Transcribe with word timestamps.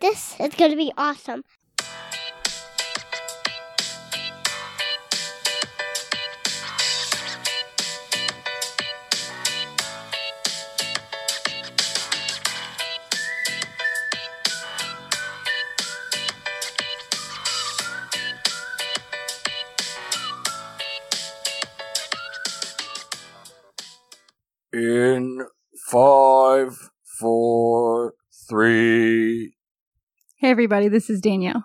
This 0.00 0.38
is 0.38 0.54
going 0.54 0.70
to 0.70 0.76
be 0.76 0.92
awesome. 0.96 1.42
Everybody, 30.70 30.88
this 30.88 31.08
is 31.08 31.22
Danielle, 31.22 31.64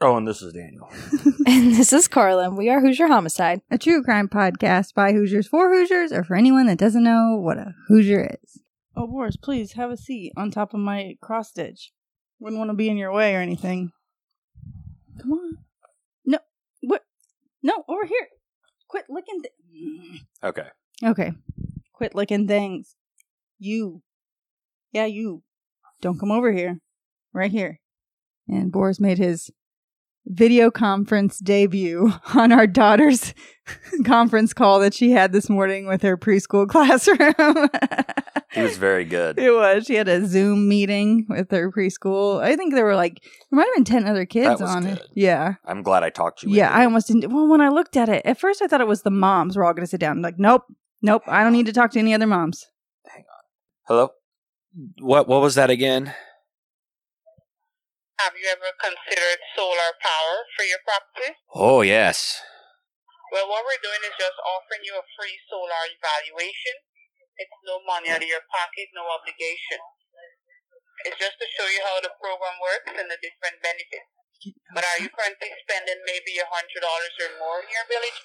Oh, 0.00 0.16
and 0.16 0.28
this 0.28 0.40
is 0.40 0.52
Daniel. 0.52 0.88
And 1.46 1.74
this 1.74 1.92
is 1.92 2.06
Carla. 2.06 2.44
and 2.44 2.56
We 2.56 2.68
are 2.70 2.80
Hoosier 2.80 3.08
Homicide. 3.08 3.60
a 3.68 3.76
true 3.78 4.00
crime 4.04 4.28
podcast 4.28 4.94
by 4.94 5.12
Hoosiers 5.12 5.48
for 5.48 5.68
Hoosiers, 5.74 6.12
or 6.12 6.22
for 6.22 6.36
anyone 6.36 6.66
that 6.68 6.78
doesn't 6.78 7.02
know 7.02 7.36
what 7.40 7.58
a 7.58 7.74
Hoosier 7.88 8.30
is. 8.44 8.60
Oh, 8.96 9.08
Boris, 9.08 9.36
please 9.36 9.72
have 9.72 9.90
a 9.90 9.96
seat 9.96 10.32
on 10.36 10.52
top 10.52 10.72
of 10.72 10.78
my 10.78 11.16
cross 11.20 11.48
stitch. 11.48 11.90
Wouldn't 12.38 12.58
want 12.60 12.70
to 12.70 12.76
be 12.76 12.88
in 12.88 12.96
your 12.96 13.12
way 13.12 13.34
or 13.34 13.40
anything. 13.40 13.90
Come 15.20 15.32
on. 15.32 15.58
No, 16.24 16.38
what? 16.82 17.02
No, 17.60 17.82
over 17.88 18.04
here. 18.06 18.28
Quit 18.86 19.06
licking. 19.08 19.42
Th- 19.42 20.20
Okay. 20.44 20.68
Okay. 21.04 21.32
Quit 21.92 22.14
licking 22.14 22.46
things. 22.46 22.94
You. 23.58 24.02
Yeah, 24.92 25.06
you. 25.06 25.42
Don't 26.00 26.20
come 26.20 26.30
over 26.30 26.52
here. 26.52 26.78
Right 27.32 27.50
here. 27.50 27.80
And 28.48 28.70
Boris 28.70 29.00
made 29.00 29.18
his 29.18 29.50
video 30.26 30.70
conference 30.70 31.38
debut 31.38 32.12
on 32.34 32.52
our 32.52 32.66
daughter's 32.66 33.34
conference 34.04 34.52
call 34.52 34.80
that 34.80 34.94
she 34.94 35.10
had 35.10 35.32
this 35.32 35.50
morning 35.50 35.86
with 35.86 36.02
her 36.02 36.16
preschool 36.16 36.68
classroom. 36.68 37.68
He 38.52 38.62
was 38.62 38.76
very 38.76 39.04
good. 39.04 39.38
It 39.38 39.50
was. 39.50 39.84
She 39.84 39.94
had 39.94 40.08
a 40.08 40.26
Zoom 40.26 40.68
meeting 40.68 41.26
with 41.28 41.50
her 41.50 41.70
preschool. 41.70 42.40
I 42.40 42.56
think 42.56 42.74
there 42.74 42.84
were 42.84 42.94
like 42.96 43.20
there 43.22 43.56
might 43.58 43.66
have 43.66 43.74
been 43.74 43.84
ten 43.84 44.06
other 44.06 44.26
kids 44.26 44.60
on 44.60 44.86
it. 44.86 45.02
Yeah. 45.14 45.54
I'm 45.64 45.82
glad 45.82 46.04
I 46.04 46.10
talked 46.10 46.40
to 46.40 46.48
you. 46.48 46.56
Yeah, 46.56 46.70
I 46.70 46.84
almost 46.84 47.08
didn't. 47.08 47.32
Well, 47.32 47.48
when 47.48 47.60
I 47.60 47.68
looked 47.68 47.96
at 47.96 48.08
it, 48.08 48.24
at 48.24 48.38
first 48.38 48.62
I 48.62 48.66
thought 48.66 48.80
it 48.80 48.86
was 48.86 49.02
the 49.02 49.10
moms 49.10 49.56
were 49.56 49.64
all 49.64 49.72
going 49.72 49.84
to 49.84 49.90
sit 49.90 50.00
down. 50.00 50.18
I'm 50.18 50.22
like, 50.22 50.38
nope, 50.38 50.62
nope, 51.02 51.22
I 51.26 51.42
don't 51.42 51.52
need 51.52 51.66
to 51.66 51.72
talk 51.72 51.90
to 51.92 51.98
any 51.98 52.14
other 52.14 52.26
moms. 52.26 52.66
Hang 53.06 53.24
on. 53.24 53.42
Hello. 53.88 54.08
What? 55.00 55.28
What 55.28 55.40
was 55.42 55.56
that 55.56 55.70
again? 55.70 56.14
Have 58.22 58.34
you 58.38 58.46
ever 58.46 58.70
considered 58.78 59.40
solar 59.58 59.90
power 59.98 60.36
for 60.54 60.62
your 60.62 60.78
property? 60.86 61.34
Oh 61.54 61.82
yes. 61.82 62.38
Well, 63.34 63.50
what 63.50 63.66
we're 63.66 63.82
doing 63.82 63.98
is 64.06 64.14
just 64.14 64.38
offering 64.46 64.86
you 64.86 64.94
a 64.94 65.02
free 65.18 65.34
solar 65.50 65.82
evaluation. 65.90 66.76
It's 67.34 67.58
no 67.66 67.82
money 67.82 68.14
out 68.14 68.22
of 68.22 68.30
your 68.30 68.46
pocket, 68.46 68.86
no 68.94 69.02
obligation. 69.10 69.82
It's 71.10 71.18
just 71.18 71.34
to 71.42 71.46
show 71.58 71.66
you 71.66 71.82
how 71.82 71.98
the 71.98 72.14
program 72.22 72.54
works 72.62 72.94
and 72.94 73.10
the 73.10 73.18
different 73.18 73.58
benefits. 73.58 74.06
But 74.70 74.86
are 74.86 75.02
you 75.02 75.10
currently 75.10 75.50
spending 75.66 75.98
maybe 76.06 76.38
a 76.38 76.46
hundred 76.46 76.78
dollars 76.86 77.14
or 77.18 77.30
more 77.42 77.58
in 77.58 77.68
your 77.74 77.86
village? 77.90 78.18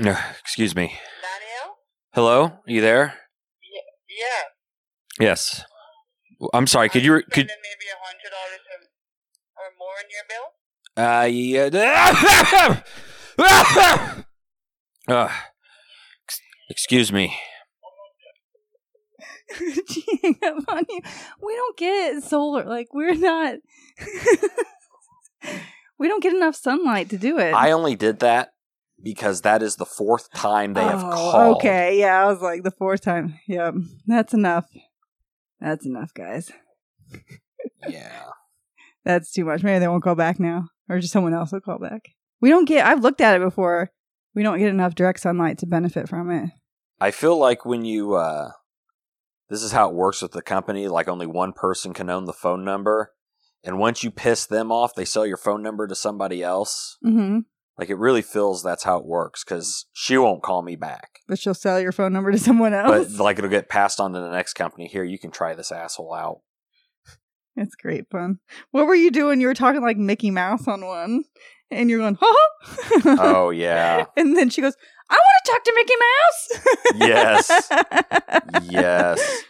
Uh, 0.00 0.32
Excuse 0.40 0.72
me. 0.74 0.96
Danielle? 1.20 1.76
Hello. 2.16 2.40
Are 2.64 2.72
you 2.72 2.80
there? 2.80 3.14
Yeah. 4.08 4.48
Yes. 5.20 5.64
I'm 6.52 6.66
sorry. 6.66 6.88
Could 6.88 7.04
you? 7.04 7.14
Could? 7.14 7.24
spending 7.30 7.56
maybe 7.62 7.86
a 7.92 7.96
hundred 8.02 8.30
dollars 8.30 8.60
or, 8.72 8.80
or 9.62 9.68
more 9.78 9.96
in 10.00 10.08
your 10.10 10.26
bill? 10.28 10.46
Uh. 10.96 11.26
Yeah. 11.26 12.82
uh, 15.08 15.28
excuse 16.70 17.12
me. 17.12 17.36
she 19.88 20.04
hung 20.42 20.64
up 20.68 20.86
you. 20.88 21.00
We 21.42 21.54
don't 21.54 21.76
get 21.76 22.22
solar. 22.22 22.64
Like 22.64 22.88
we're 22.92 23.14
not. 23.14 23.56
we 25.98 26.08
don't 26.08 26.22
get 26.22 26.34
enough 26.34 26.56
sunlight 26.56 27.10
to 27.10 27.18
do 27.18 27.38
it. 27.38 27.52
I 27.52 27.70
only 27.72 27.94
did 27.94 28.20
that 28.20 28.52
because 29.02 29.42
that 29.42 29.62
is 29.62 29.76
the 29.76 29.86
fourth 29.86 30.32
time 30.32 30.74
they 30.74 30.82
have 30.82 31.02
Oh, 31.04 31.10
called. 31.10 31.56
Okay, 31.58 31.98
yeah, 32.00 32.22
I 32.22 32.26
was 32.26 32.40
like 32.40 32.62
the 32.62 32.70
fourth 32.70 33.02
time. 33.02 33.38
Yep, 33.46 33.74
that's 34.06 34.34
enough. 34.34 34.66
That's 35.60 35.86
enough, 35.86 36.12
guys. 36.14 36.50
Yeah. 37.88 38.24
That's 39.04 39.30
too 39.30 39.44
much. 39.44 39.62
Maybe 39.62 39.78
they 39.78 39.88
won't 39.88 40.02
call 40.02 40.14
back 40.16 40.40
now, 40.40 40.68
or 40.88 40.98
just 40.98 41.12
someone 41.12 41.34
else 41.34 41.52
will 41.52 41.60
call 41.60 41.78
back. 41.78 42.10
We 42.40 42.50
don't 42.50 42.66
get. 42.66 42.86
I've 42.86 43.02
looked 43.02 43.20
at 43.20 43.36
it 43.36 43.44
before. 43.44 43.90
We 44.34 44.42
don't 44.42 44.58
get 44.58 44.68
enough 44.68 44.94
direct 44.94 45.20
sunlight 45.20 45.58
to 45.58 45.66
benefit 45.66 46.08
from 46.08 46.30
it. 46.30 46.50
I 47.00 47.10
feel 47.10 47.38
like 47.38 47.64
when 47.64 47.84
you 47.84 48.14
uh 48.14 48.50
this 49.48 49.62
is 49.62 49.72
how 49.72 49.88
it 49.88 49.94
works 49.94 50.22
with 50.22 50.32
the 50.32 50.42
company, 50.42 50.88
like 50.88 51.08
only 51.08 51.26
one 51.26 51.52
person 51.52 51.94
can 51.94 52.10
own 52.10 52.24
the 52.24 52.32
phone 52.32 52.64
number. 52.64 53.12
And 53.62 53.78
once 53.78 54.04
you 54.04 54.10
piss 54.10 54.46
them 54.46 54.70
off, 54.70 54.94
they 54.94 55.04
sell 55.04 55.26
your 55.26 55.36
phone 55.36 55.62
number 55.62 55.86
to 55.86 55.94
somebody 55.94 56.42
else. 56.42 56.98
Mm-hmm. 57.04 57.40
Like 57.78 57.90
it 57.90 57.98
really 57.98 58.22
feels 58.22 58.62
that's 58.62 58.84
how 58.84 58.98
it 58.98 59.04
works 59.04 59.44
because 59.44 59.86
she 59.92 60.16
won't 60.16 60.42
call 60.42 60.62
me 60.62 60.76
back. 60.76 61.20
But 61.28 61.38
she'll 61.38 61.54
sell 61.54 61.78
your 61.78 61.92
phone 61.92 62.12
number 62.12 62.32
to 62.32 62.38
someone 62.38 62.72
else. 62.72 63.12
But 63.16 63.22
like 63.22 63.38
it'll 63.38 63.50
get 63.50 63.68
passed 63.68 64.00
on 64.00 64.12
to 64.12 64.20
the 64.20 64.30
next 64.30 64.54
company. 64.54 64.86
Here, 64.86 65.04
you 65.04 65.18
can 65.18 65.30
try 65.30 65.54
this 65.54 65.72
asshole 65.72 66.14
out. 66.14 66.40
It's 67.56 67.74
great 67.74 68.08
fun. 68.10 68.38
What 68.70 68.86
were 68.86 68.94
you 68.94 69.10
doing? 69.10 69.40
You 69.40 69.46
were 69.46 69.54
talking 69.54 69.80
like 69.80 69.96
Mickey 69.96 70.30
Mouse 70.30 70.68
on 70.68 70.84
one, 70.84 71.24
and 71.70 71.88
you're 71.88 71.98
going, 71.98 72.18
ha. 72.20 72.36
Oh 73.18 73.50
yeah. 73.54 74.04
And 74.16 74.36
then 74.36 74.50
she 74.50 74.60
goes, 74.60 74.76
I 75.08 75.14
want 75.14 75.44
to 75.44 75.52
talk 75.52 75.64
to 75.64 75.72
Mickey 75.74 75.94
Mouse. 76.00 76.48
Yes. 77.08 78.70
Yes. 78.70 79.42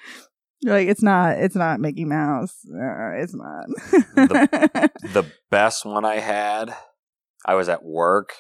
You're 0.60 0.74
like, 0.78 0.88
it's 0.88 1.02
not, 1.02 1.38
it's 1.38 1.56
not 1.56 1.80
Mickey 1.80 2.04
Mouse. 2.04 2.54
Uh, 2.66 3.12
it's 3.16 3.34
not. 3.34 3.66
The 4.14 5.26
best 5.50 5.84
one 5.84 6.04
I 6.04 6.16
had, 6.16 6.74
I 7.46 7.54
was 7.54 7.68
at 7.68 7.84
work 7.84 8.30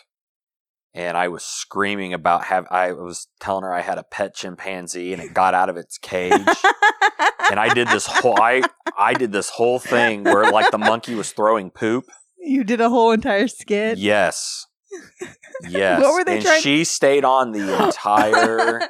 and 0.92 1.16
I 1.16 1.28
was 1.28 1.44
screaming 1.44 2.12
about 2.12 2.44
have 2.44 2.66
I 2.70 2.92
was 2.92 3.28
telling 3.40 3.62
her 3.62 3.72
I 3.72 3.80
had 3.82 3.98
a 3.98 4.02
pet 4.02 4.34
chimpanzee 4.34 5.12
and 5.12 5.22
it 5.22 5.32
got 5.32 5.54
out 5.54 5.68
of 5.68 5.76
its 5.76 5.96
cage. 5.96 6.32
and 7.50 7.60
I 7.60 7.72
did 7.72 7.88
this 7.88 8.06
whole 8.06 8.40
I 8.40 8.62
I 8.98 9.14
did 9.14 9.30
this 9.32 9.50
whole 9.50 9.78
thing 9.78 10.24
where 10.24 10.50
like 10.50 10.70
the 10.72 10.78
monkey 10.78 11.14
was 11.14 11.30
throwing 11.32 11.70
poop. 11.70 12.04
you 12.38 12.64
did 12.64 12.80
a 12.80 12.88
whole 12.90 13.12
entire 13.12 13.46
skit. 13.48 13.98
Yes. 13.98 14.66
Yes. 15.68 16.02
What 16.02 16.14
were 16.14 16.24
they 16.24 16.36
and 16.36 16.44
trying- 16.44 16.62
she 16.62 16.84
stayed 16.84 17.24
on 17.24 17.52
the 17.52 17.86
entire 17.86 18.80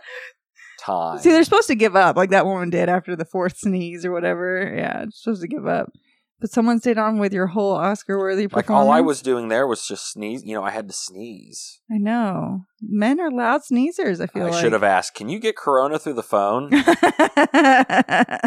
time. 0.81 1.19
See, 1.21 1.31
they're 1.31 1.45
supposed 1.45 1.69
to 1.69 1.75
give 1.75 1.97
up, 1.97 2.17
like 2.17 2.31
that 2.31 2.47
woman 2.47 2.71
did 2.71 2.89
after 2.89 3.17
the 3.17 3.25
fourth 3.25 3.59
sneeze 3.59 4.05
or 4.05 4.13
whatever. 4.13 4.73
Yeah, 4.77 5.03
it's 5.03 5.23
supposed 5.23 5.43
to 5.43 5.49
give 5.49 5.67
up. 5.67 5.91
But 6.39 6.51
someone 6.51 6.81
stayed 6.81 6.99
on 6.99 7.19
with 7.19 7.33
your 7.33 7.47
whole 7.47 7.73
Oscar-worthy 7.73 8.49
performance. 8.49 8.69
like 8.69 8.77
all 8.77 8.91
I 8.91 9.01
was 9.01 9.23
doing 9.23 9.49
there 9.49 9.67
was 9.67 9.87
just 9.87 10.11
sneeze. 10.13 10.43
You 10.45 10.55
know, 10.55 10.63
I 10.63 10.71
had 10.71 10.87
to 10.89 10.95
sneeze. 10.95 11.81
I 11.91 11.97
know. 11.97 12.67
Men 12.83 13.19
are 13.21 13.31
loud 13.31 13.63
sneezers. 13.65 14.21
I 14.21 14.27
feel 14.27 14.45
I 14.47 14.51
like 14.51 14.61
should 14.61 14.73
have 14.75 14.83
asked, 14.83 15.15
"Can 15.15 15.31
you 15.31 15.39
get 15.39 15.57
Corona 15.57 15.99
through 15.99 16.13
the 16.15 16.23
phone?" 16.23 16.71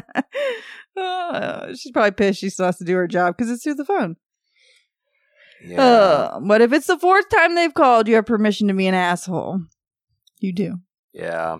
Oh, 1.02 1.74
she's 1.76 1.92
probably 1.92 2.12
pissed. 2.12 2.40
She 2.42 2.50
still 2.50 2.66
has 2.66 2.78
to 2.80 2.84
do 2.84 2.96
her 2.96 3.08
job 3.08 3.38
because 3.38 3.50
it's 3.50 3.64
through 3.64 3.76
the 3.76 3.86
phone. 3.86 4.18
Yeah. 5.64 5.82
Uh, 5.82 6.40
but 6.46 6.62
if 6.62 6.74
it's 6.74 6.88
the 6.88 6.98
fourth 7.00 7.30
time 7.30 7.56
they've 7.56 7.74
called, 7.74 8.08
you 8.08 8.16
have 8.16 8.26
permission 8.26 8.68
to 8.68 8.74
be 8.74 8.88
an 8.88 8.94
asshole. 8.94 9.62
You 10.40 10.54
do. 10.54 10.80
yeah. 11.14 11.58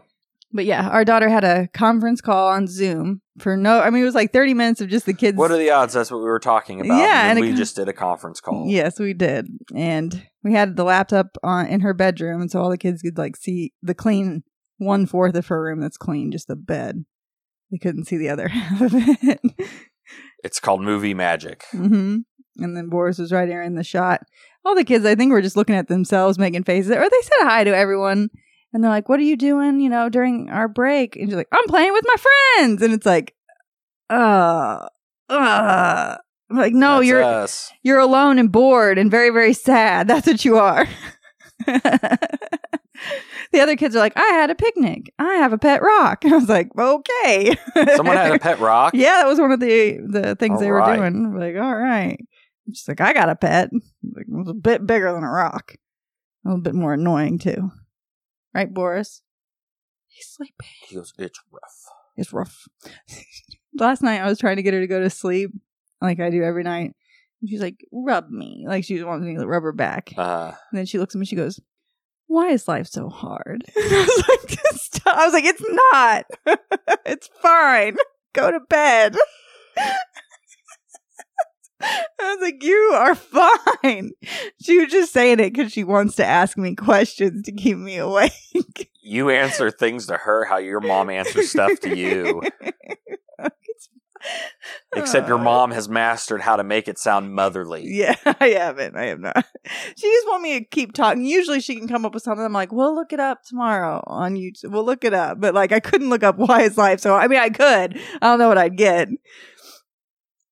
But 0.52 0.66
yeah, 0.66 0.90
our 0.90 1.06
daughter 1.06 1.30
had 1.30 1.44
a 1.44 1.68
conference 1.74 2.22
call 2.22 2.48
on 2.48 2.66
Zoom 2.66 3.22
for 3.38 3.56
no. 3.56 3.82
I 3.82 3.92
mean, 3.92 4.02
it 4.02 4.06
was 4.06 4.16
like 4.16 4.34
thirty 4.34 4.54
minutes 4.56 4.82
of 4.82 4.90
just 4.90 5.06
the 5.06 5.14
kids. 5.14 5.38
What 5.38 5.52
are 5.52 5.58
the 5.58 5.70
odds? 5.70 5.94
That's 5.94 6.10
what 6.10 6.18
we 6.20 6.24
were 6.26 6.40
talking 6.40 6.82
about. 6.82 6.98
Yeah, 6.98 7.30
and 7.30 7.38
and 7.38 7.40
we 7.40 7.52
co- 7.52 7.58
just 7.58 7.76
did 7.76 7.88
a 7.88 7.94
conference 7.94 8.42
call. 8.42 8.66
Yes, 8.68 9.00
we 9.00 9.14
did, 9.14 9.48
and 9.76 10.26
we 10.44 10.54
had 10.54 10.76
the 10.76 10.84
laptop 10.84 11.38
on 11.44 11.68
in 11.68 11.82
her 11.82 11.94
bedroom, 11.94 12.42
and 12.42 12.50
so 12.50 12.62
all 12.62 12.70
the 12.72 12.78
kids 12.80 13.04
could 13.04 13.18
like 13.18 13.36
see 13.36 13.74
the 13.84 13.94
clean 13.94 14.44
one 14.80 15.06
fourth 15.06 15.36
of 15.36 15.48
her 15.48 15.62
room 15.62 15.82
that's 15.82 15.98
clean, 15.98 16.32
just 16.32 16.48
the 16.48 16.56
bed. 16.56 17.06
They 17.72 17.78
couldn't 17.78 18.06
see 18.06 18.18
the 18.18 18.30
other 18.30 18.48
half 18.50 18.82
of 18.82 18.92
it. 18.96 19.40
It's 20.44 20.60
called 20.60 20.82
movie 20.82 21.14
magic. 21.14 21.66
hmm 21.72 22.18
And 22.58 22.76
then 22.76 22.90
Boris 22.90 23.20
was 23.20 23.32
right 23.32 23.48
there 23.48 23.62
in 23.62 23.76
the 23.76 23.84
shot. 23.84 24.22
All 24.66 24.74
the 24.74 24.84
kids, 24.84 25.06
I 25.06 25.14
think, 25.14 25.32
were 25.32 25.42
just 25.44 25.56
looking 25.58 25.76
at 25.76 25.88
themselves, 25.90 26.40
making 26.40 26.64
faces, 26.64 26.92
or 26.92 27.02
they 27.02 27.22
said 27.22 27.44
hi 27.44 27.64
to 27.66 27.76
everyone. 27.76 28.30
And 28.74 28.84
they're 28.84 28.92
like, 28.92 29.10
"What 29.10 29.20
are 29.20 29.24
you 29.24 29.36
doing? 29.38 29.80
You 29.80 29.90
know, 29.90 30.10
during 30.10 30.50
our 30.50 30.68
break?" 30.68 31.16
And 31.16 31.28
she's 31.28 31.36
like, 31.36 31.48
"I'm 31.52 31.66
playing 31.68 31.92
with 31.94 32.06
my 32.08 32.16
friends." 32.58 32.82
And 32.82 32.94
it's 32.94 33.06
like, 33.06 33.36
uh, 34.10 34.88
uh. 35.30 36.18
I'm 36.52 36.58
like, 36.58 36.74
no, 36.74 36.96
That's 36.98 37.08
you're 37.08 37.24
us. 37.24 37.72
you're 37.84 38.00
alone 38.00 38.40
and 38.40 38.52
bored 38.52 38.98
and 38.98 39.12
very 39.12 39.30
very 39.30 39.54
sad. 39.54 40.08
That's 40.08 40.26
what 40.28 40.44
you 40.44 40.58
are. 40.58 40.88
the 41.68 43.60
other 43.60 43.76
kids 43.76 43.96
are 43.96 44.00
like, 44.00 44.14
I 44.16 44.26
had 44.34 44.50
a 44.50 44.56
picnic. 44.56 45.14
I 45.20 45.36
have 45.36 45.54
a 45.54 45.58
pet 45.58 45.82
rock. 45.82 46.20
I 46.26 46.30
was 46.30 46.50
like, 46.50 46.70
okay. 46.78 47.56
Someone 47.96 48.16
had 48.18 48.34
a 48.34 48.40
pet 48.40 48.60
rock. 48.60 48.94
Yeah, 48.96 49.18
that 49.18 49.28
was 49.28 49.40
one 49.40 49.52
of 49.52 49.60
the 49.60 50.00
the 50.08 50.36
things 50.36 50.56
All 50.56 50.60
they 50.60 50.72
were 50.72 50.78
right. 50.78 50.98
doing. 50.98 51.38
Like, 51.38 51.56
all 51.56 51.76
right. 51.76 52.20
She's 52.74 52.88
like, 52.88 53.02
I 53.02 53.14
got 53.14 53.30
a 53.30 53.36
pet. 53.36 53.70
Like, 53.74 54.26
it 54.28 54.32
was 54.36 54.48
a 54.50 54.54
bit 54.54 54.86
bigger 54.86 55.12
than 55.12 55.24
a 55.24 55.30
rock. 55.30 55.76
A 56.46 56.50
little 56.50 56.62
bit 56.62 56.76
more 56.76 56.94
annoying 56.94 57.38
too. 57.40 57.72
Right, 58.54 58.74
Boris? 58.74 59.22
He's 60.08 60.28
sleeping. 60.28 60.68
He 60.88 60.96
goes, 60.96 61.14
it's 61.18 61.40
rough. 61.52 61.86
It's 62.18 62.34
rough. 62.34 62.68
Last 63.76 64.02
night 64.02 64.22
I 64.22 64.28
was 64.28 64.40
trying 64.40 64.58
to 64.58 64.64
get 64.64 64.74
her 64.74 64.80
to 64.82 64.88
go 64.88 65.00
to 65.00 65.10
sleep, 65.10 65.52
like 66.02 66.20
I 66.20 66.30
do 66.30 66.44
every 66.44 66.64
night. 66.64 66.94
And 67.42 67.50
she's 67.50 67.62
like, 67.62 67.78
rub 67.94 68.30
me. 68.30 68.66
Like 68.68 68.84
she 68.84 69.02
wants 69.04 69.26
me 69.26 69.36
to 69.38 69.48
rub 69.48 69.64
her 69.64 69.72
back. 69.72 70.14
Uh, 70.18 70.52
And 70.72 70.78
then 70.80 70.86
she 70.86 70.98
looks 70.98 71.16
at 71.16 71.20
me, 71.20 71.26
she 71.26 71.36
goes, 71.36 71.60
Why 72.28 72.50
is 72.50 72.68
life 72.68 72.88
so 72.88 73.08
hard? 73.10 73.64
I 73.78 74.06
was 74.08 74.28
like, 74.28 74.60
Stop. 74.74 75.16
I 75.18 75.26
was 75.26 75.34
like, 75.34 75.46
It's 75.46 75.64
not. 75.94 76.26
it's 77.06 77.30
fine. 77.42 77.96
Go 78.34 78.52
to 78.52 78.60
bed. 78.68 79.16
I 81.82 82.06
was 82.20 82.38
like, 82.42 82.64
You 82.64 82.92
are 82.96 83.16
fine. 83.16 84.12
She 84.62 84.80
was 84.80 84.92
just 84.92 85.14
saying 85.14 85.40
it 85.40 85.54
because 85.54 85.72
she 85.72 85.84
wants 85.84 86.16
to 86.16 86.26
ask 86.26 86.58
me 86.58 86.76
questions 86.76 87.44
to 87.44 87.52
keep 87.52 87.78
me 87.78 87.98
awake. 87.98 88.92
you 89.02 89.30
answer 89.30 89.72
things 89.72 90.08
to 90.08 90.18
her 90.18 90.46
how 90.46 90.58
your 90.58 90.80
mom 90.80 91.10
answers 91.10 91.52
stuff 91.52 91.80
to 91.82 91.96
you. 91.98 92.42
Except 94.96 95.28
your 95.28 95.38
mom 95.40 95.72
has 95.72 95.88
mastered 95.88 96.42
how 96.42 96.56
to 96.56 96.64
make 96.64 96.88
it 96.88 96.98
sound 96.98 97.34
motherly. 97.34 97.84
Yeah, 97.86 98.16
I 98.40 98.50
haven't. 98.50 98.98
I 98.98 99.06
have 99.06 99.20
not. 99.20 99.46
She 99.96 100.08
just 100.08 100.28
want 100.28 100.44
me 100.44 100.60
to 100.60 100.66
keep 100.66 100.94
talking. 100.94 101.24
Usually 101.24 101.62
she 101.62 101.76
can 101.76 101.88
come 101.88 102.06
up 102.06 102.14
with 102.14 102.24
something. 102.24 102.44
I'm 102.44 102.54
like, 102.54 102.72
we'll 102.72 102.96
look 102.96 103.14
it 103.14 103.20
up 103.20 103.44
tomorrow 103.44 104.04
on 104.08 104.36
YouTube. 104.36 104.72
We'll 104.72 104.86
look 104.86 105.04
it 105.06 105.14
up. 105.14 105.40
But 105.40 105.54
like, 105.54 105.72
I 105.72 105.80
couldn't 105.80 106.10
look 106.10 106.24
up 106.24 106.38
why 106.38 106.64
is 106.64 106.78
life. 106.78 107.00
So, 107.00 107.16
I 107.16 107.28
mean, 107.28 107.40
I 107.40 107.50
could. 107.50 107.98
I 108.22 108.28
don't 108.28 108.40
know 108.40 108.48
what 108.50 108.58
I'd 108.58 108.78
get. 108.78 109.08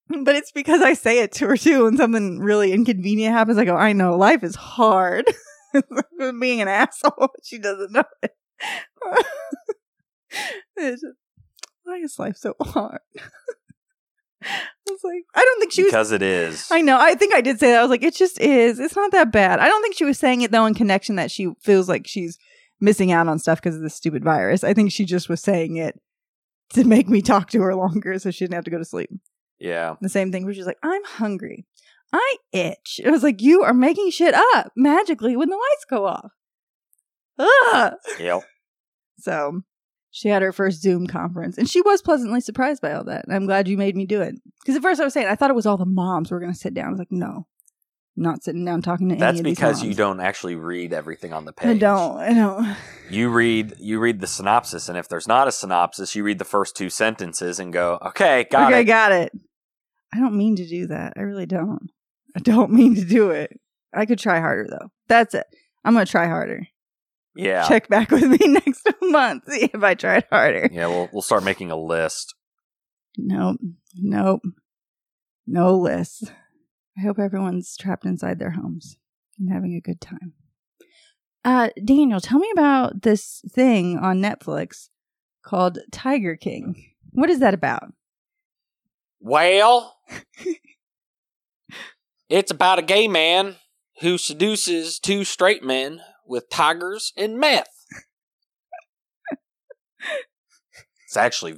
But 0.23 0.35
it's 0.35 0.51
because 0.51 0.81
I 0.81 0.93
say 0.93 1.19
it 1.19 1.33
to 1.33 1.47
her 1.47 1.57
too. 1.57 1.83
When 1.83 1.97
something 1.97 2.39
really 2.39 2.71
inconvenient 2.71 3.33
happens, 3.33 3.57
I 3.57 3.65
go, 3.65 3.73
oh, 3.73 3.77
I 3.77 3.93
know 3.93 4.17
life 4.17 4.43
is 4.43 4.55
hard. 4.55 5.25
Being 6.39 6.61
an 6.61 6.67
asshole. 6.67 7.29
She 7.43 7.57
doesn't 7.59 7.91
know 7.91 8.03
it. 8.23 8.35
It's 10.77 11.01
just, 11.01 11.17
why 11.83 11.97
is 11.97 12.19
life 12.19 12.37
so 12.37 12.55
hard? 12.61 12.99
I 14.43 14.61
was 14.87 15.01
like, 15.03 15.23
I 15.35 15.43
don't 15.43 15.59
think 15.59 15.71
she 15.71 15.83
was 15.83 15.91
because 15.91 16.11
it 16.11 16.21
is. 16.21 16.69
I 16.71 16.81
know. 16.81 16.97
I 16.99 17.15
think 17.15 17.33
I 17.33 17.41
did 17.41 17.59
say 17.59 17.71
that. 17.71 17.79
I 17.79 17.81
was 17.81 17.89
like, 17.89 18.03
it 18.03 18.15
just 18.15 18.39
is. 18.39 18.79
It's 18.79 18.95
not 18.95 19.11
that 19.11 19.31
bad. 19.31 19.59
I 19.59 19.67
don't 19.67 19.81
think 19.81 19.95
she 19.95 20.05
was 20.05 20.19
saying 20.19 20.41
it 20.41 20.51
though 20.51 20.65
in 20.65 20.73
connection 20.73 21.15
that 21.15 21.31
she 21.31 21.49
feels 21.61 21.89
like 21.89 22.07
she's 22.07 22.37
missing 22.79 23.11
out 23.11 23.27
on 23.27 23.39
stuff 23.39 23.59
because 23.59 23.75
of 23.75 23.81
this 23.81 23.95
stupid 23.95 24.23
virus. 24.23 24.63
I 24.63 24.73
think 24.73 24.91
she 24.91 25.05
just 25.05 25.29
was 25.29 25.41
saying 25.41 25.77
it 25.77 25.99
to 26.73 26.83
make 26.83 27.09
me 27.09 27.21
talk 27.21 27.49
to 27.51 27.61
her 27.61 27.75
longer 27.75 28.19
so 28.19 28.31
she 28.31 28.45
didn't 28.45 28.55
have 28.55 28.65
to 28.65 28.71
go 28.71 28.77
to 28.77 28.85
sleep. 28.85 29.09
Yeah. 29.59 29.95
The 30.01 30.09
same 30.09 30.31
thing 30.31 30.45
where 30.45 30.53
she's 30.53 30.65
like, 30.65 30.79
I'm 30.83 31.03
hungry. 31.03 31.65
I 32.13 32.37
itch. 32.51 33.01
It 33.03 33.11
was 33.11 33.23
like, 33.23 33.41
you 33.41 33.63
are 33.63 33.73
making 33.73 34.11
shit 34.11 34.33
up 34.33 34.71
magically 34.75 35.35
when 35.35 35.49
the 35.49 35.55
lights 35.55 35.85
go 35.89 36.05
off. 36.05 36.31
Ugh. 37.39 37.93
Yep. 38.19 38.43
So 39.19 39.61
she 40.11 40.29
had 40.29 40.41
her 40.41 40.53
first 40.53 40.81
Zoom 40.81 41.07
conference 41.07 41.57
and 41.57 41.69
she 41.69 41.81
was 41.81 42.01
pleasantly 42.01 42.41
surprised 42.41 42.81
by 42.81 42.93
all 42.93 43.03
that. 43.05 43.25
And 43.25 43.35
I'm 43.35 43.45
glad 43.45 43.67
you 43.67 43.77
made 43.77 43.95
me 43.95 44.05
do 44.05 44.21
it. 44.21 44.35
Because 44.61 44.75
at 44.75 44.81
first 44.81 45.01
I 45.01 45.03
was 45.03 45.13
saying, 45.13 45.27
I 45.27 45.35
thought 45.35 45.49
it 45.49 45.55
was 45.55 45.65
all 45.65 45.77
the 45.77 45.85
moms 45.85 46.29
who 46.29 46.35
were 46.35 46.41
going 46.41 46.53
to 46.53 46.57
sit 46.57 46.73
down. 46.73 46.87
I 46.87 46.91
was 46.91 46.99
like, 46.99 47.11
no, 47.11 47.45
I'm 48.17 48.23
not 48.23 48.43
sitting 48.43 48.65
down 48.65 48.81
talking 48.81 49.09
to 49.09 49.15
That's 49.15 49.39
any 49.39 49.39
of 49.39 49.45
these 49.45 49.57
because 49.57 49.83
you 49.83 49.93
don't 49.93 50.19
actually 50.19 50.55
read 50.55 50.91
everything 50.91 51.33
on 51.33 51.45
the 51.45 51.53
page. 51.53 51.67
I 51.67 51.77
don't. 51.77 52.17
I 52.17 52.33
don't. 52.33 52.75
You 53.11 53.29
read 53.29 53.75
you 53.79 53.99
read 53.99 54.19
the 54.19 54.27
synopsis, 54.27 54.89
and 54.89 54.97
if 54.97 55.07
there's 55.07 55.27
not 55.27 55.47
a 55.47 55.51
synopsis, 55.51 56.15
you 56.15 56.23
read 56.23 56.39
the 56.39 56.45
first 56.45 56.75
two 56.75 56.89
sentences 56.89 57.59
and 57.59 57.71
go, 57.71 57.99
"Okay, 58.07 58.47
got 58.49 58.67
okay, 58.67 58.79
it." 58.79 58.81
Okay, 58.81 58.83
got 58.85 59.11
it. 59.11 59.31
I 60.13 60.19
don't 60.19 60.37
mean 60.37 60.55
to 60.57 60.67
do 60.67 60.87
that. 60.87 61.13
I 61.17 61.21
really 61.21 61.45
don't. 61.45 61.89
I 62.35 62.39
don't 62.39 62.71
mean 62.79 62.95
to 62.95 63.05
do 63.05 63.31
it. 63.31 63.59
I 63.93 64.05
could 64.05 64.19
try 64.19 64.39
harder 64.39 64.67
though. 64.69 64.89
That's 65.07 65.33
it. 65.33 65.45
I'm 65.83 65.93
going 65.93 66.05
to 66.05 66.11
try 66.11 66.27
harder. 66.27 66.67
yeah, 67.35 67.67
Check 67.67 67.87
back 67.87 68.11
with 68.11 68.23
me 68.23 68.37
next 68.47 68.87
month. 69.01 69.43
See 69.47 69.69
if 69.73 69.83
I 69.83 69.93
tried 69.95 70.25
harder. 70.29 70.69
yeah. 70.71 70.87
We'll 70.87 71.09
we'll 71.11 71.21
start 71.21 71.43
making 71.43 71.71
a 71.71 71.77
list. 71.77 72.33
Nope. 73.17 73.57
Nope. 73.95 74.41
No 75.45 75.77
list. 75.77 76.31
I 76.97 77.01
hope 77.01 77.19
everyone's 77.19 77.75
trapped 77.77 78.05
inside 78.05 78.39
their 78.39 78.51
homes 78.51 78.97
and 79.39 79.51
having 79.51 79.75
a 79.75 79.81
good 79.81 80.01
time. 80.01 80.33
Uh, 81.45 81.69
Daniel, 81.85 82.19
tell 82.19 82.39
me 82.39 82.49
about 82.51 83.03
this 83.03 83.41
thing 83.49 83.97
on 83.97 84.21
Netflix 84.21 84.89
called 85.43 85.79
Tiger 85.91 86.35
King. 86.35 86.83
What 87.11 87.29
is 87.29 87.39
that 87.39 87.53
about? 87.53 87.93
Well, 89.19 89.97
it's 92.29 92.51
about 92.51 92.79
a 92.79 92.83
gay 92.83 93.07
man 93.07 93.55
who 94.01 94.17
seduces 94.17 94.99
two 94.99 95.23
straight 95.23 95.63
men 95.63 96.01
with 96.25 96.49
tigers 96.49 97.13
and 97.17 97.37
meth. 97.37 97.67
it's 101.05 101.17
actually 101.17 101.55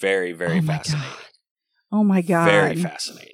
very, 0.00 0.32
very 0.32 0.58
Oh 0.58 0.62
fascinating. 0.62 1.10
Oh 1.90 2.04
my 2.04 2.22
god. 2.22 2.46
Very 2.46 2.76
fascinating. 2.76 3.28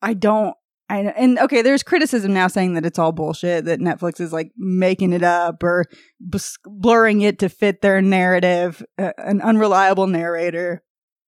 I 0.00 0.14
don't 0.14 0.54
I 0.88 0.98
and 1.16 1.38
okay, 1.38 1.62
there's 1.62 1.82
criticism 1.84 2.32
now 2.34 2.48
saying 2.48 2.74
that 2.74 2.84
it's 2.84 2.98
all 2.98 3.12
bullshit 3.12 3.64
that 3.66 3.78
Netflix 3.78 4.20
is 4.20 4.32
like 4.32 4.50
making 4.56 5.12
it 5.12 5.22
up 5.22 5.62
or 5.62 5.84
blurring 6.66 7.20
it 7.20 7.38
to 7.38 7.48
fit 7.48 7.80
their 7.80 8.02
narrative, 8.02 8.82
uh, 8.98 9.12
an 9.18 9.40
unreliable 9.40 10.08
narrator, 10.08 10.82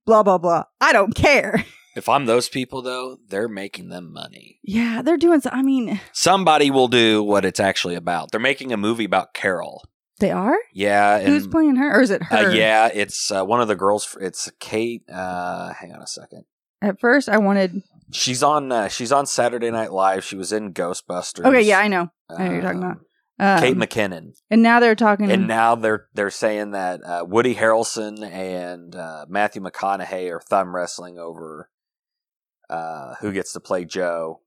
blah 0.06 0.22
blah 0.22 0.38
blah. 0.38 0.64
I 0.80 0.92
don't 0.92 1.14
care. 1.14 1.64
If 1.94 2.08
I'm 2.08 2.24
those 2.24 2.48
people, 2.48 2.80
though, 2.80 3.18
they're 3.28 3.48
making 3.48 3.90
them 3.90 4.14
money. 4.14 4.58
Yeah, 4.64 5.02
they're 5.02 5.18
doing 5.18 5.42
so 5.42 5.50
I 5.52 5.60
mean, 5.60 6.00
Somebody 6.14 6.70
will 6.70 6.88
do 6.88 7.22
what 7.22 7.44
it's 7.44 7.60
actually 7.60 7.96
about. 7.96 8.30
They're 8.30 8.40
making 8.40 8.72
a 8.72 8.78
movie 8.78 9.04
about 9.04 9.34
Carol. 9.34 9.84
they 10.18 10.30
are? 10.30 10.56
Yeah, 10.72 11.18
and 11.18 11.28
Who's 11.28 11.46
playing 11.46 11.76
her 11.76 11.98
or 11.98 12.00
is 12.00 12.08
it 12.10 12.22
her? 12.22 12.48
Uh, 12.48 12.50
yeah, 12.54 12.88
it's 12.94 13.30
uh, 13.30 13.44
one 13.44 13.60
of 13.60 13.68
the 13.68 13.76
girls. 13.76 14.16
It's 14.22 14.50
Kate. 14.58 15.02
Uh, 15.12 15.74
hang 15.74 15.92
on 15.92 16.00
a 16.00 16.06
second. 16.06 16.44
At 16.80 16.98
first 16.98 17.28
I 17.28 17.36
wanted 17.36 17.82
She's 18.10 18.42
on. 18.42 18.72
Uh, 18.72 18.88
she's 18.88 19.12
on 19.12 19.26
Saturday 19.26 19.70
Night 19.70 19.92
Live. 19.92 20.24
She 20.24 20.34
was 20.36 20.50
in 20.50 20.72
Ghostbusters. 20.72 21.44
Okay, 21.44 21.60
yeah, 21.60 21.78
I 21.78 21.88
know. 21.88 22.08
I 22.30 22.44
know 22.48 22.52
you're 22.54 22.62
talking 22.62 22.82
Um, 22.84 22.90
about. 22.90 23.00
Um, 23.38 23.60
Kate 23.60 23.76
McKinnon. 23.76 24.34
and 24.50 24.62
now 24.62 24.78
they're 24.78 24.94
talking 24.94 25.30
And 25.30 25.48
now 25.48 25.74
they're 25.74 26.06
they're 26.14 26.30
saying 26.30 26.72
that 26.72 27.02
uh, 27.04 27.24
Woody 27.26 27.54
Harrelson 27.54 28.22
and 28.22 28.94
uh, 28.94 29.26
Matthew 29.28 29.62
McConaughey 29.62 30.30
are 30.30 30.40
thumb 30.40 30.74
wrestling 30.76 31.18
over 31.18 31.70
uh, 32.70 33.14
who 33.20 33.32
gets 33.32 33.52
to 33.54 33.60
play 33.60 33.84
Joe. 33.84 34.40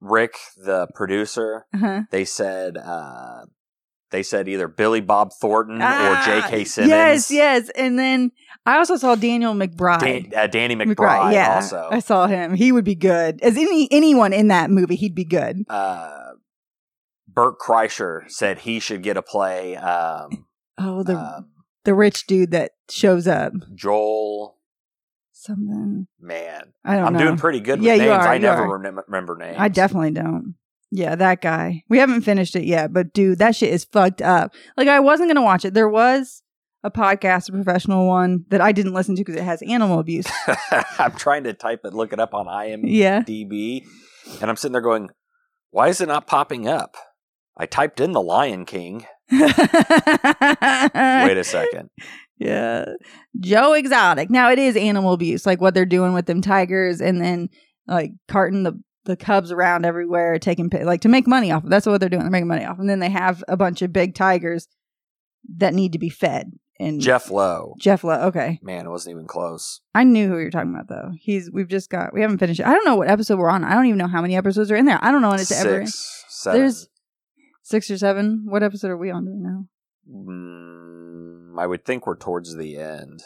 Rick, 0.00 0.34
the 0.56 0.86
producer, 0.94 1.66
uh-huh. 1.74 2.02
they 2.10 2.24
said 2.26 2.76
uh, 2.76 3.46
they 4.10 4.22
said 4.22 4.46
either 4.46 4.68
Billy 4.68 5.00
Bob 5.00 5.32
Thornton 5.32 5.78
Ah, 5.80 6.10
or 6.12 6.24
J.K. 6.24 6.64
Simmons. 6.64 6.90
Yes, 6.90 7.30
yes. 7.30 7.70
And 7.70 7.98
then 7.98 8.30
I 8.66 8.76
also 8.76 8.96
saw 8.96 9.14
Daniel 9.14 9.54
McBride. 9.54 10.00
Dan- 10.00 10.32
uh, 10.36 10.46
Danny 10.46 10.76
McBride, 10.76 11.32
yeah, 11.32 11.54
also. 11.56 11.88
I 11.90 12.00
saw 12.00 12.26
him. 12.26 12.54
He 12.54 12.72
would 12.72 12.84
be 12.84 12.94
good 12.94 13.40
as 13.42 13.56
any 13.56 13.88
anyone 13.90 14.32
in 14.34 14.48
that 14.48 14.70
movie. 14.70 14.96
He'd 14.96 15.14
be 15.14 15.24
good. 15.24 15.64
uh, 15.68 16.32
Bert 17.36 17.58
Kreischer 17.60 18.28
said 18.28 18.60
he 18.60 18.80
should 18.80 19.02
get 19.04 19.16
a 19.16 19.22
play. 19.22 19.76
Um, 19.76 20.46
Oh, 20.78 21.02
the 21.04 21.16
um, 21.16 21.50
the 21.84 21.94
rich 21.94 22.26
dude 22.26 22.50
that 22.50 22.72
shows 22.90 23.28
up. 23.28 23.52
Joel, 23.74 24.56
Something 25.32 26.06
man, 26.20 26.72
I 26.84 26.96
don't 26.96 27.04
I'm 27.04 27.12
know. 27.12 27.18
doing 27.20 27.36
pretty 27.36 27.60
good 27.60 27.78
with 27.78 27.86
Yeah, 27.86 27.96
names. 27.96 28.10
are, 28.10 28.28
I 28.28 28.38
never 28.38 28.62
remem- 28.66 29.02
remember 29.06 29.36
names. 29.36 29.56
I 29.58 29.68
definitely 29.68 30.10
don't. 30.10 30.54
Yeah, 30.90 31.14
that 31.14 31.40
guy. 31.42 31.82
We 31.88 31.98
haven't 31.98 32.22
finished 32.22 32.56
it 32.56 32.64
yet, 32.64 32.92
but 32.92 33.12
dude, 33.12 33.38
that 33.38 33.54
shit 33.54 33.72
is 33.72 33.84
fucked 33.84 34.22
up. 34.22 34.54
Like 34.76 34.88
I 34.88 35.00
wasn't 35.00 35.28
gonna 35.30 35.42
watch 35.42 35.64
it. 35.64 35.74
There 35.74 35.88
was 35.88 36.42
a 36.82 36.90
podcast, 36.90 37.48
a 37.48 37.52
professional 37.52 38.06
one 38.06 38.44
that 38.48 38.60
I 38.60 38.72
didn't 38.72 38.94
listen 38.94 39.14
to 39.16 39.20
because 39.22 39.36
it 39.40 39.44
has 39.44 39.62
animal 39.62 39.98
abuse. 39.98 40.26
I'm 40.98 41.12
trying 41.12 41.44
to 41.44 41.52
type 41.52 41.80
it, 41.84 41.92
look 41.94 42.12
it 42.12 42.20
up 42.20 42.34
on 42.34 42.46
Yeah. 42.84 43.22
IMDb, 43.22 43.84
and 44.40 44.50
I'm 44.50 44.56
sitting 44.56 44.72
there 44.72 44.80
going, 44.82 45.10
"Why 45.70 45.88
is 45.88 46.00
it 46.00 46.08
not 46.08 46.26
popping 46.26 46.66
up?" 46.68 46.96
I 47.56 47.66
typed 47.66 48.00
in 48.00 48.12
the 48.12 48.22
Lion 48.22 48.64
King. 48.64 49.06
Wait 49.32 49.42
a 49.42 51.44
second. 51.44 51.90
Yeah. 52.38 52.84
Joe 53.40 53.72
Exotic. 53.72 54.30
Now 54.30 54.50
it 54.50 54.58
is 54.58 54.76
animal 54.76 55.14
abuse, 55.14 55.46
like 55.46 55.60
what 55.60 55.74
they're 55.74 55.86
doing 55.86 56.12
with 56.12 56.26
them 56.26 56.42
tigers 56.42 57.00
and 57.00 57.20
then 57.20 57.48
like 57.86 58.12
carting 58.28 58.62
the, 58.62 58.80
the 59.04 59.16
cubs 59.16 59.50
around 59.50 59.86
everywhere, 59.86 60.38
taking 60.38 60.70
like 60.82 61.00
to 61.02 61.08
make 61.08 61.26
money 61.26 61.50
off. 61.50 61.64
of 61.64 61.70
That's 61.70 61.86
what 61.86 62.00
they're 62.00 62.08
doing. 62.08 62.22
They're 62.22 62.30
making 62.30 62.48
money 62.48 62.64
off. 62.64 62.78
And 62.78 62.90
then 62.90 63.00
they 63.00 63.10
have 63.10 63.42
a 63.48 63.56
bunch 63.56 63.82
of 63.82 63.92
big 63.92 64.14
tigers 64.14 64.68
that 65.56 65.74
need 65.74 65.92
to 65.92 65.98
be 65.98 66.10
fed. 66.10 66.52
And 66.78 67.00
Jeff 67.00 67.30
Lowe. 67.30 67.74
Jeff 67.78 68.04
Lowe. 68.04 68.26
Okay. 68.26 68.58
Man, 68.62 68.84
it 68.84 68.90
wasn't 68.90 69.14
even 69.14 69.26
close. 69.26 69.80
I 69.94 70.04
knew 70.04 70.28
who 70.28 70.38
you're 70.38 70.50
talking 70.50 70.74
about 70.74 70.88
though. 70.88 71.12
He's 71.18 71.50
we've 71.50 71.68
just 71.68 71.88
got 71.88 72.12
we 72.12 72.20
haven't 72.20 72.36
finished 72.36 72.60
it. 72.60 72.66
I 72.66 72.72
don't 72.72 72.84
know 72.84 72.96
what 72.96 73.08
episode 73.08 73.38
we're 73.38 73.48
on. 73.48 73.64
I 73.64 73.72
don't 73.72 73.86
even 73.86 73.96
know 73.96 74.08
how 74.08 74.20
many 74.20 74.36
episodes 74.36 74.70
are 74.70 74.76
in 74.76 74.84
there. 74.84 74.98
I 75.00 75.10
don't 75.10 75.22
know 75.22 75.30
when 75.30 75.40
it's 75.40 75.52
ever 75.52 75.86
Six, 75.86 76.24
seven. 76.28 76.60
There's 76.60 76.88
Six 77.66 77.90
or 77.90 77.98
seven. 77.98 78.44
What 78.46 78.62
episode 78.62 78.92
are 78.92 78.96
we 78.96 79.10
on 79.10 79.26
right 79.26 79.40
now? 79.40 79.66
Mm, 80.08 81.60
I 81.60 81.66
would 81.66 81.84
think 81.84 82.06
we're 82.06 82.16
towards 82.16 82.54
the 82.54 82.76
end. 82.76 83.24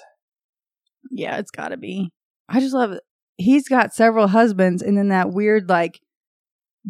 Yeah, 1.11 1.37
it's 1.37 1.51
got 1.51 1.69
to 1.69 1.77
be. 1.77 2.11
I 2.49 2.59
just 2.61 2.73
love 2.73 2.93
it. 2.93 3.03
He's 3.37 3.69
got 3.69 3.93
several 3.93 4.29
husbands, 4.29 4.81
and 4.81 4.97
then 4.97 5.09
that 5.09 5.29
weird 5.29 5.69
like 5.69 6.01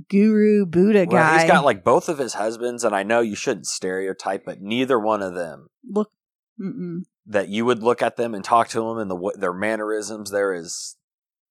guru 0.08 0.64
Buddha 0.64 1.06
Well, 1.08 1.20
guy. 1.20 1.40
he's 1.40 1.50
got 1.50 1.64
like 1.64 1.82
both 1.82 2.08
of 2.08 2.18
his 2.18 2.34
husbands, 2.34 2.84
and 2.84 2.94
I 2.94 3.02
know 3.02 3.18
you 3.18 3.34
shouldn't 3.34 3.66
stereotype, 3.66 4.44
but 4.44 4.60
neither 4.60 4.96
one 5.00 5.20
of 5.20 5.34
them 5.34 5.66
look. 5.84 6.12
Mm-mm. 6.60 7.00
that 7.26 7.48
you 7.48 7.64
would 7.64 7.82
look 7.82 8.00
at 8.00 8.14
them 8.16 8.32
and 8.32 8.44
talk 8.44 8.68
to 8.68 8.78
them 8.80 8.98
and 8.98 9.10
the 9.10 9.34
their 9.36 9.52
mannerisms. 9.52 10.30
There 10.30 10.54
is 10.54 10.96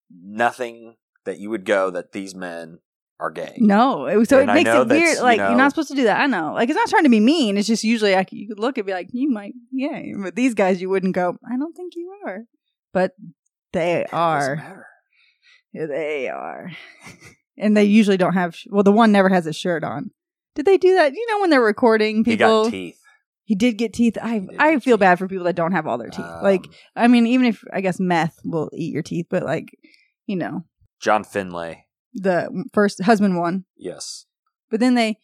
nothing 0.10 0.96
that 1.25 1.39
you 1.39 1.50
would 1.50 1.65
go 1.65 1.89
that 1.89 2.13
these 2.13 2.34
men 2.34 2.79
are 3.20 3.32
gay. 3.32 3.56
No, 3.58 4.06
it, 4.06 4.30
so 4.30 4.38
it 4.40 4.44
And 4.44 4.52
I 4.52 4.54
makes 4.56 4.70
it 4.70 4.88
weird. 4.88 5.18
you 5.18 5.24
Like 5.24 5.38
know- 5.40 5.50
you're 5.50 5.58
not 5.58 5.72
supposed 5.72 5.90
to 5.90 5.96
do 5.96 6.04
that. 6.04 6.20
I 6.22 6.26
know. 6.28 6.54
Like 6.54 6.70
it's 6.70 6.76
not 6.78 6.90
trying 6.90 7.04
to 7.04 7.10
be 7.10 7.20
mean. 7.20 7.58
It's 7.58 7.68
just 7.68 7.84
usually 7.84 8.14
like 8.14 8.32
you 8.32 8.48
could 8.48 8.60
look 8.60 8.78
and 8.78 8.88
be 8.88 8.94
like, 8.94 9.10
you 9.12 9.30
might, 9.30 9.54
yeah. 9.72 10.02
But 10.22 10.36
these 10.36 10.54
guys, 10.54 10.82
you 10.82 10.90
wouldn't 10.90 11.16
go. 11.16 11.38
I 11.46 11.58
don't 11.58 11.76
think 11.76 11.94
you 11.96 12.14
are, 12.26 12.44
but 12.94 13.12
they 13.74 14.06
are. 14.12 14.86
Yeah, 15.74 15.86
They 15.86 16.28
are. 16.30 16.72
and 17.58 17.76
they 17.78 17.84
usually 17.84 18.18
don't 18.18 18.34
have. 18.34 18.56
sh- 18.56 18.68
Well, 18.70 18.84
the 18.84 18.92
one 18.92 19.12
never 19.12 19.30
has 19.30 19.46
a 19.46 19.54
shirt 19.54 19.84
on. 19.84 20.12
Did 20.56 20.66
they 20.66 20.78
do 20.78 20.96
that? 20.96 21.14
You 21.14 21.28
know, 21.30 21.40
when 21.42 21.50
they're 21.52 21.62
recording 21.62 22.18
He 22.18 22.24
people, 22.38 22.64
got 22.64 22.72
teeth. 22.72 23.00
he 23.46 23.54
did 23.56 23.78
get 23.78 23.94
teeth. 23.94 24.18
I 24.22 24.48
I 24.58 24.80
feel 24.80 24.96
teeth. 24.98 25.00
bad 25.02 25.20
for 25.20 25.28
people 25.28 25.46
that 25.46 25.56
don't 25.56 25.74
have 25.74 25.86
all 25.88 25.98
their 25.98 26.10
teeth. 26.10 26.26
like, 26.42 26.66
Um, 26.66 26.72
I 26.96 27.08
mean, 27.08 27.28
even 27.28 27.46
if 27.46 27.64
I 27.72 27.82
guess 27.82 28.00
meth 28.00 28.40
will 28.44 28.70
eat 28.74 28.94
your 28.94 29.04
teeth, 29.04 29.28
but 29.30 29.44
like, 29.44 29.66
you 30.26 30.36
know, 30.38 30.64
John 31.02 31.24
Finlay. 31.24 31.86
The 32.13 32.66
first 32.74 33.04
husband 33.04 33.38
one. 33.38 33.66
Yes. 33.78 34.25
But 34.70 34.80
then 34.80 34.96
they 34.96 35.18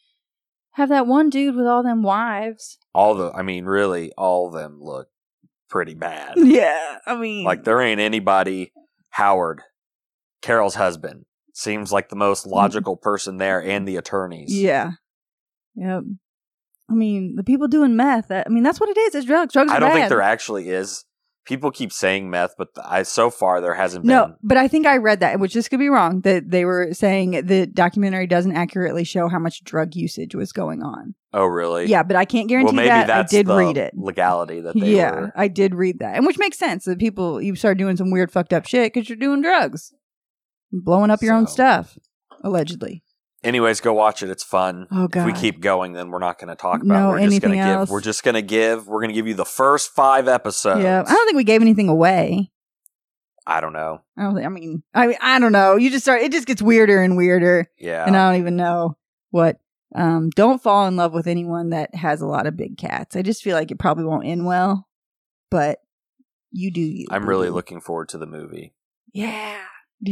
have 0.74 0.90
that 0.90 1.08
one 1.08 1.30
dude 1.30 1.56
with 1.56 1.66
all 1.66 1.84
them 1.84 2.04
wives. 2.04 2.78
All 2.94 3.16
the, 3.16 3.32
I 3.32 3.42
mean, 3.42 3.66
really, 3.66 4.12
all 4.18 4.48
of 4.48 4.54
them 4.54 4.80
look 4.82 5.08
pretty 5.70 5.94
bad. 5.94 6.34
Yeah, 6.38 6.98
I 7.06 7.16
mean, 7.16 7.44
like 7.44 7.64
there 7.64 7.82
ain't 7.82 8.00
anybody. 8.00 8.72
Howard, 9.10 9.62
Carol's 10.42 10.76
husband, 10.76 11.26
seems 11.54 11.92
like 11.92 12.10
the 12.10 12.16
most 12.16 12.46
mm-hmm. 12.46 12.56
logical 12.56 12.98
person 12.98 13.38
there, 13.38 13.62
and 13.62 13.88
the 13.88 13.98
attorneys. 13.98 14.54
yeah, 14.54 14.92
yep. 15.76 16.04
I 16.90 16.94
mean, 16.94 17.36
the 17.36 17.44
people 17.44 17.68
doing 17.68 17.96
meth. 17.96 18.30
I 18.30 18.46
mean, 18.48 18.64
that's 18.64 18.80
what 18.80 18.90
it 18.90 18.98
is. 18.98 19.16
It's 19.16 19.26
drugs. 19.26 19.54
Drugs. 19.54 19.72
I 19.72 19.80
don't 19.80 19.92
think 19.92 20.10
there 20.10 20.22
actually 20.22 20.70
is. 20.70 21.04
People 21.46 21.70
keep 21.70 21.94
saying 21.94 22.30
meth, 22.30 22.56
but 22.58 22.70
I 22.84 23.04
so 23.04 23.30
far 23.30 23.62
there 23.62 23.76
hasn't 23.76 24.04
been. 24.04 24.16
No, 24.16 24.36
but 24.42 24.58
I 24.58 24.68
think 24.68 24.88
I 24.88 24.98
read 24.98 25.20
that, 25.20 25.40
which 25.40 25.54
this 25.54 25.70
could 25.70 25.80
be 25.80 25.90
wrong. 25.90 26.22
That 26.22 26.50
they 26.50 26.66
were 26.66 26.90
saying 26.94 27.46
the 27.46 27.68
documentary 27.68 28.26
doesn't 28.26 28.56
accurately 28.56 29.04
show 29.04 29.28
how 29.30 29.38
much 29.40 29.64
drug 29.64 29.96
usage 29.96 30.34
was 30.34 30.52
going 30.52 30.82
on. 30.82 31.14
Oh, 31.34 31.46
really? 31.46 31.86
Yeah, 31.86 32.02
but 32.04 32.16
I 32.16 32.26
can't 32.26 32.50
Well, 32.50 32.62
guarantee 32.64 32.76
maybe 32.78 32.88
that. 32.90 33.10
I 33.12 33.24
did 33.24 33.48
read 33.48 33.78
it. 33.78 33.94
legality 33.96 34.62
that 34.62 34.74
they 34.74 34.96
yeah, 34.96 35.12
were. 35.12 35.32
I 35.36 35.48
did 35.48 35.76
read 35.76 36.00
that, 36.00 36.16
and 36.16 36.26
which 36.26 36.40
makes 36.40 36.58
sense. 36.58 36.86
That 36.86 36.98
people 37.00 37.42
you 37.42 37.56
start 37.56 37.78
doing 37.78 37.96
some 37.96 38.10
weird 38.10 38.32
fucked 38.32 38.52
up 38.52 38.66
shit 38.66 38.92
because 38.92 39.08
you're 39.08 39.16
doing 39.18 39.42
drugs, 39.42 39.94
blowing 40.72 41.12
up 41.12 41.22
your 41.22 41.36
own 41.36 41.46
stuff, 41.48 41.98
allegedly. 42.44 43.04
Anyways, 43.46 43.80
go 43.80 43.94
watch 43.94 44.24
it. 44.24 44.30
It's 44.30 44.44
fun. 44.44 44.88
Oh 44.92 45.08
If 45.14 45.26
we 45.26 45.32
keep 45.34 45.62
going, 45.62 45.94
then 45.94 46.10
we're 46.10 46.20
not 46.20 46.40
going 46.40 46.50
to 46.50 46.56
talk 46.56 46.82
about. 46.82 46.88
No, 46.88 47.10
it. 47.12 47.22
We're 47.22 47.30
just 47.30 47.42
going 47.42 47.54
to 47.54 47.60
anything 47.60 47.80
give. 47.82 47.90
We're 47.90 48.02
just 48.02 48.24
going 48.24 48.36
to 48.36 48.42
give. 48.42 48.88
We're 48.88 49.00
going 49.00 49.10
to 49.10 49.14
give 49.16 49.28
you 49.28 49.34
the 49.36 49.46
first 49.46 49.92
five 49.92 50.28
episodes. 50.28 50.82
yeah, 50.84 51.04
I 51.06 51.12
don't 51.14 51.26
think 51.28 51.38
we 51.38 51.44
gave 51.44 51.62
anything 51.62 51.88
away. 51.90 52.52
I 53.48 53.62
don't 53.62 53.74
know. 53.74 54.02
I 54.18 54.24
don't. 54.24 54.34
Think, 54.36 54.46
I 54.46 54.50
mean, 54.50 54.84
I 54.94 55.08
mean, 55.08 55.18
I 55.22 55.40
don't 55.40 55.52
know. 55.52 55.76
You 55.76 55.92
just 55.92 56.04
start. 56.06 56.22
It 56.22 56.32
just 56.32 56.48
gets 56.48 56.62
weirder 56.62 57.02
and 57.02 57.16
weirder, 57.16 57.70
Yeah. 57.78 58.04
and 58.06 58.18
I 58.18 58.32
don't 58.32 58.42
even 58.42 58.56
know 58.56 58.98
what. 59.30 59.60
Um, 59.94 60.30
don't 60.32 60.62
fall 60.62 60.88
in 60.88 60.98
love 60.98 61.14
with 61.14 61.28
anyone 61.28 61.70
that 61.70 61.94
has 61.96 62.20
a 62.22 62.26
lot 62.28 62.48
of 62.48 62.58
big 62.58 62.78
cats. 62.78 63.16
I 63.16 63.22
just 63.22 63.44
feel 63.44 63.56
like 63.56 63.70
it 63.72 63.80
probably 63.80 64.04
won't 64.04 64.26
end 64.26 64.46
well, 64.46 64.90
but 65.52 65.80
you 66.52 66.72
do. 66.72 66.82
You, 66.82 67.06
I'm 67.12 67.30
really 67.30 67.50
looking 67.50 67.80
forward 67.80 68.10
to 68.10 68.18
the 68.18 68.26
movie. 68.26 68.74
Yeah. 69.14 69.58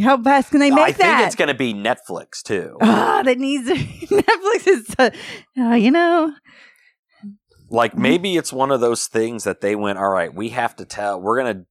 How 0.02 0.22
fast 0.22 0.52
can 0.52 0.60
they 0.60 0.72
make 0.72 0.98
that? 0.98 1.14
I 1.14 1.18
think 1.18 1.28
it's 1.28 1.36
going 1.36 1.50
to 1.50 1.54
be 1.54 1.74
Netflix 1.74 2.42
too. 2.44 2.78
Ah, 2.82 3.22
that 3.24 3.38
needs 3.38 3.70
Netflix 3.70 4.68
is, 4.68 4.96
uh, 4.98 5.10
uh, 5.60 5.76
you 5.76 5.92
know, 5.92 6.34
like 7.70 7.98
maybe 7.98 8.38
it's 8.38 8.54
one 8.54 8.72
of 8.72 8.82
those 8.82 9.08
things 9.08 9.44
that 9.44 9.62
they 9.62 9.76
went, 9.76 9.98
all 9.98 10.10
right, 10.10 10.34
we 10.34 10.50
have 10.50 10.76
to 10.78 10.86
tell. 10.86 11.20
We're 11.20 11.38
gonna 11.38 11.64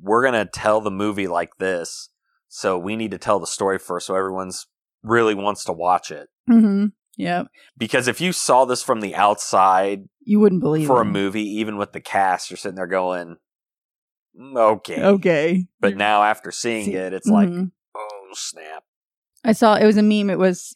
we're 0.00 0.24
gonna 0.24 0.46
tell 0.46 0.80
the 0.80 0.90
movie 0.90 1.28
like 1.28 1.56
this, 1.58 2.10
so 2.48 2.78
we 2.78 2.96
need 2.96 3.10
to 3.12 3.18
tell 3.18 3.40
the 3.40 3.46
story 3.46 3.78
first, 3.78 4.06
so 4.06 4.14
everyone's 4.14 4.66
really 5.02 5.34
wants 5.34 5.64
to 5.64 5.72
watch 5.72 6.10
it. 6.10 6.28
mm-hmm. 6.48 6.86
yeah, 7.16 7.44
Because 7.76 8.06
if 8.06 8.20
you 8.20 8.32
saw 8.32 8.64
this 8.64 8.82
from 8.82 9.00
the 9.00 9.14
outside 9.14 10.04
you 10.24 10.38
wouldn't 10.38 10.62
believe 10.62 10.86
for 10.86 10.98
it. 10.98 11.06
a 11.06 11.10
movie, 11.10 11.42
even 11.58 11.76
with 11.76 11.92
the 11.92 12.00
cast, 12.00 12.50
you're 12.50 12.56
sitting 12.56 12.76
there 12.76 12.86
going, 12.86 13.28
"Mm, 13.28 13.36
okay. 14.40 15.02
Okay, 15.02 15.66
But 15.80 15.96
now 15.96 16.22
after 16.22 16.50
seeing 16.50 16.86
See- 16.86 16.94
it, 16.94 17.12
it's 17.12 17.26
like, 17.28 17.48
Mhm. 17.48 17.70
oh 17.96 18.28
snap. 18.34 18.84
I 19.44 19.52
saw 19.52 19.74
it 19.74 19.86
was 19.86 19.96
a 19.96 20.02
meme. 20.02 20.30
It 20.30 20.38
was 20.38 20.72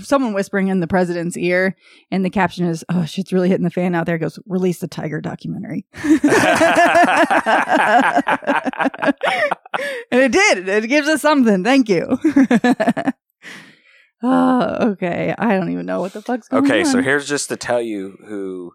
someone 0.00 0.32
whispering 0.32 0.68
in 0.68 0.80
the 0.80 0.86
president's 0.86 1.36
ear, 1.36 1.76
and 2.10 2.24
the 2.24 2.30
caption 2.30 2.66
is, 2.66 2.84
"Oh, 2.88 3.04
shit's 3.04 3.32
really 3.32 3.48
hitting 3.48 3.64
the 3.64 3.70
fan 3.70 3.94
out 3.94 4.06
there." 4.06 4.16
It 4.16 4.20
goes, 4.20 4.38
"Release 4.46 4.78
the 4.80 4.88
Tiger 4.88 5.20
documentary," 5.20 5.86
and 5.94 6.04
it 10.10 10.32
did. 10.32 10.68
It 10.68 10.88
gives 10.88 11.08
us 11.08 11.20
something. 11.22 11.62
Thank 11.64 11.88
you. 11.88 12.06
oh, 14.22 14.76
okay. 14.92 15.34
I 15.38 15.54
don't 15.56 15.70
even 15.70 15.86
know 15.86 16.00
what 16.00 16.12
the 16.12 16.22
fuck's 16.22 16.48
going 16.48 16.64
Okay, 16.64 16.80
on. 16.80 16.80
Okay, 16.80 16.90
so 16.90 17.02
here's 17.02 17.28
just 17.28 17.48
to 17.50 17.56
tell 17.56 17.80
you 17.80 18.16
who 18.26 18.72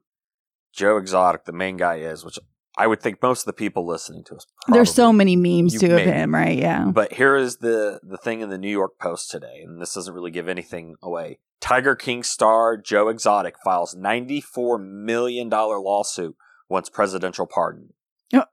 Joe 0.73 0.97
Exotic, 0.97 1.45
the 1.45 1.51
main 1.53 1.77
guy, 1.77 1.95
is, 1.97 2.23
which 2.23 2.37
I 2.81 2.87
would 2.87 2.99
think 2.99 3.21
most 3.21 3.41
of 3.41 3.45
the 3.45 3.53
people 3.53 3.85
listening 3.85 4.23
to 4.23 4.35
us. 4.37 4.47
There's 4.67 4.91
so 4.91 5.13
many 5.13 5.35
memes 5.35 5.79
too 5.79 5.93
of 5.93 6.01
him, 6.01 6.33
right? 6.33 6.57
Yeah. 6.57 6.85
But 6.85 7.13
here 7.13 7.35
is 7.35 7.57
the 7.57 7.99
the 8.01 8.17
thing 8.17 8.41
in 8.41 8.49
the 8.49 8.57
New 8.57 8.71
York 8.71 8.97
Post 8.99 9.29
today, 9.29 9.61
and 9.63 9.79
this 9.79 9.93
doesn't 9.93 10.15
really 10.15 10.31
give 10.31 10.49
anything 10.49 10.95
away. 11.03 11.37
Tiger 11.59 11.95
King 11.95 12.23
star 12.23 12.77
Joe 12.77 13.09
Exotic 13.09 13.53
files 13.63 13.95
ninety 13.95 14.41
four 14.41 14.79
million 14.79 15.47
dollar 15.47 15.79
lawsuit 15.79 16.35
wants 16.69 16.89
presidential 16.89 17.45
pardon. 17.45 17.93
Oh, 18.33 18.45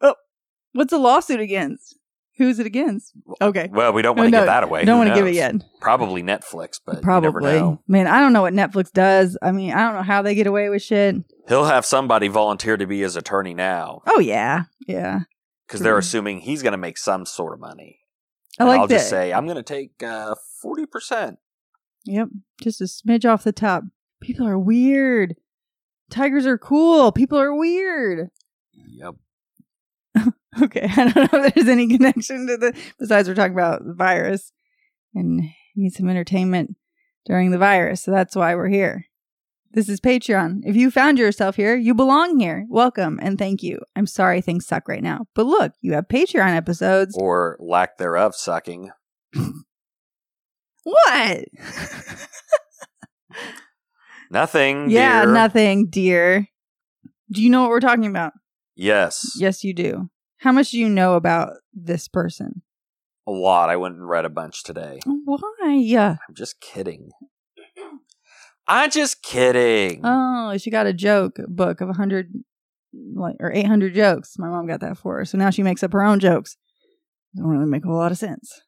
oh, 0.00 0.14
what's 0.72 0.90
the 0.90 0.98
lawsuit 0.98 1.40
against? 1.40 1.98
Who's 2.38 2.58
it 2.58 2.66
against? 2.66 3.12
Okay. 3.40 3.68
Well, 3.72 3.92
we 3.94 4.02
don't 4.02 4.16
want 4.16 4.26
to 4.26 4.30
no, 4.30 4.40
give 4.40 4.46
that 4.46 4.62
away. 4.62 4.84
Don't 4.84 4.98
want 4.98 5.08
to 5.08 5.14
give 5.14 5.26
it 5.26 5.34
yet. 5.34 5.54
Probably 5.80 6.22
Netflix, 6.22 6.78
but 6.84 6.96
you 6.96 7.00
Probably. 7.00 7.28
never 7.28 7.40
know. 7.40 7.82
Man, 7.88 8.06
I 8.06 8.20
don't 8.20 8.34
know 8.34 8.42
what 8.42 8.52
Netflix 8.52 8.92
does. 8.92 9.38
I 9.40 9.52
mean, 9.52 9.72
I 9.72 9.78
don't 9.86 9.94
know 9.94 10.02
how 10.02 10.20
they 10.20 10.34
get 10.34 10.46
away 10.46 10.68
with 10.68 10.82
shit. 10.82 11.16
He'll 11.48 11.64
have 11.64 11.86
somebody 11.86 12.28
volunteer 12.28 12.76
to 12.76 12.86
be 12.86 13.00
his 13.00 13.16
attorney 13.16 13.54
now 13.54 14.02
Oh 14.06 14.18
yeah, 14.20 14.64
yeah. 14.86 15.20
because 15.66 15.80
they're 15.80 15.96
assuming 15.96 16.40
he's 16.40 16.62
going 16.62 16.72
to 16.72 16.76
make 16.78 16.98
some 16.98 17.24
sort 17.24 17.54
of 17.54 17.60
money. 17.60 18.00
I 18.58 18.64
And 18.64 18.68
like 18.68 18.80
I'll 18.80 18.86
that. 18.88 18.94
just 18.96 19.08
say 19.08 19.32
I'm 19.32 19.46
going 19.46 19.56
to 19.56 19.62
take 19.62 20.02
uh, 20.02 20.34
forty 20.60 20.84
percent. 20.86 21.38
Yep, 22.04 22.28
just 22.60 22.80
a 22.80 22.84
smidge 22.84 23.24
off 23.24 23.44
the 23.44 23.52
top. 23.52 23.84
People 24.20 24.46
are 24.46 24.58
weird. 24.58 25.36
Tigers 26.10 26.46
are 26.46 26.58
cool. 26.58 27.12
People 27.12 27.38
are 27.38 27.54
weird. 27.54 28.28
Yep. 28.74 29.14
Okay, 30.62 30.88
I 30.96 31.08
don't 31.10 31.32
know 31.32 31.44
if 31.44 31.54
there's 31.54 31.68
any 31.68 31.86
connection 31.86 32.46
to 32.46 32.56
the. 32.56 32.72
Besides, 32.98 33.28
we're 33.28 33.34
talking 33.34 33.52
about 33.52 33.84
the 33.84 33.94
virus 33.94 34.52
and 35.14 35.42
need 35.74 35.92
some 35.92 36.08
entertainment 36.08 36.76
during 37.26 37.50
the 37.50 37.58
virus, 37.58 38.02
so 38.02 38.10
that's 38.10 38.34
why 38.34 38.54
we're 38.54 38.68
here. 38.68 39.04
This 39.72 39.88
is 39.90 40.00
Patreon. 40.00 40.60
If 40.64 40.74
you 40.74 40.90
found 40.90 41.18
yourself 41.18 41.56
here, 41.56 41.76
you 41.76 41.92
belong 41.92 42.40
here. 42.40 42.64
Welcome 42.70 43.18
and 43.22 43.38
thank 43.38 43.62
you. 43.62 43.80
I'm 43.94 44.06
sorry 44.06 44.40
things 44.40 44.66
suck 44.66 44.88
right 44.88 45.02
now, 45.02 45.26
but 45.34 45.44
look, 45.44 45.72
you 45.82 45.92
have 45.92 46.08
Patreon 46.08 46.56
episodes. 46.56 47.14
Or 47.18 47.58
lack 47.60 47.98
thereof 47.98 48.34
sucking. 48.34 48.90
What? 50.86 51.46
Nothing. 54.30 54.88
yeah, 54.88 55.24
dear. 55.24 55.32
nothing, 55.32 55.88
dear. 55.90 56.46
Do 57.32 57.42
you 57.42 57.50
know 57.50 57.62
what 57.62 57.70
we're 57.70 57.80
talking 57.80 58.06
about? 58.06 58.34
Yes. 58.76 59.32
Yes, 59.36 59.64
you 59.64 59.74
do. 59.74 60.08
How 60.46 60.52
much 60.52 60.70
do 60.70 60.78
you 60.78 60.88
know 60.88 61.14
about 61.14 61.54
this 61.74 62.06
person? 62.06 62.62
A 63.26 63.32
lot. 63.32 63.68
I 63.68 63.74
went 63.74 63.96
and 63.96 64.08
read 64.08 64.24
a 64.24 64.28
bunch 64.28 64.62
today. 64.62 65.00
Why? 65.04 65.74
Yeah. 65.82 66.18
I'm 66.28 66.36
just 66.36 66.60
kidding. 66.60 67.10
I'm 68.68 68.88
just 68.92 69.22
kidding. 69.24 70.02
Oh, 70.04 70.56
she 70.56 70.70
got 70.70 70.86
a 70.86 70.92
joke 70.92 71.40
book 71.48 71.80
of 71.80 71.88
100 71.88 72.32
like 73.16 73.34
or 73.40 73.50
800 73.50 73.92
jokes. 73.92 74.38
My 74.38 74.48
mom 74.48 74.68
got 74.68 74.78
that 74.82 74.98
for 74.98 75.16
her. 75.16 75.24
So 75.24 75.36
now 75.36 75.50
she 75.50 75.64
makes 75.64 75.82
up 75.82 75.92
her 75.92 76.04
own 76.04 76.20
jokes. 76.20 76.56
Don't 77.34 77.48
really 77.48 77.66
make 77.66 77.84
a 77.84 77.88
whole 77.88 77.96
lot 77.96 78.12
of 78.12 78.18
sense. 78.18 78.60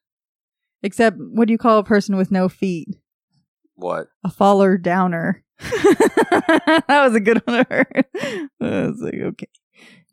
Except 0.83 1.15
what 1.17 1.47
do 1.47 1.53
you 1.53 1.57
call 1.57 1.77
a 1.77 1.83
person 1.85 2.17
with 2.17 2.29
no 2.29 2.49
feet? 2.49 2.89
what? 3.75 4.07
A 4.25 4.29
faller 4.29 4.77
downer. 4.77 5.45
that 5.59 6.83
was 6.89 7.15
a 7.15 7.21
good 7.21 7.41
one 7.45 7.63
to 7.63 7.67
her. 7.69 7.85
I 7.95 8.49
was 8.59 8.99
like, 8.99 9.13
okay. 9.13 9.47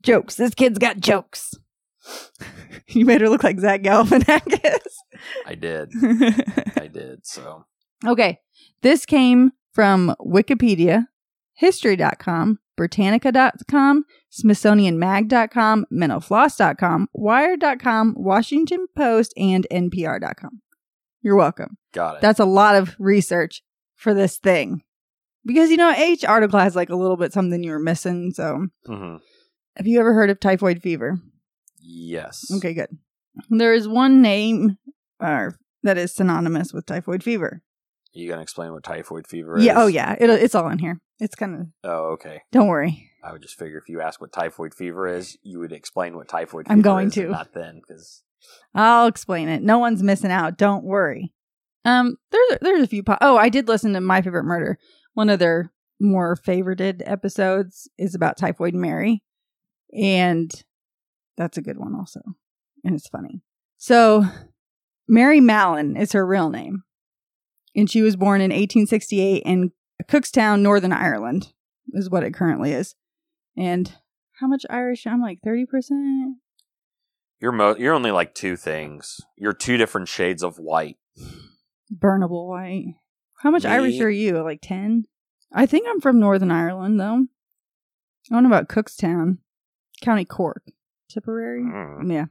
Jokes. 0.06 0.36
This 0.36 0.54
kid's 0.54 0.78
got 0.78 1.00
jokes. 1.00 1.52
you 2.88 3.04
made 3.04 3.20
her 3.20 3.28
look 3.28 3.42
like 3.42 3.58
Zach 3.58 3.82
Galifianakis. 3.82 4.86
I 5.44 5.54
did. 5.56 5.92
I 6.76 6.86
did. 6.86 7.26
So 7.26 7.64
okay. 8.06 8.38
This 8.82 9.04
came 9.04 9.50
from 9.72 10.14
Wikipedia, 10.20 11.06
History.com, 11.54 12.60
Britannica.com, 12.76 14.04
SmithsonianMag.com, 14.30 15.86
MentalFloss.com, 15.92 17.08
Wired.com, 17.12 18.14
Washington 18.16 18.86
Post, 18.96 19.34
and 19.36 19.66
NPR.com. 19.72 20.60
You're 21.22 21.36
welcome. 21.36 21.78
Got 21.92 22.16
it. 22.16 22.20
That's 22.22 22.38
a 22.38 22.44
lot 22.44 22.76
of 22.76 22.94
research 23.00 23.62
for 23.96 24.14
this 24.14 24.38
thing. 24.38 24.82
Because, 25.44 25.70
you 25.70 25.76
know, 25.76 25.92
each 25.98 26.24
article 26.24 26.60
has 26.60 26.76
like 26.76 26.90
a 26.90 26.96
little 26.96 27.16
bit 27.16 27.32
something 27.32 27.62
you 27.64 27.72
were 27.72 27.78
missing. 27.78 28.32
So, 28.32 28.66
hmm 28.86 29.16
have 29.76 29.86
you 29.86 30.00
ever 30.00 30.14
heard 30.14 30.30
of 30.30 30.40
typhoid 30.40 30.82
fever? 30.82 31.18
Yes. 31.80 32.50
Okay, 32.56 32.74
good. 32.74 32.88
There 33.50 33.72
is 33.74 33.86
one 33.86 34.22
name 34.22 34.78
uh, 35.20 35.50
that 35.82 35.98
is 35.98 36.14
synonymous 36.14 36.72
with 36.72 36.86
typhoid 36.86 37.22
fever. 37.22 37.62
Are 38.14 38.18
you 38.18 38.28
gonna 38.30 38.42
explain 38.42 38.72
what 38.72 38.82
typhoid 38.82 39.26
fever 39.26 39.58
is? 39.58 39.64
Yeah, 39.64 39.74
oh 39.76 39.86
yeah, 39.86 40.16
it, 40.18 40.30
it's 40.30 40.54
all 40.54 40.68
in 40.68 40.78
here. 40.78 41.00
It's 41.20 41.34
kind 41.34 41.54
of, 41.54 41.66
Oh, 41.84 42.12
okay. 42.14 42.42
don't 42.52 42.66
worry. 42.68 43.10
I 43.22 43.32
would 43.32 43.42
just 43.42 43.58
figure 43.58 43.78
if 43.78 43.88
you 43.88 44.00
ask 44.00 44.20
what 44.20 44.32
typhoid 44.32 44.74
fever 44.74 45.06
is, 45.06 45.36
you 45.42 45.58
would 45.58 45.72
explain 45.72 46.16
what 46.16 46.28
typhoid 46.28 46.66
fever 46.66 46.72
I'm 46.72 46.82
going 46.82 47.08
is, 47.08 47.14
to. 47.14 47.28
Not 47.28 47.52
then, 47.54 47.80
because 47.86 48.22
I'll 48.74 49.06
explain 49.06 49.48
it. 49.48 49.62
No 49.62 49.78
one's 49.78 50.02
missing 50.02 50.30
out. 50.30 50.56
Don't 50.56 50.84
worry. 50.84 51.32
Um, 51.84 52.16
there's 52.30 52.58
there's 52.62 52.82
a 52.82 52.86
few. 52.86 53.02
Po- 53.02 53.18
oh, 53.20 53.36
I 53.36 53.48
did 53.48 53.68
listen 53.68 53.92
to 53.92 54.00
My 54.00 54.22
Favorite 54.22 54.44
Murder. 54.44 54.78
One 55.14 55.28
of 55.30 55.38
their 55.38 55.72
more 56.00 56.36
favorited 56.36 57.02
episodes 57.06 57.88
is 57.98 58.14
about 58.14 58.36
Typhoid 58.36 58.74
Mary, 58.74 59.22
and 59.92 60.50
that's 61.36 61.58
a 61.58 61.62
good 61.62 61.78
one 61.78 61.94
also, 61.94 62.20
and 62.84 62.94
it's 62.94 63.08
funny. 63.08 63.42
So, 63.76 64.24
Mary 65.08 65.40
Mallon 65.40 65.96
is 65.96 66.12
her 66.12 66.26
real 66.26 66.50
name, 66.50 66.82
and 67.74 67.90
she 67.90 68.02
was 68.02 68.16
born 68.16 68.40
in 68.40 68.50
1868 68.50 69.42
in 69.44 69.72
Cookstown, 70.08 70.60
Northern 70.60 70.92
Ireland, 70.92 71.52
is 71.92 72.10
what 72.10 72.22
it 72.22 72.34
currently 72.34 72.72
is. 72.72 72.94
And 73.56 73.92
how 74.40 74.46
much 74.46 74.64
Irish? 74.68 75.06
I'm 75.06 75.20
like 75.22 75.38
thirty 75.42 75.64
percent. 75.66 76.36
you're 77.40 77.52
mo- 77.52 77.76
you're 77.78 77.94
only 77.94 78.10
like 78.10 78.34
two 78.34 78.56
things. 78.56 79.20
You're 79.36 79.54
two 79.54 79.76
different 79.78 80.08
shades 80.08 80.42
of 80.42 80.56
white. 80.58 80.96
Burnable 81.94 82.46
white. 82.48 82.94
How 83.40 83.50
much 83.50 83.64
Me? 83.64 83.70
Irish 83.70 84.00
are 84.00 84.10
you? 84.10 84.42
Like 84.42 84.60
10? 84.62 85.04
I 85.52 85.66
think 85.66 85.86
I'm 85.88 86.00
from 86.00 86.18
Northern 86.18 86.50
Ireland, 86.50 86.98
though. 86.98 87.26
I 88.30 88.34
don't 88.34 88.42
know 88.42 88.48
about 88.48 88.68
Cookstown, 88.68 89.38
County 90.00 90.24
Cork, 90.24 90.62
Tipperary. 91.08 91.62
Mm. 91.62 92.12
Yeah. 92.12 92.26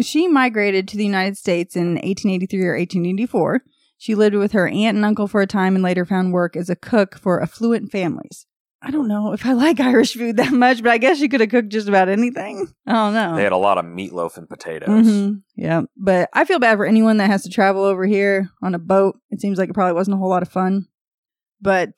She 0.00 0.28
migrated 0.28 0.86
to 0.88 0.96
the 0.96 1.04
United 1.04 1.38
States 1.38 1.74
in 1.74 1.94
1883 1.94 2.60
or 2.64 2.76
1884. 2.76 3.62
She 3.98 4.14
lived 4.14 4.34
with 4.36 4.52
her 4.52 4.68
aunt 4.68 4.96
and 4.96 5.04
uncle 5.04 5.26
for 5.26 5.40
a 5.40 5.46
time 5.46 5.74
and 5.74 5.82
later 5.82 6.04
found 6.04 6.32
work 6.34 6.54
as 6.54 6.68
a 6.68 6.76
cook 6.76 7.18
for 7.18 7.42
affluent 7.42 7.90
families. 7.90 8.46
I 8.82 8.90
don't 8.90 9.08
know 9.08 9.32
if 9.32 9.46
I 9.46 9.54
like 9.54 9.80
Irish 9.80 10.14
food 10.14 10.36
that 10.36 10.52
much, 10.52 10.82
but 10.82 10.92
I 10.92 10.98
guess 10.98 11.18
she 11.18 11.28
could 11.28 11.40
have 11.40 11.48
cooked 11.48 11.70
just 11.70 11.88
about 11.88 12.10
anything. 12.10 12.68
I 12.86 12.92
don't 12.92 13.14
know. 13.14 13.34
They 13.36 13.42
had 13.42 13.52
a 13.52 13.56
lot 13.56 13.78
of 13.78 13.86
meatloaf 13.86 14.36
and 14.36 14.46
potatoes. 14.48 15.06
Mhm. 15.06 15.42
Yeah, 15.56 15.82
but 15.96 16.28
I 16.34 16.44
feel 16.44 16.58
bad 16.58 16.76
for 16.76 16.84
anyone 16.84 17.16
that 17.16 17.30
has 17.30 17.42
to 17.44 17.48
travel 17.50 17.82
over 17.82 18.04
here 18.04 18.50
on 18.62 18.74
a 18.74 18.78
boat. 18.78 19.18
It 19.30 19.40
seems 19.40 19.56
like 19.58 19.70
it 19.70 19.74
probably 19.74 19.94
wasn't 19.94 20.16
a 20.16 20.18
whole 20.18 20.28
lot 20.28 20.42
of 20.42 20.48
fun. 20.50 20.86
But 21.60 21.92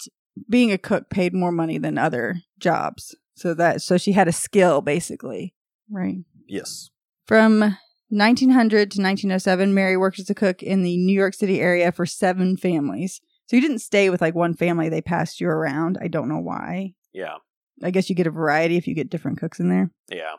being 0.49 0.71
a 0.71 0.79
cook 0.79 1.11
paid 1.11 1.35
more 1.35 1.51
money 1.51 1.79
than 1.79 1.99
other 1.99 2.37
jobs. 2.61 3.17
So 3.38 3.54
that 3.54 3.83
so 3.83 3.97
she 3.97 4.12
had 4.12 4.28
a 4.28 4.33
skill 4.33 4.80
basically. 4.80 5.54
Right. 5.90 6.18
Yes. 6.47 6.90
From 7.26 7.61
1900 8.09 8.90
to 8.90 9.02
1907, 9.02 9.75
Mary 9.75 9.97
worked 9.97 10.18
as 10.18 10.28
a 10.28 10.35
cook 10.35 10.62
in 10.62 10.83
the 10.83 10.97
New 10.97 11.12
York 11.12 11.35
City 11.35 11.61
area 11.61 11.92
for 11.92 12.04
seven 12.04 12.57
families. 12.57 13.21
So 13.47 13.57
you 13.57 13.62
didn't 13.62 13.78
stay 13.78 14.11
with 14.11 14.21
like 14.21 14.35
one 14.35 14.54
family, 14.54 14.88
they 14.88 15.00
passed 15.00 15.40
you 15.40 15.49
around. 15.49 15.99
I 16.00 16.09
don't 16.09 16.28
know 16.28 16.38
why. 16.38 16.95
Yeah. 17.12 17.37
I 17.83 17.90
guess 17.90 18.11
you 18.11 18.16
get 18.16 18.26
a 18.26 18.30
variety 18.30 18.76
if 18.76 18.88
you 18.88 18.95
get 18.95 19.09
different 19.09 19.38
cooks 19.38 19.61
in 19.61 19.68
there. 19.68 19.90
Yeah. 20.11 20.35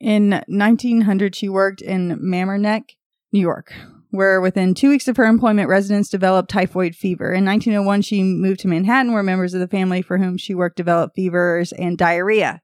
In 0.00 0.42
1900, 0.48 1.36
she 1.36 1.48
worked 1.48 1.80
in 1.80 2.18
Mamaroneck, 2.18 2.96
New 3.32 3.40
York, 3.40 3.72
where 4.14 4.40
within 4.40 4.74
two 4.74 4.90
weeks 4.90 5.08
of 5.08 5.16
her 5.16 5.24
employment, 5.24 5.68
residents 5.68 6.08
developed 6.08 6.48
typhoid 6.48 6.94
fever. 6.94 7.32
In 7.32 7.44
1901, 7.44 8.02
she 8.02 8.22
moved 8.22 8.60
to 8.60 8.68
Manhattan, 8.68 9.12
where 9.12 9.22
members 9.22 9.54
of 9.54 9.60
the 9.60 9.68
family 9.68 10.02
for 10.02 10.18
whom 10.18 10.36
she 10.38 10.54
worked 10.54 10.76
developed 10.76 11.16
fevers 11.16 11.72
and 11.72 11.98
diarrhea, 11.98 12.62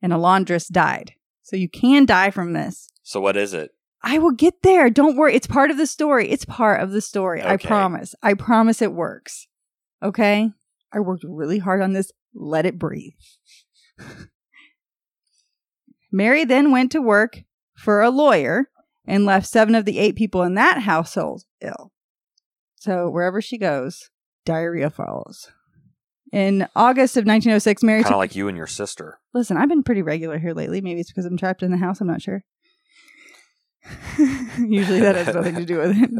and 0.00 0.12
a 0.12 0.18
laundress 0.18 0.68
died. 0.68 1.14
So 1.42 1.56
you 1.56 1.68
can 1.68 2.06
die 2.06 2.30
from 2.30 2.52
this. 2.52 2.88
So 3.02 3.20
what 3.20 3.36
is 3.36 3.52
it? 3.52 3.72
I 4.02 4.18
will 4.18 4.32
get 4.32 4.62
there. 4.62 4.90
Don't 4.90 5.16
worry. 5.16 5.34
It's 5.34 5.46
part 5.46 5.70
of 5.70 5.76
the 5.76 5.86
story. 5.86 6.30
It's 6.30 6.44
part 6.44 6.80
of 6.80 6.92
the 6.92 7.00
story. 7.00 7.42
I 7.42 7.56
promise. 7.56 8.14
I 8.22 8.34
promise 8.34 8.80
it 8.80 8.92
works. 8.92 9.46
Okay? 10.02 10.50
I 10.92 11.00
worked 11.00 11.24
really 11.26 11.58
hard 11.58 11.82
on 11.82 11.92
this. 11.92 12.10
Let 12.34 12.66
it 12.66 12.78
breathe. 12.78 13.12
Mary 16.12 16.44
then 16.44 16.70
went 16.70 16.92
to 16.92 17.00
work 17.00 17.42
for 17.76 18.02
a 18.02 18.10
lawyer 18.10 18.68
and 19.06 19.24
left 19.24 19.46
seven 19.46 19.74
of 19.74 19.84
the 19.84 19.98
eight 19.98 20.16
people 20.16 20.42
in 20.42 20.54
that 20.54 20.82
household 20.82 21.44
ill. 21.60 21.92
So 22.76 23.08
wherever 23.08 23.40
she 23.40 23.58
goes, 23.58 24.10
diarrhea 24.44 24.90
follows. 24.90 25.50
In 26.32 26.66
August 26.74 27.16
of 27.16 27.26
1906, 27.26 27.82
Mary 27.82 28.02
Kind 28.02 28.14
of 28.14 28.18
like 28.18 28.34
you 28.34 28.48
and 28.48 28.56
your 28.56 28.66
sister. 28.66 29.18
Listen, 29.34 29.56
I've 29.56 29.68
been 29.68 29.82
pretty 29.82 30.02
regular 30.02 30.38
here 30.38 30.54
lately. 30.54 30.80
Maybe 30.80 31.00
it's 31.00 31.10
because 31.10 31.26
I'm 31.26 31.36
trapped 31.36 31.62
in 31.62 31.70
the 31.70 31.76
house. 31.76 32.00
I'm 32.00 32.06
not 32.06 32.22
sure. 32.22 32.42
Usually 34.58 35.00
that 35.00 35.14
has 35.16 35.34
nothing 35.34 35.56
to 35.56 35.64
do 35.64 35.78
with 35.78 35.96
it. 35.96 36.10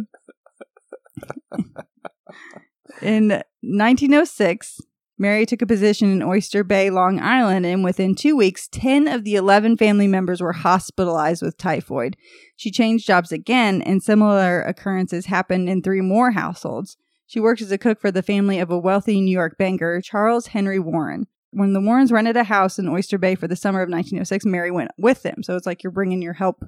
in 3.02 3.28
1906, 3.62 4.80
Mary 5.18 5.46
took 5.46 5.62
a 5.62 5.66
position 5.66 6.10
in 6.10 6.22
Oyster 6.22 6.64
Bay, 6.64 6.90
Long 6.90 7.20
Island, 7.20 7.66
and 7.66 7.84
within 7.84 8.14
two 8.14 8.34
weeks, 8.34 8.68
10 8.72 9.06
of 9.06 9.24
the 9.24 9.36
11 9.36 9.76
family 9.76 10.08
members 10.08 10.40
were 10.40 10.52
hospitalized 10.52 11.42
with 11.42 11.58
typhoid. 11.58 12.16
She 12.56 12.70
changed 12.70 13.06
jobs 13.06 13.30
again, 13.30 13.82
and 13.82 14.02
similar 14.02 14.62
occurrences 14.62 15.26
happened 15.26 15.68
in 15.68 15.82
three 15.82 16.00
more 16.00 16.32
households. 16.32 16.96
She 17.26 17.40
worked 17.40 17.62
as 17.62 17.72
a 17.72 17.78
cook 17.78 18.00
for 18.00 18.10
the 18.10 18.22
family 18.22 18.58
of 18.58 18.70
a 18.70 18.78
wealthy 18.78 19.20
New 19.20 19.32
York 19.32 19.56
banker, 19.58 20.00
Charles 20.00 20.48
Henry 20.48 20.78
Warren 20.78 21.26
when 21.52 21.74
the 21.74 21.80
Warrens 21.80 22.10
rented 22.10 22.36
a 22.36 22.44
house 22.44 22.78
in 22.78 22.88
Oyster 22.88 23.18
Bay 23.18 23.34
for 23.34 23.46
the 23.46 23.56
summer 23.56 23.82
of 23.82 23.88
1906, 23.88 24.46
Mary 24.46 24.70
went 24.70 24.90
with 24.96 25.22
them. 25.22 25.42
So 25.42 25.54
it's 25.54 25.66
like 25.66 25.82
you're 25.82 25.90
bringing 25.92 26.22
your 26.22 26.32
help. 26.32 26.64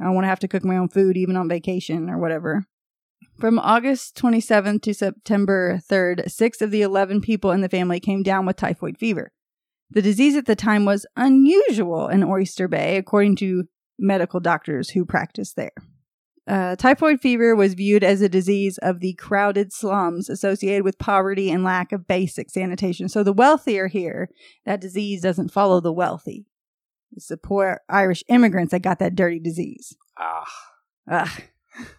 I 0.00 0.04
don't 0.04 0.14
want 0.14 0.24
to 0.24 0.28
have 0.28 0.40
to 0.40 0.48
cook 0.48 0.64
my 0.64 0.76
own 0.76 0.88
food 0.88 1.16
even 1.16 1.36
on 1.36 1.48
vacation 1.48 2.08
or 2.08 2.18
whatever. 2.18 2.66
From 3.38 3.58
August 3.58 4.16
27th 4.16 4.82
to 4.82 4.94
September 4.94 5.80
3rd, 5.90 6.30
six 6.30 6.60
of 6.60 6.70
the 6.70 6.82
11 6.82 7.22
people 7.22 7.50
in 7.52 7.62
the 7.62 7.68
family 7.68 7.98
came 7.98 8.22
down 8.22 8.44
with 8.44 8.56
typhoid 8.56 8.98
fever. 8.98 9.32
The 9.90 10.02
disease 10.02 10.36
at 10.36 10.46
the 10.46 10.54
time 10.54 10.84
was 10.84 11.06
unusual 11.16 12.08
in 12.08 12.22
Oyster 12.22 12.68
Bay, 12.68 12.96
according 12.96 13.36
to 13.36 13.64
medical 13.98 14.40
doctors 14.40 14.90
who 14.90 15.04
practiced 15.04 15.56
there. 15.56 15.72
Uh, 16.46 16.74
typhoid 16.76 17.20
fever 17.20 17.54
was 17.54 17.74
viewed 17.74 18.02
as 18.02 18.20
a 18.20 18.28
disease 18.28 18.78
of 18.78 19.00
the 19.00 19.14
crowded 19.14 19.72
slums 19.72 20.28
associated 20.28 20.84
with 20.84 20.98
poverty 20.98 21.50
and 21.50 21.62
lack 21.62 21.92
of 21.92 22.06
basic 22.06 22.50
sanitation. 22.50 23.08
So 23.08 23.22
the 23.22 23.32
wealthy 23.32 23.78
are 23.78 23.88
here. 23.88 24.30
That 24.64 24.80
disease 24.80 25.22
doesn't 25.22 25.52
follow 25.52 25.80
the 25.80 25.92
wealthy. 25.92 26.46
It's 27.12 27.28
the 27.28 27.36
poor 27.36 27.80
Irish 27.88 28.22
immigrants 28.28 28.72
that 28.72 28.82
got 28.82 28.98
that 28.98 29.14
dirty 29.14 29.38
disease. 29.38 29.96
Ah. 30.18 30.46
Ugh. 31.10 31.42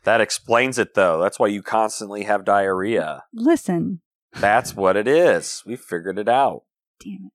That 0.04 0.22
explains 0.22 0.78
it 0.80 0.94
though. 0.94 1.22
That's 1.22 1.39
why 1.39 1.48
you 1.48 1.62
constantly 1.62 2.24
have 2.24 2.46
diarrhea. 2.46 3.24
Listen, 3.34 4.02
That's 4.39 4.76
what 4.76 4.96
it 4.96 5.08
is. 5.08 5.63
We 5.65 5.76
figured 5.76 6.17
it 6.17 6.30
out. 6.30 6.63
damn 7.04 7.26
it. 7.28 7.32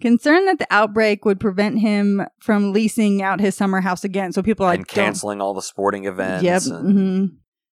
Concerned 0.00 0.46
that 0.48 0.58
the 0.58 0.66
outbreak 0.70 1.24
would 1.24 1.40
prevent 1.40 1.78
him 1.78 2.22
from 2.40 2.72
leasing 2.72 3.22
out 3.22 3.40
his 3.40 3.54
summer 3.54 3.80
house 3.80 4.04
again. 4.04 4.32
So 4.32 4.42
people 4.42 4.66
are 4.66 4.70
like 4.70 4.80
and 4.80 4.86
"Don't 4.88 4.94
canceling 5.04 5.40
all 5.40 5.54
the 5.54 5.62
sporting 5.62 6.04
events. 6.04 6.44
Yep. 6.44 6.62
and- 6.66 6.98
mhm. 6.98 7.28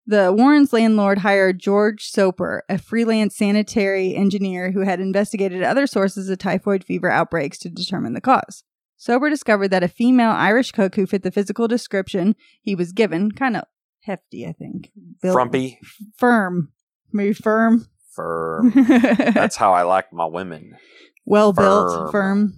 The 0.06 0.32
Warrens' 0.32 0.72
landlord 0.72 1.18
hired 1.18 1.60
George 1.60 2.08
Soper, 2.08 2.64
a 2.68 2.78
freelance 2.78 3.36
sanitary 3.36 4.14
engineer 4.16 4.72
who 4.72 4.80
had 4.80 4.98
investigated 5.00 5.62
other 5.62 5.86
sources 5.86 6.28
of 6.28 6.38
typhoid 6.38 6.82
fever 6.84 7.08
outbreaks 7.10 7.58
to 7.58 7.68
determine 7.70 8.14
the 8.14 8.20
cause. 8.20 8.64
Soper 8.96 9.30
discovered 9.30 9.68
that 9.68 9.84
a 9.84 9.88
female 9.88 10.30
Irish 10.32 10.72
cook 10.72 10.96
who 10.96 11.06
fit 11.06 11.22
the 11.22 11.30
physical 11.30 11.68
description 11.68 12.34
he 12.60 12.74
was 12.74 12.92
given, 12.92 13.30
kind 13.32 13.56
of 13.56 13.64
hefty, 14.02 14.46
I 14.46 14.52
think, 14.52 14.90
built- 15.22 15.34
Frumpy. 15.34 15.78
firm, 16.16 16.72
maybe 17.12 17.32
firm, 17.34 17.86
Firm. 18.12 18.72
That's 18.74 19.54
how 19.56 19.72
I 19.72 19.82
like 19.82 20.12
my 20.12 20.26
women. 20.26 20.76
well 21.24 21.52
built, 21.52 21.92
Firm. 21.92 22.10
firm, 22.10 22.54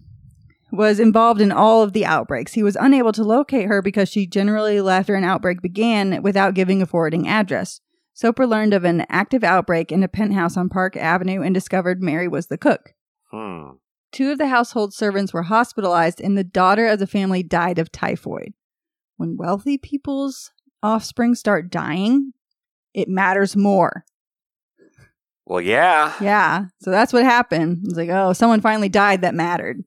was 0.73 0.99
involved 0.99 1.41
in 1.43 1.53
all 1.53 1.83
of 1.83 1.93
the 1.93 2.07
outbreaks. 2.07 2.55
He 2.55 2.63
was 2.63 2.75
unable 2.81 3.13
to 3.13 3.23
locate 3.23 3.67
her 3.69 3.83
because 3.83 4.09
she 4.09 4.27
generally 4.27 4.81
left 4.81 5.11
or 5.11 5.15
an 5.15 5.25
outbreak 5.25 5.61
began 5.61 6.23
without 6.23 6.55
giving 6.55 6.81
a 6.81 6.87
forwarding 6.87 7.29
address. 7.29 7.81
Soper 8.15 8.47
learned 8.47 8.73
of 8.73 8.85
an 8.85 9.05
active 9.11 9.45
outbreak 9.45 9.93
in 9.93 10.03
a 10.03 10.09
penthouse 10.09 10.57
on 10.57 10.69
Park 10.71 10.97
Avenue 10.97 11.43
and 11.43 11.55
discovered 11.55 12.03
Mary 12.03 12.29
was 12.29 12.47
the 12.47 12.59
cook. 12.59 12.95
Hmm. 13.31 13.73
Two 14.11 14.31
of 14.33 14.39
the 14.39 14.49
household 14.49 14.93
servants 14.95 15.33
were 15.35 15.45
hospitalized, 15.45 16.21
and 16.21 16.37
the 16.37 16.45
daughter 16.45 16.87
of 16.87 16.99
the 16.99 17.07
family 17.07 17.43
died 17.43 17.79
of 17.79 17.91
typhoid. 17.93 18.53
When 19.17 19.37
wealthy 19.39 19.77
people's 19.79 20.51
offspring 20.83 21.35
start 21.35 21.71
dying, 21.71 22.33
it 22.95 23.09
matters 23.09 23.57
more. 23.57 24.05
Well, 25.45 25.61
yeah. 25.61 26.15
Yeah. 26.21 26.67
So 26.81 26.91
that's 26.91 27.13
what 27.13 27.25
happened. 27.25 27.83
It's 27.85 27.97
like, 27.97 28.11
oh, 28.11 28.33
someone 28.33 28.61
finally 28.61 28.89
died 28.89 29.23
that 29.23 29.35
mattered. 29.35 29.83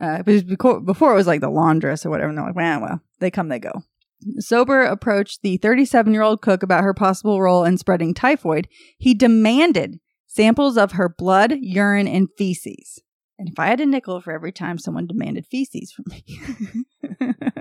Uh, 0.00 0.18
but 0.22 0.28
it 0.28 0.32
was 0.32 0.44
beco- 0.44 0.84
before 0.84 1.12
it 1.12 1.16
was 1.16 1.26
like 1.28 1.40
the 1.40 1.48
laundress 1.48 2.04
or 2.04 2.10
whatever. 2.10 2.30
And 2.30 2.38
they're 2.38 2.46
like, 2.46 2.56
well, 2.56 2.80
well, 2.80 3.00
they 3.20 3.30
come, 3.30 3.48
they 3.48 3.60
go. 3.60 3.82
Soper 4.38 4.82
approached 4.82 5.42
the 5.42 5.56
37 5.58 6.12
year 6.12 6.22
old 6.22 6.42
cook 6.42 6.62
about 6.62 6.84
her 6.84 6.94
possible 6.94 7.40
role 7.40 7.64
in 7.64 7.78
spreading 7.78 8.14
typhoid. 8.14 8.68
He 8.98 9.14
demanded 9.14 10.00
samples 10.26 10.76
of 10.76 10.92
her 10.92 11.08
blood, 11.08 11.54
urine, 11.60 12.08
and 12.08 12.28
feces. 12.36 13.00
And 13.38 13.48
if 13.48 13.58
I 13.58 13.66
had 13.66 13.80
a 13.80 13.86
nickel 13.86 14.20
for 14.20 14.32
every 14.32 14.52
time 14.52 14.78
someone 14.78 15.06
demanded 15.06 15.46
feces 15.46 15.92
from 15.92 16.04
me, 16.08 17.34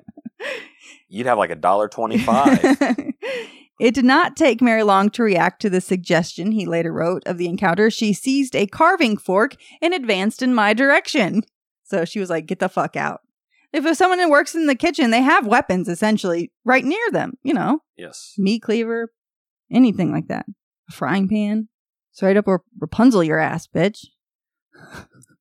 You'd 1.08 1.28
have 1.28 1.38
like 1.38 1.52
a 1.52 1.56
dollar 1.56 1.88
twenty-five. 1.88 2.60
it 3.80 3.94
did 3.94 4.06
not 4.06 4.36
take 4.36 4.62
Mary 4.62 4.84
long 4.84 5.10
to 5.12 5.24
react 5.24 5.62
to 5.62 5.70
the 5.70 5.82
suggestion 5.82 6.52
he 6.52 6.65
later 6.65 6.91
wrote 6.94 7.24
of 7.26 7.38
the 7.38 7.48
encounter. 7.48 7.89
She 7.89 8.13
seized 8.13 8.56
a 8.56 8.67
carving 8.67 9.17
fork 9.17 9.56
and 9.82 9.94
advanced 9.94 10.41
in 10.41 10.54
my 10.54 10.74
direction. 10.74 11.41
So 11.84 12.06
she 12.06 12.20
was 12.20 12.30
like, 12.30 12.46
get 12.46 12.60
the 12.60 12.70
fuck 12.70 12.96
out. 12.96 13.22
If 13.74 13.98
someone 13.98 14.20
who 14.20 14.30
works 14.30 14.54
in 14.54 14.67
the 14.67 14.76
kitchen, 14.76 15.12
they 15.12 15.22
have 15.22 15.48
weapons 15.48 15.88
essentially 15.88 16.52
right 16.65 16.84
near 16.84 17.12
them, 17.12 17.34
you 17.41 17.54
know, 17.54 17.80
yes. 17.98 18.34
meat 18.38 18.62
cleaver, 18.62 19.12
anything 19.72 20.12
like 20.12 20.28
that. 20.28 20.46
A 20.89 20.91
frying 20.91 21.30
pan. 21.30 21.70
Straight 22.12 22.36
up 22.36 22.48
or 22.48 22.63
Rapunzel 22.80 23.24
your 23.24 23.39
ass, 23.39 23.67
bitch. 23.67 24.06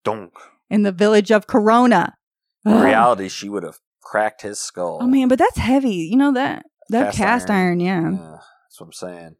Donk. 0.05 0.33
In 0.69 0.83
the 0.83 0.93
village 0.93 1.33
of 1.33 1.49
Corona. 1.49 2.17
In 2.65 2.81
reality, 2.81 3.29
she 3.29 3.49
would 3.49 3.65
have 3.65 3.81
cracked 4.11 4.43
his 4.43 4.59
skull. 4.59 4.99
Oh 5.01 5.07
man, 5.07 5.29
but 5.29 5.39
that's 5.39 5.57
heavy. 5.57 6.09
You 6.11 6.17
know 6.17 6.33
that 6.33 6.67
that 6.89 7.15
Cast 7.15 7.19
cast, 7.19 7.51
iron. 7.51 7.81
iron. 7.81 7.81
yeah. 7.81 8.11
Yeah, 8.11 8.37
that's 8.67 8.81
what 8.81 8.87
I'm 8.87 8.93
saying. 8.93 9.37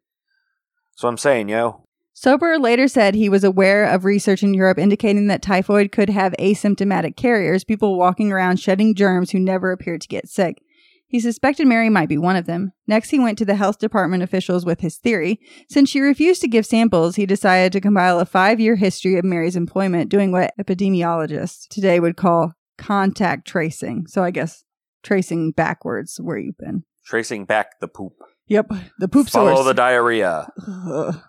That's 0.93 1.03
what 1.03 1.09
I'm 1.09 1.17
saying, 1.17 1.49
yo. 1.49 1.83
Soper 2.13 2.57
later 2.57 2.87
said 2.87 3.13
he 3.15 3.27
was 3.27 3.43
aware 3.43 3.83
of 3.85 4.05
research 4.05 4.43
in 4.43 4.53
Europe 4.53 4.77
indicating 4.77 5.27
that 5.27 5.41
typhoid 5.41 5.91
could 5.91 6.09
have 6.09 6.33
asymptomatic 6.39 7.17
carriers, 7.17 7.63
people 7.63 7.97
walking 7.97 8.31
around 8.31 8.59
shedding 8.59 8.95
germs 8.95 9.31
who 9.31 9.39
never 9.39 9.71
appeared 9.71 10.01
to 10.01 10.07
get 10.07 10.29
sick. 10.29 10.61
He 11.07 11.19
suspected 11.19 11.67
Mary 11.67 11.89
might 11.89 12.07
be 12.07 12.17
one 12.17 12.37
of 12.37 12.45
them. 12.45 12.71
Next, 12.87 13.09
he 13.09 13.19
went 13.19 13.37
to 13.39 13.45
the 13.45 13.55
health 13.55 13.79
department 13.79 14.23
officials 14.23 14.65
with 14.65 14.79
his 14.79 14.97
theory. 14.97 15.41
Since 15.69 15.89
she 15.89 15.99
refused 15.99 16.41
to 16.41 16.47
give 16.47 16.65
samples, 16.65 17.17
he 17.17 17.25
decided 17.25 17.73
to 17.73 17.81
compile 17.81 18.19
a 18.21 18.25
five 18.25 18.61
year 18.61 18.77
history 18.77 19.17
of 19.17 19.25
Mary's 19.25 19.57
employment, 19.57 20.09
doing 20.09 20.31
what 20.31 20.53
epidemiologists 20.57 21.67
today 21.67 21.99
would 21.99 22.15
call 22.15 22.53
contact 22.77 23.47
tracing. 23.47 24.07
So 24.07 24.23
I 24.23 24.31
guess 24.31 24.63
tracing 25.03 25.51
backwards 25.51 26.19
where 26.21 26.37
you've 26.37 26.57
been. 26.57 26.83
Tracing 27.05 27.45
back 27.45 27.79
the 27.79 27.87
poop. 27.87 28.13
Yep, 28.47 28.71
the 28.99 29.07
poop 29.07 29.29
Follow 29.29 29.55
source. 29.55 29.67
the 29.67 29.73
diarrhea. 29.73 30.49
Ugh. 30.67 31.21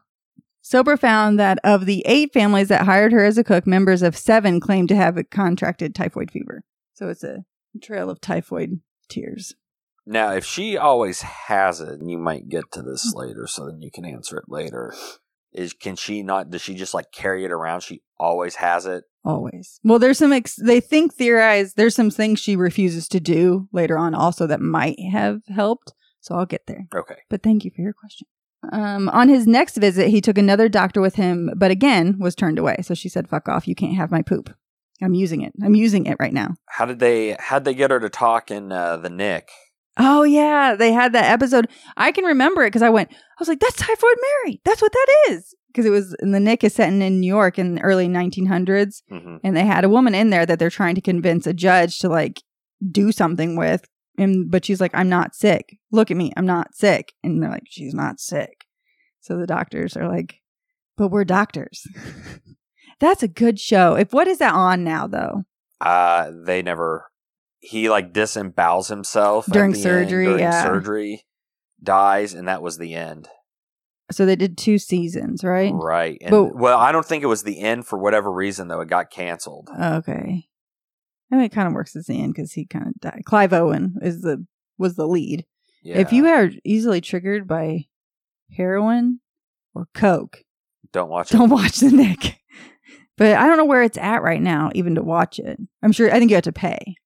Soper 0.60 0.96
found 0.96 1.38
that 1.40 1.58
of 1.64 1.86
the 1.86 2.02
eight 2.06 2.32
families 2.32 2.68
that 2.68 2.84
hired 2.84 3.12
her 3.12 3.24
as 3.24 3.36
a 3.36 3.44
cook, 3.44 3.66
members 3.66 4.02
of 4.02 4.16
seven 4.16 4.60
claimed 4.60 4.88
to 4.88 4.96
have 4.96 5.18
contracted 5.30 5.94
typhoid 5.94 6.30
fever. 6.30 6.62
So 6.94 7.08
it's 7.08 7.24
a 7.24 7.44
trail 7.80 8.08
of 8.08 8.20
typhoid 8.20 8.80
tears. 9.08 9.54
Now, 10.06 10.32
if 10.32 10.44
she 10.44 10.76
always 10.76 11.22
has 11.22 11.80
it, 11.80 12.00
and 12.00 12.10
you 12.10 12.18
might 12.18 12.48
get 12.48 12.64
to 12.72 12.82
this 12.82 13.12
later, 13.14 13.46
so 13.46 13.66
then 13.66 13.82
you 13.82 13.90
can 13.90 14.04
answer 14.04 14.36
it 14.38 14.44
later. 14.48 14.94
Is 15.52 15.72
can 15.72 15.96
she 15.96 16.22
not? 16.22 16.50
Does 16.50 16.62
she 16.62 16.74
just 16.74 16.94
like 16.94 17.12
carry 17.12 17.44
it 17.44 17.50
around? 17.50 17.82
She 17.82 18.02
always 18.18 18.56
has 18.56 18.86
it. 18.86 19.04
Always. 19.24 19.78
Well, 19.84 19.98
there's 19.98 20.18
some, 20.18 20.32
ex- 20.32 20.56
they 20.56 20.80
think 20.80 21.14
theorize, 21.14 21.74
there's 21.74 21.94
some 21.94 22.10
things 22.10 22.40
she 22.40 22.56
refuses 22.56 23.06
to 23.08 23.20
do 23.20 23.68
later 23.72 23.96
on 23.98 24.14
also 24.14 24.46
that 24.46 24.60
might 24.60 24.98
have 25.12 25.42
helped. 25.48 25.92
So 26.20 26.34
I'll 26.34 26.46
get 26.46 26.66
there. 26.66 26.86
Okay. 26.94 27.18
But 27.28 27.42
thank 27.42 27.64
you 27.64 27.70
for 27.74 27.82
your 27.82 27.92
question. 27.92 28.26
Um, 28.72 29.08
on 29.08 29.28
his 29.28 29.46
next 29.46 29.76
visit, 29.76 30.08
he 30.08 30.20
took 30.20 30.38
another 30.38 30.68
doctor 30.68 31.00
with 31.00 31.16
him, 31.16 31.50
but 31.56 31.70
again 31.70 32.16
was 32.18 32.34
turned 32.34 32.58
away. 32.58 32.76
So 32.82 32.94
she 32.94 33.08
said, 33.08 33.28
fuck 33.28 33.48
off. 33.48 33.66
You 33.66 33.74
can't 33.74 33.96
have 33.96 34.10
my 34.10 34.22
poop. 34.22 34.54
I'm 35.02 35.14
using 35.14 35.42
it. 35.42 35.52
I'm 35.62 35.74
using 35.74 36.06
it 36.06 36.16
right 36.20 36.32
now. 36.32 36.54
How 36.66 36.86
did 36.86 37.00
they? 37.00 37.36
How'd 37.38 37.64
they 37.64 37.74
get 37.74 37.90
her 37.90 37.98
to 37.98 38.08
talk 38.08 38.52
in 38.52 38.70
uh, 38.70 38.98
the 38.98 39.10
Knick? 39.10 39.50
Oh 39.96 40.22
yeah, 40.22 40.74
they 40.74 40.92
had 40.92 41.12
that 41.12 41.30
episode. 41.30 41.68
I 41.96 42.12
can 42.12 42.24
remember 42.24 42.62
it 42.62 42.68
because 42.68 42.82
I 42.82 42.90
went. 42.90 43.10
I 43.12 43.16
was 43.38 43.48
like, 43.48 43.60
"That's 43.60 43.76
Typhoid 43.76 44.16
Mary. 44.44 44.60
That's 44.64 44.80
what 44.80 44.92
that 44.92 45.06
is." 45.30 45.54
Because 45.68 45.86
it 45.86 45.90
was, 45.90 46.14
and 46.20 46.34
the 46.34 46.40
Knick 46.40 46.64
is 46.64 46.74
set 46.74 46.88
in 46.92 46.98
New 47.20 47.26
York 47.26 47.58
in 47.58 47.76
the 47.76 47.80
early 47.82 48.06
1900s, 48.08 49.02
hmm 49.08 49.36
and 49.42 49.56
they 49.56 49.64
had 49.64 49.84
a 49.84 49.88
woman 49.88 50.14
in 50.14 50.30
there 50.30 50.44
that 50.46 50.58
they're 50.58 50.70
trying 50.70 50.94
to 50.94 51.00
convince 51.00 51.46
a 51.46 51.54
judge 51.54 51.98
to 52.00 52.08
like 52.08 52.42
do 52.90 53.12
something 53.12 53.56
with, 53.56 53.84
and 54.18 54.50
but 54.50 54.64
she's 54.64 54.80
like, 54.80 54.94
"I'm 54.94 55.08
not 55.08 55.34
sick. 55.34 55.78
Look 55.90 56.10
at 56.10 56.16
me. 56.16 56.32
I'm 56.36 56.46
not 56.46 56.74
sick." 56.74 57.12
And 57.22 57.42
they're 57.42 57.50
like, 57.50 57.66
"She's 57.66 57.94
not 57.94 58.18
sick." 58.20 58.64
So 59.20 59.36
the 59.36 59.46
doctors 59.46 59.96
are 59.96 60.08
like, 60.08 60.36
"But 60.96 61.08
we're 61.08 61.24
doctors." 61.24 61.86
That's 63.00 63.22
a 63.22 63.28
good 63.28 63.58
show. 63.58 63.94
If 63.94 64.12
what 64.12 64.28
is 64.28 64.38
that 64.38 64.54
on 64.54 64.84
now 64.84 65.06
though? 65.06 65.42
Uh, 65.80 66.30
they 66.46 66.62
never. 66.62 67.06
He 67.64 67.88
like 67.88 68.12
disembowels 68.12 68.88
himself 68.88 69.46
During 69.46 69.70
the 69.70 69.78
end, 69.78 69.82
surgery, 69.84 70.24
during 70.26 70.40
yeah. 70.40 70.64
surgery, 70.64 71.24
dies, 71.80 72.34
and 72.34 72.48
that 72.48 72.60
was 72.60 72.76
the 72.76 72.94
end. 72.94 73.28
So 74.10 74.26
they 74.26 74.34
did 74.34 74.58
two 74.58 74.78
seasons, 74.78 75.44
right? 75.44 75.72
Right. 75.72 76.18
And, 76.20 76.30
But- 76.32 76.56
well, 76.56 76.78
I 76.78 76.90
don't 76.90 77.06
think 77.06 77.22
it 77.22 77.28
was 77.28 77.44
the 77.44 77.60
end 77.60 77.86
for 77.86 77.98
whatever 77.98 78.32
reason, 78.32 78.66
though. 78.66 78.80
It 78.80 78.88
got 78.88 79.10
canceled. 79.10 79.70
Okay. 79.80 80.48
I 81.30 81.34
mean, 81.36 81.44
it 81.44 81.52
kind 81.52 81.68
of 81.68 81.72
works 81.72 81.94
as 81.94 82.06
the 82.06 82.20
end 82.20 82.34
because 82.34 82.52
he 82.52 82.66
kind 82.66 82.88
of 82.88 82.94
died. 83.00 83.22
Clive 83.24 83.52
Owen 83.52 83.94
is 84.02 84.22
the 84.22 84.44
was 84.76 84.96
the 84.96 85.06
lead. 85.06 85.46
Yeah. 85.84 85.98
If 85.98 86.12
you 86.12 86.26
are 86.26 86.50
easily 86.64 87.00
triggered 87.00 87.46
by 87.46 87.84
heroin 88.56 89.20
or 89.72 89.86
coke, 89.94 90.42
don't 90.92 91.08
watch 91.08 91.30
don't 91.30 91.48
watch 91.48 91.78
the 91.78 91.90
Knick. 91.92 92.40
But 93.16 93.36
I 93.36 93.46
don't 93.46 93.56
know 93.56 93.64
where 93.64 93.82
it's 93.82 93.98
at 93.98 94.22
right 94.22 94.42
now, 94.42 94.70
even 94.74 94.96
to 94.96 95.02
watch 95.02 95.38
it. 95.38 95.58
I'm 95.82 95.92
sure. 95.92 96.12
I 96.12 96.18
think 96.18 96.30
you 96.30 96.34
have 96.34 96.44
to 96.44 96.52
pay 96.52 96.96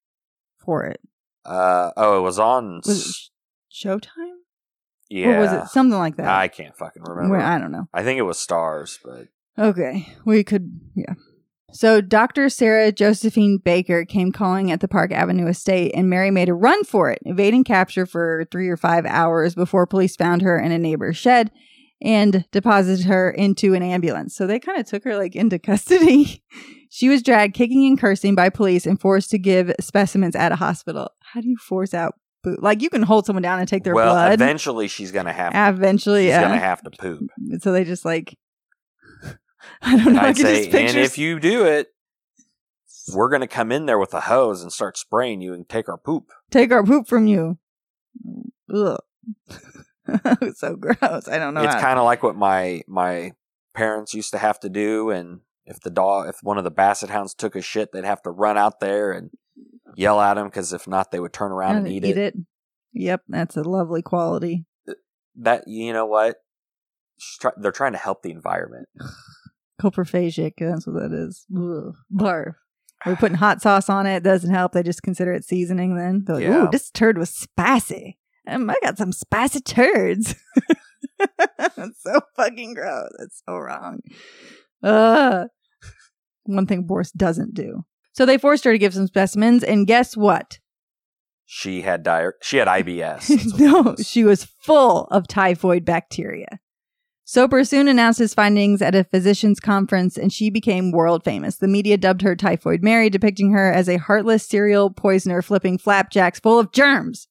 for 0.67 0.83
it. 0.85 0.99
uh, 1.45 1.91
oh, 1.95 2.19
it 2.19 2.21
was 2.21 2.37
on. 2.37 2.81
Was 2.85 3.07
it 3.07 3.15
Showtime? 3.73 4.33
yeah. 5.09 5.27
Or 5.29 5.39
was 5.39 5.53
it 5.53 5.67
something 5.69 5.97
like 5.97 6.17
that? 6.17 6.27
I 6.27 6.49
can't 6.49 6.75
fucking 6.75 7.03
remember. 7.03 7.37
Well, 7.37 7.47
I 7.47 7.57
don't 7.57 7.71
know. 7.71 7.87
I 7.93 8.03
think 8.03 8.19
it 8.19 8.23
was 8.23 8.37
Starz, 8.37 8.99
but 9.03 9.27
Okay, 9.57 10.13
we 10.25 10.43
could, 10.43 10.79
yeah. 10.93 11.13
So 11.71 12.01
Dr. 12.01 12.49
Sarah 12.49 12.91
Josephine 12.91 13.59
Baker 13.63 14.03
came 14.05 14.31
calling 14.33 14.71
at 14.71 14.81
the 14.81 14.87
Park 14.87 15.11
Avenue 15.13 15.47
estate, 15.47 15.91
and 15.95 16.09
Mary 16.09 16.31
made 16.31 16.49
a 16.49 16.53
run 16.53 16.83
for 16.83 17.09
it, 17.09 17.19
evading 17.25 17.63
capture 17.63 18.05
for 18.05 18.45
three 18.51 18.67
or 18.67 18.77
five 18.77 19.05
hours 19.05 19.55
before 19.55 19.87
police 19.87 20.15
found 20.17 20.41
her 20.41 20.59
in 20.59 20.71
a 20.73 20.77
neighbor's 20.77 21.17
shed 21.17 21.49
and 22.01 22.45
deposited 22.51 23.05
her 23.05 23.29
into 23.31 23.73
an 23.73 23.81
ambulance. 23.81 24.35
So 24.35 24.45
they 24.45 24.59
kind 24.59 24.79
of 24.79 24.85
took 24.85 25.03
her 25.03 25.17
like 25.17 25.35
into 25.35 25.59
custody. 25.59 26.43
she 26.89 27.09
was 27.09 27.23
dragged 27.23 27.55
kicking 27.55 27.85
and 27.85 27.99
cursing 27.99 28.35
by 28.35 28.49
police 28.49 28.85
and 28.85 28.99
forced 28.99 29.29
to 29.31 29.39
give 29.39 29.73
specimens 29.79 30.35
at 30.35 30.51
a 30.51 30.55
hospital. 30.55 31.11
How 31.33 31.41
do 31.41 31.47
you 31.47 31.57
force 31.57 31.93
out 31.93 32.15
boot? 32.43 32.61
Like 32.61 32.81
you 32.81 32.89
can 32.89 33.03
hold 33.03 33.25
someone 33.25 33.43
down 33.43 33.59
and 33.59 33.67
take 33.67 33.83
their 33.83 33.95
well, 33.95 34.13
blood. 34.13 34.33
eventually 34.33 34.87
she's 34.87 35.11
gonna 35.11 35.33
have. 35.33 35.53
Eventually, 35.55 36.23
she's 36.23 36.29
yeah. 36.29 36.41
gonna 36.41 36.59
have 36.59 36.81
to 36.83 36.91
poop. 36.91 37.29
so 37.59 37.71
they 37.71 37.83
just 37.83 38.05
like 38.05 38.37
I 39.81 39.97
don't 39.97 40.13
know. 40.13 40.21
I 40.21 40.27
I'd 40.27 40.35
can 40.35 40.45
say, 40.45 40.57
just 40.59 40.71
picture 40.71 40.97
and 40.97 41.05
if 41.05 41.17
you 41.17 41.39
do 41.39 41.65
it, 41.65 41.87
we're 43.13 43.29
gonna 43.29 43.47
come 43.47 43.71
in 43.71 43.85
there 43.85 43.99
with 43.99 44.13
a 44.13 44.21
hose 44.21 44.61
and 44.61 44.71
start 44.71 44.97
spraying 44.97 45.41
you 45.41 45.53
and 45.53 45.67
take 45.67 45.89
our 45.89 45.97
poop. 45.97 46.31
take 46.51 46.71
our 46.71 46.83
poop 46.83 47.07
from 47.07 47.27
you. 47.27 47.57
Ugh. 48.73 48.99
It's 50.41 50.59
so 50.61 50.75
gross. 50.75 51.27
I 51.27 51.37
don't 51.37 51.53
know. 51.53 51.63
it's 51.63 51.75
kind 51.75 51.99
of 51.99 52.05
like 52.05 52.23
what 52.23 52.35
my 52.35 52.81
my 52.87 53.33
parents 53.73 54.13
used 54.13 54.31
to 54.31 54.37
have 54.37 54.59
to 54.61 54.69
do, 54.69 55.09
and 55.09 55.41
if 55.65 55.79
the 55.79 55.89
dog, 55.89 56.29
if 56.29 56.37
one 56.41 56.57
of 56.57 56.63
the 56.63 56.71
basset 56.71 57.09
hounds 57.09 57.33
took 57.33 57.55
a 57.55 57.61
shit, 57.61 57.91
they'd 57.91 58.03
have 58.05 58.21
to 58.23 58.31
run 58.31 58.57
out 58.57 58.79
there 58.79 59.11
and 59.11 59.29
yell 59.95 60.19
at 60.21 60.37
him 60.37 60.45
because 60.47 60.73
if 60.73 60.87
not, 60.87 61.11
they 61.11 61.19
would 61.19 61.33
turn 61.33 61.51
around 61.51 61.77
and, 61.77 61.87
eat, 61.87 62.03
it. 62.03 62.35
Yep, 62.93 63.23
that's 63.27 63.57
a 63.57 63.63
lovely 63.63 64.01
quality. 64.01 64.65
Uh, 64.87 64.93
that 65.35 65.67
you 65.67 65.93
know 65.93 66.05
what? 66.05 66.37
They're 67.57 67.71
trying 67.71 67.93
to 67.93 67.97
help 67.97 68.21
the 68.23 68.31
environment. 68.31 68.87
Coprophagic, 69.81 70.53
that's 70.59 70.87
what 70.87 70.93
that 71.01 71.13
is. 71.13 71.45
Ugh. 71.55 71.95
Barf. 72.13 72.55
We're 73.05 73.15
putting 73.15 73.37
hot 73.37 73.61
sauce 73.61 73.89
on 73.89 74.07
it. 74.07 74.23
Doesn't 74.23 74.49
help. 74.53 74.71
They 74.71 74.81
just 74.81 75.03
consider 75.03 75.31
it 75.33 75.45
seasoning. 75.45 75.95
Then 75.95 76.23
they're 76.25 76.35
like, 76.37 76.43
Yeah. 76.43 76.63
"Ooh, 76.65 76.69
this 76.71 76.89
turd 76.89 77.17
was 77.17 77.29
spicy. 77.29 78.17
Um, 78.47 78.69
I 78.69 78.75
got 78.81 78.97
some 78.97 79.11
spicy 79.11 79.61
turds." 79.61 80.35
that's 81.57 82.01
so 82.01 82.21
fucking 82.35 82.73
gross. 82.73 83.09
That's 83.17 83.41
so 83.47 83.57
wrong. 83.57 83.99
Uh, 84.83 85.45
one 86.43 86.67
thing 86.67 86.83
Boris 86.83 87.11
doesn't 87.11 87.53
do. 87.53 87.85
So 88.13 88.25
they 88.25 88.37
forced 88.37 88.63
her 88.63 88.71
to 88.71 88.77
give 88.77 88.93
some 88.93 89.07
specimens, 89.07 89.63
and 89.63 89.85
guess 89.85 90.17
what? 90.17 90.59
She 91.45 91.81
had 91.81 92.03
diar- 92.03 92.33
She 92.41 92.57
had 92.57 92.67
IBS. 92.67 93.27
That's 93.27 93.53
what 93.53 93.59
it 93.59 93.59
no, 93.59 93.95
she 94.03 94.23
was 94.23 94.43
full 94.43 95.05
of 95.05 95.27
typhoid 95.27 95.85
bacteria. 95.85 96.59
Soper 97.29 97.65
soon 97.65 97.89
announced 97.89 98.19
his 98.19 98.33
findings 98.33 98.81
at 98.81 98.95
a 98.95 99.03
physician's 99.03 99.59
conference, 99.59 100.17
and 100.17 100.31
she 100.31 100.49
became 100.49 100.91
world 100.91 101.25
famous. 101.25 101.57
The 101.57 101.67
media 101.67 101.97
dubbed 101.97 102.21
her 102.21 102.37
Typhoid 102.37 102.81
Mary, 102.81 103.09
depicting 103.09 103.51
her 103.51 103.69
as 103.71 103.89
a 103.89 103.97
heartless 103.97 104.47
serial 104.47 104.89
poisoner 104.91 105.41
flipping 105.41 105.77
flapjacks 105.77 106.39
full 106.39 106.57
of 106.57 106.71
germs. 106.71 107.27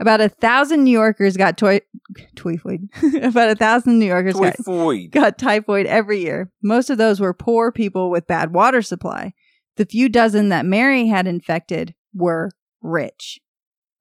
About 0.00 0.20
a 0.20 0.28
thousand 0.28 0.84
New 0.84 0.90
Yorkers 0.90 1.36
got 1.36 1.56
typhoid. 1.56 2.88
About 3.22 3.50
a 3.50 3.54
thousand 3.54 3.98
New 4.00 4.06
Yorkers 4.06 4.34
got, 4.34 4.56
Typhoid. 4.56 5.10
got 5.12 5.38
typhoid 5.38 5.86
every 5.86 6.20
year. 6.20 6.50
Most 6.62 6.90
of 6.90 6.98
those 6.98 7.20
were 7.20 7.32
poor 7.32 7.70
people 7.70 8.10
with 8.10 8.26
bad 8.26 8.52
water 8.52 8.82
supply. 8.82 9.34
The 9.76 9.84
few 9.86 10.08
dozen 10.08 10.48
that 10.48 10.66
Mary 10.66 11.06
had 11.06 11.26
infected 11.28 11.94
were 12.12 12.50
rich. 12.82 13.40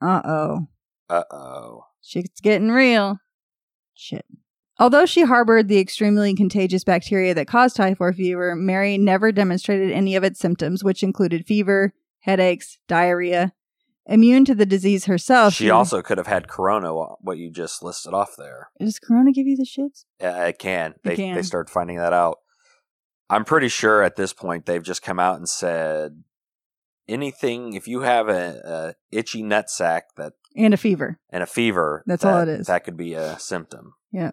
Uh 0.02 0.22
oh. 0.26 0.68
Uh 1.10 1.24
oh. 1.32 1.86
Shit's 2.02 2.42
getting 2.42 2.70
real. 2.72 3.20
Shit. 3.94 4.26
Although 4.80 5.06
she 5.06 5.22
harbored 5.22 5.68
the 5.68 5.80
extremely 5.80 6.34
contagious 6.34 6.84
bacteria 6.84 7.36
that 7.36 7.48
caused 7.48 7.76
typhoid 7.76 8.16
fever, 8.16 8.56
Mary 8.56 8.98
never 8.98 9.32
demonstrated 9.32 9.92
any 9.92 10.16
of 10.16 10.24
its 10.24 10.40
symptoms, 10.40 10.84
which 10.84 11.04
included 11.04 11.46
fever, 11.46 11.94
headaches, 12.22 12.80
diarrhea. 12.88 13.54
Immune 14.06 14.44
to 14.46 14.56
the 14.56 14.66
disease 14.66 15.06
herself, 15.06 15.54
She 15.54 15.70
also 15.70 16.02
could 16.02 16.18
have 16.18 16.28
had 16.28 16.48
corona, 16.50 16.94
what 16.94 17.38
you 17.38 17.50
just 17.50 17.82
listed 17.82 18.14
off 18.14 18.36
there. 18.38 18.70
Does 18.80 19.00
Corona 19.00 19.32
give 19.32 19.48
you 19.48 19.56
the 19.56 19.64
shits? 19.66 20.04
Yeah, 20.20 20.46
it 20.46 20.60
can. 20.60 20.92
It 20.92 21.00
They 21.04 21.16
can. 21.16 21.36
they 21.36 21.42
start 21.42 21.70
finding 21.70 21.98
that 21.98 22.12
out. 22.12 22.40
I'm 23.30 23.46
pretty 23.46 23.70
sure 23.70 24.04
at 24.04 24.18
this 24.18 24.34
point 24.34 24.66
they've 24.66 24.84
just 24.84 25.02
come 25.04 25.20
out 25.20 25.38
and 25.38 25.48
said 25.48 26.22
anything 27.08 27.74
if 27.74 27.88
you 27.88 28.02
have 28.02 28.28
a, 28.30 28.96
a 29.12 29.18
itchy 29.18 29.42
nut 29.42 29.70
sack 29.70 30.06
that 30.18 30.34
And 30.56 30.74
a 30.74 30.78
fever. 30.78 31.20
and 31.30 31.42
a 31.42 31.48
fever, 31.48 32.04
That's 32.06 32.24
that, 32.24 32.34
all 32.34 32.42
it 32.42 32.50
is. 32.50 32.68
That 32.68 32.84
could 32.84 32.98
be 32.98 33.14
a 33.14 33.40
symptom. 33.40 33.94
Yeah. 34.12 34.32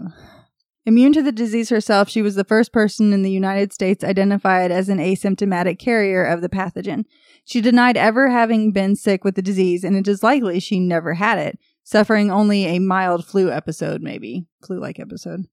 Immune 0.86 1.12
to 1.12 1.22
the 1.22 1.32
disease 1.32 1.68
herself, 1.68 2.08
she 2.08 2.22
was 2.22 2.36
the 2.36 2.44
first 2.44 2.72
person 2.72 3.12
in 3.12 3.22
the 3.22 3.30
United 3.30 3.72
States 3.72 4.02
identified 4.02 4.70
as 4.70 4.88
an 4.88 4.98
asymptomatic 4.98 5.78
carrier 5.78 6.24
of 6.24 6.40
the 6.40 6.48
pathogen. 6.48 7.04
She 7.44 7.60
denied 7.60 7.98
ever 7.98 8.30
having 8.30 8.72
been 8.72 8.96
sick 8.96 9.22
with 9.22 9.34
the 9.34 9.42
disease, 9.42 9.84
and 9.84 9.94
it 9.94 10.08
is 10.08 10.22
likely 10.22 10.58
she 10.58 10.80
never 10.80 11.14
had 11.14 11.38
it, 11.38 11.58
suffering 11.84 12.30
only 12.30 12.64
a 12.64 12.78
mild 12.78 13.26
flu 13.26 13.50
episode, 13.50 14.00
maybe 14.00 14.46
flu-like 14.64 14.98
episode. 14.98 15.46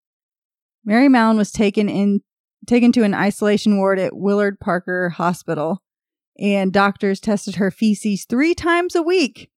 Mary 0.85 1.09
Mallon 1.09 1.37
was 1.37 1.51
taken 1.51 1.89
in 1.89 2.21
taken 2.65 2.91
to 2.91 3.03
an 3.03 3.13
isolation 3.13 3.77
ward 3.77 3.99
at 3.99 4.15
Willard 4.15 4.59
Parker 4.59 5.09
Hospital, 5.09 5.83
and 6.39 6.71
doctors 6.71 7.19
tested 7.19 7.55
her 7.55 7.71
feces 7.71 8.25
three 8.25 8.55
times 8.55 8.95
a 8.95 9.01
week 9.01 9.49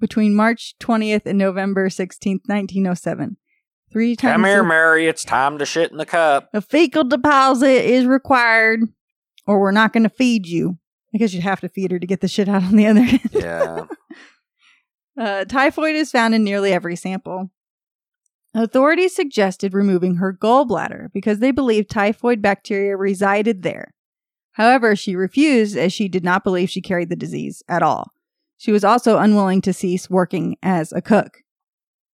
between 0.00 0.34
March 0.34 0.74
20th 0.80 1.26
and 1.26 1.38
November 1.38 1.88
16th, 1.88 2.46
1907. 2.46 3.36
Three 3.92 4.16
times. 4.16 4.32
Come 4.34 4.44
here, 4.44 4.62
a- 4.62 4.66
Mary. 4.66 5.06
It's 5.06 5.24
time 5.24 5.58
to 5.58 5.66
shit 5.66 5.90
in 5.90 5.96
the 5.98 6.06
cup. 6.06 6.48
a 6.52 6.60
fecal 6.60 7.04
deposit 7.04 7.84
is 7.84 8.04
required, 8.06 8.80
or 9.46 9.60
we're 9.60 9.70
not 9.70 9.92
going 9.92 10.02
to 10.02 10.08
feed 10.10 10.46
you. 10.46 10.78
I 11.14 11.18
guess 11.18 11.32
you'd 11.32 11.42
have 11.42 11.60
to 11.62 11.68
feed 11.70 11.90
her 11.90 11.98
to 11.98 12.06
get 12.06 12.20
the 12.20 12.28
shit 12.28 12.48
out 12.48 12.62
on 12.64 12.76
the 12.76 12.86
other 12.86 13.00
end. 13.00 13.20
Yeah. 13.32 13.84
Uh, 15.20 15.44
typhoid 15.44 15.96
is 15.96 16.12
found 16.12 16.32
in 16.32 16.44
nearly 16.44 16.72
every 16.72 16.94
sample. 16.94 17.50
Authorities 18.54 19.16
suggested 19.16 19.74
removing 19.74 20.14
her 20.16 20.32
gallbladder 20.32 21.12
because 21.12 21.40
they 21.40 21.50
believed 21.50 21.90
typhoid 21.90 22.40
bacteria 22.40 22.96
resided 22.96 23.64
there. 23.64 23.94
However, 24.52 24.94
she 24.94 25.16
refused 25.16 25.76
as 25.76 25.92
she 25.92 26.06
did 26.08 26.22
not 26.22 26.44
believe 26.44 26.70
she 26.70 26.80
carried 26.80 27.08
the 27.08 27.16
disease 27.16 27.64
at 27.68 27.82
all. 27.82 28.12
She 28.58 28.70
was 28.70 28.84
also 28.84 29.18
unwilling 29.18 29.60
to 29.62 29.72
cease 29.72 30.08
working 30.08 30.56
as 30.62 30.92
a 30.92 31.02
cook. 31.02 31.38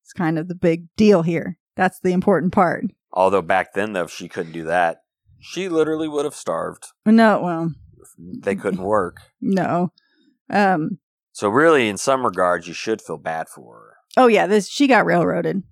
It's 0.03 0.15
kind 0.15 0.39
of 0.39 0.49
the 0.49 0.55
big 0.55 0.87
deal 0.97 1.21
here. 1.23 1.59
That's 1.77 1.99
the 2.01 2.13
important 2.13 2.53
part. 2.53 2.85
Although 3.13 3.43
back 3.43 3.75
then, 3.75 3.93
though, 3.93 4.05
if 4.05 4.11
she 4.11 4.29
couldn't 4.29 4.53
do 4.53 4.65
that, 4.65 4.99
she 5.41 5.69
literally 5.69 6.09
would 6.09 6.25
have 6.25 6.35
starved. 6.35 6.87
No, 7.07 7.41
well, 7.43 7.73
They 8.19 8.55
couldn't 8.55 8.83
work. 8.83 9.19
no. 9.41 9.93
Um, 10.51 10.99
So 11.33 11.49
really, 11.49 11.89
in 11.89 11.97
some 11.97 12.25
regards, 12.25 12.69
you 12.69 12.75
should 12.75 13.01
feel 13.03 13.17
bad 13.19 13.49
for 13.49 13.75
her. 13.77 13.91
Oh 14.17 14.27
yeah, 14.29 14.47
this 14.47 14.69
she 14.69 14.87
got 14.87 15.07
railroaded. 15.07 15.63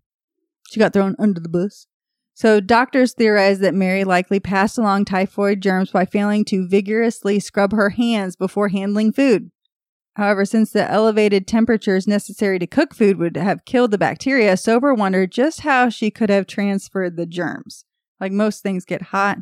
She 0.70 0.80
got 0.80 0.92
thrown 0.92 1.14
under 1.18 1.40
the 1.40 1.48
bus. 1.48 1.86
So 2.34 2.60
doctors 2.60 3.12
theorize 3.12 3.58
that 3.60 3.74
Mary 3.74 4.04
likely 4.04 4.40
passed 4.40 4.78
along 4.78 5.04
typhoid 5.04 5.60
germs 5.60 5.90
by 5.90 6.06
failing 6.06 6.44
to 6.46 6.66
vigorously 6.66 7.38
scrub 7.38 7.72
her 7.72 7.90
hands 7.90 8.34
before 8.36 8.68
handling 8.68 9.12
food. 9.12 9.50
However, 10.14 10.44
since 10.44 10.72
the 10.72 10.90
elevated 10.90 11.46
temperatures 11.46 12.06
necessary 12.06 12.58
to 12.58 12.66
cook 12.66 12.94
food 12.94 13.16
would 13.16 13.36
have 13.36 13.64
killed 13.64 13.90
the 13.90 13.98
bacteria, 13.98 14.56
Soper 14.56 14.92
wondered 14.92 15.32
just 15.32 15.60
how 15.60 15.88
she 15.88 16.10
could 16.10 16.28
have 16.28 16.46
transferred 16.46 17.16
the 17.16 17.26
germs. 17.26 17.84
Like 18.20 18.32
most 18.32 18.62
things 18.62 18.84
get 18.84 19.02
hot 19.02 19.38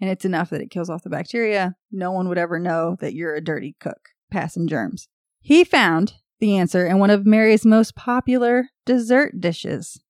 and 0.00 0.10
it's 0.10 0.24
enough 0.24 0.50
that 0.50 0.60
it 0.60 0.70
kills 0.70 0.88
off 0.90 1.02
the 1.02 1.10
bacteria, 1.10 1.76
no 1.90 2.12
one 2.12 2.28
would 2.28 2.38
ever 2.38 2.58
know 2.58 2.96
that 3.00 3.14
you're 3.14 3.34
a 3.34 3.44
dirty 3.44 3.76
cook 3.80 4.10
passing 4.30 4.66
germs. 4.66 5.08
He 5.40 5.64
found 5.64 6.14
the 6.38 6.56
answer 6.56 6.86
in 6.86 6.98
one 6.98 7.10
of 7.10 7.26
Mary's 7.26 7.66
most 7.66 7.94
popular 7.96 8.68
dessert 8.86 9.40
dishes 9.40 10.00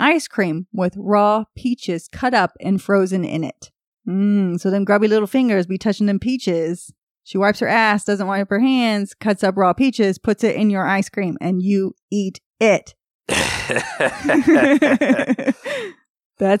ice 0.00 0.26
cream 0.26 0.66
with 0.72 0.94
raw 0.96 1.44
peaches 1.54 2.08
cut 2.08 2.32
up 2.32 2.52
and 2.60 2.82
frozen 2.82 3.22
in 3.24 3.44
it. 3.44 3.70
Mmm, 4.08 4.58
so 4.58 4.70
them 4.70 4.84
grubby 4.84 5.06
little 5.06 5.26
fingers 5.26 5.66
be 5.66 5.78
touching 5.78 6.06
them 6.06 6.18
peaches. 6.18 6.90
She 7.30 7.38
wipes 7.38 7.60
her 7.60 7.68
ass, 7.68 8.02
doesn't 8.02 8.26
wipe 8.26 8.50
her 8.50 8.58
hands, 8.58 9.14
cuts 9.14 9.44
up 9.44 9.56
raw 9.56 9.72
peaches, 9.72 10.18
puts 10.18 10.42
it 10.42 10.56
in 10.56 10.68
your 10.68 10.84
ice 10.84 11.08
cream, 11.08 11.38
and 11.40 11.62
you 11.62 11.94
eat 12.10 12.40
it. 12.58 12.96
That's 13.28 13.54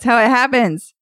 how 0.04 0.20
it 0.22 0.28
happens. 0.28 0.94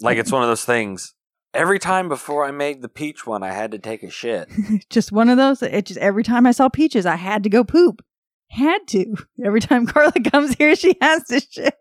like 0.00 0.16
it's 0.16 0.30
one 0.30 0.44
of 0.44 0.48
those 0.48 0.64
things. 0.64 1.14
Every 1.52 1.80
time 1.80 2.08
before 2.08 2.44
I 2.44 2.52
made 2.52 2.82
the 2.82 2.88
peach 2.88 3.26
one, 3.26 3.42
I 3.42 3.50
had 3.50 3.72
to 3.72 3.80
take 3.80 4.04
a 4.04 4.10
shit. 4.10 4.48
just 4.90 5.10
one 5.10 5.28
of 5.28 5.36
those. 5.36 5.60
It 5.60 5.86
just 5.86 5.98
every 5.98 6.22
time 6.22 6.46
I 6.46 6.52
saw 6.52 6.68
peaches, 6.68 7.04
I 7.04 7.16
had 7.16 7.42
to 7.42 7.48
go 7.48 7.64
poop. 7.64 8.04
Had 8.50 8.86
to. 8.90 9.16
Every 9.44 9.60
time 9.60 9.86
Carla 9.86 10.12
comes 10.12 10.54
here, 10.54 10.76
she 10.76 10.94
has 11.00 11.24
to 11.24 11.40
shit. 11.40 11.74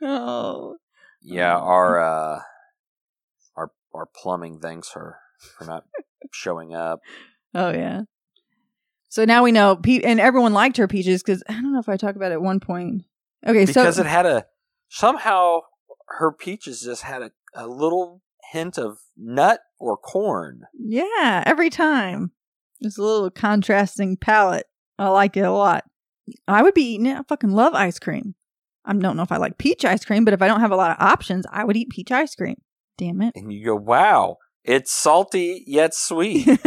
Oh, 0.00 0.76
Yeah, 1.20 1.58
our 1.58 2.00
uh, 2.00 2.40
our 3.54 3.70
our 3.92 4.06
plumbing 4.06 4.60
thanks 4.60 4.92
her 4.92 5.18
for 5.58 5.64
not 5.64 5.84
showing 6.32 6.74
up. 6.74 7.00
oh 7.54 7.70
yeah. 7.70 8.02
So 9.08 9.26
now 9.26 9.42
we 9.42 9.52
know, 9.52 9.76
Pe- 9.76 10.00
and 10.00 10.18
everyone 10.20 10.54
liked 10.54 10.78
her 10.78 10.88
peaches 10.88 11.22
because 11.22 11.42
I 11.48 11.52
don't 11.52 11.72
know 11.74 11.78
if 11.80 11.88
I 11.88 11.96
talk 11.98 12.16
about 12.16 12.32
it 12.32 12.36
at 12.36 12.42
one 12.42 12.60
point. 12.60 13.02
Okay, 13.46 13.66
because 13.66 13.96
so 13.96 14.00
it 14.02 14.06
had 14.06 14.24
a 14.26 14.46
somehow 14.88 15.60
her 16.18 16.32
peaches 16.32 16.80
just 16.82 17.02
had 17.02 17.22
a, 17.22 17.30
a 17.54 17.66
little 17.66 18.22
hint 18.52 18.78
of 18.78 18.98
nut 19.16 19.60
or 19.78 19.96
corn. 19.96 20.62
yeah, 20.78 21.42
every 21.46 21.68
time 21.70 22.32
it's 22.80 22.98
a 22.98 23.02
little 23.02 23.30
contrasting 23.30 24.16
palette. 24.16 24.66
I 24.98 25.08
like 25.08 25.36
it 25.36 25.40
a 25.40 25.50
lot. 25.50 25.84
I 26.46 26.62
would 26.62 26.74
be 26.74 26.94
eating 26.94 27.06
it. 27.06 27.18
I 27.18 27.22
fucking 27.28 27.50
love 27.50 27.74
ice 27.74 27.98
cream. 27.98 28.34
I 28.84 28.92
don't 28.94 29.16
know 29.16 29.22
if 29.22 29.32
I 29.32 29.36
like 29.36 29.58
peach 29.58 29.84
ice 29.84 30.04
cream, 30.04 30.24
but 30.24 30.34
if 30.34 30.42
I 30.42 30.48
don't 30.48 30.60
have 30.60 30.70
a 30.70 30.76
lot 30.76 30.90
of 30.90 30.96
options, 31.00 31.44
I 31.50 31.64
would 31.64 31.76
eat 31.76 31.90
peach 31.90 32.10
ice 32.12 32.34
cream. 32.34 32.56
Damn 32.98 33.22
it. 33.22 33.32
And 33.36 33.52
you 33.52 33.64
go, 33.64 33.74
wow, 33.76 34.38
it's 34.64 34.92
salty 34.92 35.64
yet 35.66 35.94
sweet. 35.94 36.48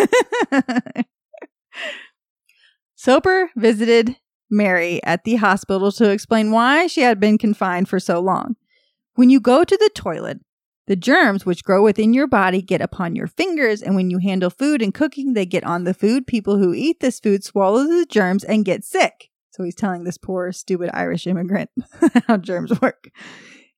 Soper 2.95 3.49
visited 3.55 4.17
Mary 4.49 5.01
at 5.03 5.23
the 5.23 5.35
hospital 5.35 5.91
to 5.93 6.09
explain 6.09 6.51
why 6.51 6.87
she 6.87 7.01
had 7.01 7.19
been 7.19 7.37
confined 7.37 7.89
for 7.89 7.99
so 7.99 8.19
long. 8.19 8.55
When 9.15 9.29
you 9.29 9.39
go 9.39 9.63
to 9.63 9.77
the 9.77 9.89
toilet, 9.93 10.39
the 10.87 10.95
germs 10.95 11.45
which 11.45 11.63
grow 11.63 11.83
within 11.83 12.13
your 12.13 12.27
body 12.27 12.61
get 12.61 12.81
upon 12.81 13.15
your 13.15 13.27
fingers, 13.27 13.81
and 13.81 13.95
when 13.95 14.09
you 14.09 14.19
handle 14.19 14.49
food 14.49 14.81
and 14.81 14.93
cooking, 14.93 15.33
they 15.33 15.45
get 15.45 15.63
on 15.63 15.83
the 15.83 15.93
food. 15.93 16.27
People 16.27 16.57
who 16.57 16.73
eat 16.73 16.99
this 16.99 17.19
food 17.19 17.43
swallow 17.43 17.83
the 17.83 18.05
germs 18.07 18.43
and 18.43 18.65
get 18.65 18.83
sick. 18.83 19.29
So 19.51 19.63
he's 19.63 19.75
telling 19.75 20.03
this 20.03 20.17
poor, 20.17 20.51
stupid 20.51 20.91
Irish 20.93 21.25
immigrant 21.27 21.69
how 22.27 22.37
germs 22.37 22.79
work. 22.81 23.09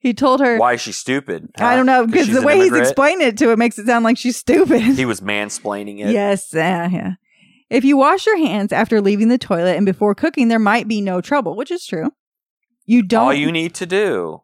He 0.08 0.13
told 0.13 0.39
her, 0.39 0.58
Why 0.58 0.72
is 0.76 0.80
she 0.80 0.93
stupid? 0.93 1.50
I 1.60 1.76
don't 1.76 1.86
know, 1.86 2.06
because 2.08 2.30
the 2.30 2.41
way 2.41 2.56
he's 2.60 2.74
explaining 2.74 3.28
it 3.28 3.38
to 3.39 3.52
it 3.52 3.58
makes 3.60 3.78
it 3.78 3.86
sound 3.88 4.06
like 4.06 4.17
she's 4.17 4.38
stupid. 4.38 4.82
He 4.82 5.04
was 5.04 5.20
mansplaining 5.20 6.00
it. 6.00 6.12
Yes, 6.12 6.54
uh, 6.56 6.88
yeah. 6.89 7.15
If 7.70 7.84
you 7.84 7.98
wash 7.98 8.26
your 8.26 8.38
hands 8.38 8.72
after 8.72 9.02
leaving 9.02 9.28
the 9.28 9.38
toilet 9.38 9.76
and 9.76 9.86
before 9.86 10.15
cooking, 10.15 10.48
there 10.48 10.60
might 10.60 10.88
be 10.88 11.02
no 11.02 11.20
trouble, 11.20 11.58
which 11.58 11.72
is 11.72 11.86
true. 11.86 12.12
You 12.86 13.04
don't. 13.04 13.22
All 13.26 13.34
you 13.34 13.52
need 13.52 13.76
to 13.76 13.86
do 13.86 14.43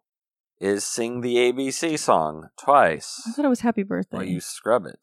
is 0.59 0.83
sing 0.83 1.21
the 1.21 1.37
ABC 1.37 1.97
song 1.97 2.49
twice 2.61 3.21
I 3.25 3.31
thought 3.31 3.45
it 3.45 3.47
was 3.47 3.61
Happy 3.61 3.83
Birthday. 3.83 4.17
while 4.17 4.25
you 4.25 4.41
scrub 4.41 4.85
it. 4.85 4.99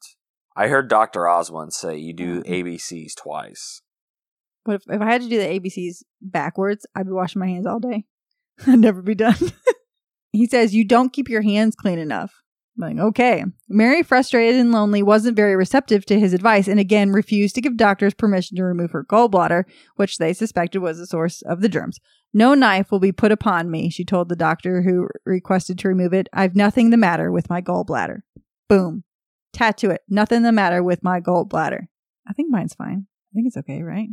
I 0.55 0.67
heard 0.67 0.89
Dr. 0.89 1.27
Oz 1.27 1.49
once 1.49 1.75
say 1.75 1.97
you 1.97 2.13
do 2.13 2.43
Oh. 2.45 2.49
ABCs 2.51 3.15
twice. 3.15 3.81
But 4.63 4.75
if, 4.75 4.83
if 4.87 5.01
I 5.01 5.11
had 5.11 5.23
to 5.23 5.27
do 5.29 5.39
the 5.39 5.59
ABCs 5.59 6.03
backwards, 6.21 6.85
I'd 6.95 7.07
be 7.07 7.11
washing 7.13 7.39
my 7.39 7.47
hands 7.47 7.65
all 7.65 7.79
day. 7.79 8.05
I'd 8.67 8.77
never 8.77 9.01
be 9.01 9.15
done. 9.15 9.33
he 10.31 10.47
says 10.47 10.75
you 10.75 10.83
don't 10.83 11.13
keep 11.13 11.29
your 11.29 11.41
hands 11.41 11.75
clean 11.75 11.99
enough. 11.99 12.41
I'm 12.77 12.97
like, 12.97 13.05
okay. 13.05 13.43
Mary, 13.67 14.01
frustrated 14.01 14.59
and 14.59 14.71
lonely, 14.71 15.03
wasn't 15.03 15.35
very 15.35 15.55
receptive 15.55 16.05
to 16.05 16.19
his 16.19 16.33
advice 16.33 16.67
and 16.67 16.79
again 16.79 17.11
refused 17.11 17.55
to 17.55 17.61
give 17.61 17.75
doctors 17.75 18.13
permission 18.13 18.55
to 18.57 18.63
remove 18.63 18.91
her 18.91 19.03
gallbladder, 19.03 19.65
which 19.97 20.17
they 20.17 20.33
suspected 20.33 20.79
was 20.79 20.97
the 20.97 21.05
source 21.05 21.41
of 21.41 21.61
the 21.61 21.69
germs. 21.69 21.99
No 22.33 22.53
knife 22.53 22.91
will 22.91 22.99
be 22.99 23.11
put 23.11 23.31
upon 23.31 23.69
me, 23.69 23.89
she 23.89 24.05
told 24.05 24.29
the 24.29 24.37
doctor 24.37 24.83
who 24.83 25.09
requested 25.25 25.77
to 25.79 25.89
remove 25.89 26.13
it. 26.13 26.29
I've 26.31 26.55
nothing 26.55 26.89
the 26.89 26.97
matter 26.97 27.29
with 27.29 27.49
my 27.49 27.61
gallbladder. 27.61 28.19
Boom. 28.69 29.03
Tattoo 29.51 29.91
it. 29.91 30.01
Nothing 30.07 30.43
the 30.43 30.53
matter 30.53 30.81
with 30.81 31.03
my 31.03 31.19
gallbladder. 31.19 31.87
I 32.25 32.33
think 32.33 32.49
mine's 32.49 32.73
fine. 32.73 33.07
I 33.31 33.35
think 33.35 33.47
it's 33.47 33.57
okay, 33.57 33.81
right? 33.81 34.07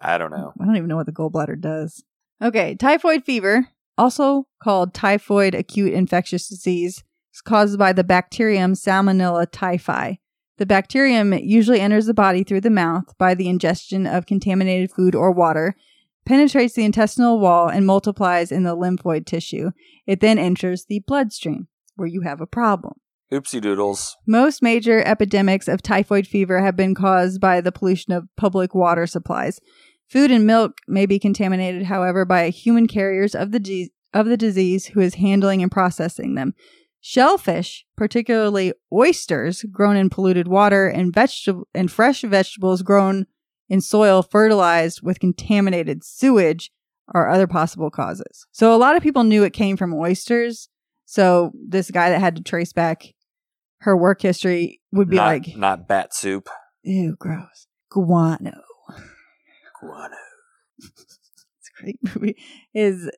I 0.00 0.18
don't 0.18 0.30
know. 0.30 0.52
I 0.60 0.64
don't 0.64 0.76
even 0.76 0.88
know 0.88 0.96
what 0.96 1.06
the 1.06 1.12
gallbladder 1.12 1.60
does. 1.60 2.04
Okay, 2.40 2.76
typhoid 2.76 3.24
fever, 3.24 3.68
also 3.96 4.46
called 4.62 4.94
typhoid 4.94 5.54
acute 5.54 5.92
infectious 5.92 6.48
disease, 6.48 7.02
is 7.32 7.40
caused 7.40 7.78
by 7.78 7.92
the 7.92 8.04
bacterium 8.04 8.74
Salmonella 8.74 9.46
typhi. 9.46 10.18
The 10.58 10.66
bacterium 10.66 11.32
usually 11.32 11.80
enters 11.80 12.06
the 12.06 12.14
body 12.14 12.44
through 12.44 12.60
the 12.60 12.70
mouth 12.70 13.16
by 13.18 13.34
the 13.34 13.48
ingestion 13.48 14.06
of 14.06 14.26
contaminated 14.26 14.90
food 14.92 15.14
or 15.14 15.32
water, 15.32 15.74
penetrates 16.24 16.74
the 16.74 16.84
intestinal 16.84 17.40
wall, 17.40 17.68
and 17.68 17.86
multiplies 17.86 18.52
in 18.52 18.62
the 18.62 18.76
lymphoid 18.76 19.26
tissue. 19.26 19.72
It 20.06 20.20
then 20.20 20.38
enters 20.38 20.86
the 20.86 21.00
bloodstream, 21.00 21.68
where 21.96 22.08
you 22.08 22.22
have 22.22 22.40
a 22.40 22.46
problem. 22.46 22.94
Oopsie 23.32 23.60
doodles. 23.60 24.16
Most 24.26 24.62
major 24.62 25.02
epidemics 25.04 25.66
of 25.66 25.82
typhoid 25.82 26.26
fever 26.26 26.62
have 26.62 26.76
been 26.76 26.94
caused 26.94 27.40
by 27.40 27.60
the 27.60 27.72
pollution 27.72 28.12
of 28.12 28.28
public 28.36 28.74
water 28.74 29.06
supplies. 29.06 29.60
Food 30.14 30.30
and 30.30 30.46
milk 30.46 30.78
may 30.86 31.06
be 31.06 31.18
contaminated, 31.18 31.82
however, 31.82 32.24
by 32.24 32.50
human 32.50 32.86
carriers 32.86 33.34
of 33.34 33.50
the 33.50 33.90
of 34.12 34.26
the 34.26 34.36
disease 34.36 34.86
who 34.86 35.00
is 35.00 35.16
handling 35.16 35.60
and 35.60 35.72
processing 35.72 36.36
them. 36.36 36.54
Shellfish, 37.00 37.84
particularly 37.96 38.72
oysters 38.92 39.64
grown 39.72 39.96
in 39.96 40.10
polluted 40.10 40.46
water, 40.46 40.86
and 40.86 41.12
vegetable 41.12 41.66
and 41.74 41.90
fresh 41.90 42.22
vegetables 42.22 42.82
grown 42.82 43.26
in 43.68 43.80
soil 43.80 44.22
fertilized 44.22 45.02
with 45.02 45.18
contaminated 45.18 46.04
sewage, 46.04 46.70
are 47.12 47.28
other 47.28 47.48
possible 47.48 47.90
causes. 47.90 48.46
So 48.52 48.72
a 48.72 48.78
lot 48.78 48.94
of 48.94 49.02
people 49.02 49.24
knew 49.24 49.42
it 49.42 49.52
came 49.52 49.76
from 49.76 49.92
oysters. 49.92 50.68
So 51.06 51.50
this 51.60 51.90
guy 51.90 52.10
that 52.10 52.20
had 52.20 52.36
to 52.36 52.42
trace 52.44 52.72
back 52.72 53.14
her 53.78 53.96
work 53.96 54.22
history 54.22 54.80
would 54.92 55.10
be 55.10 55.16
not, 55.16 55.26
like, 55.26 55.56
not 55.56 55.88
bat 55.88 56.14
soup. 56.14 56.48
ew, 56.84 57.16
gross. 57.18 57.66
Guano. 57.90 58.62
Guano. 59.84 60.16
It's 60.78 61.70
a 61.78 61.82
great 61.82 61.98
movie. 62.14 62.36
Is, 62.74 63.10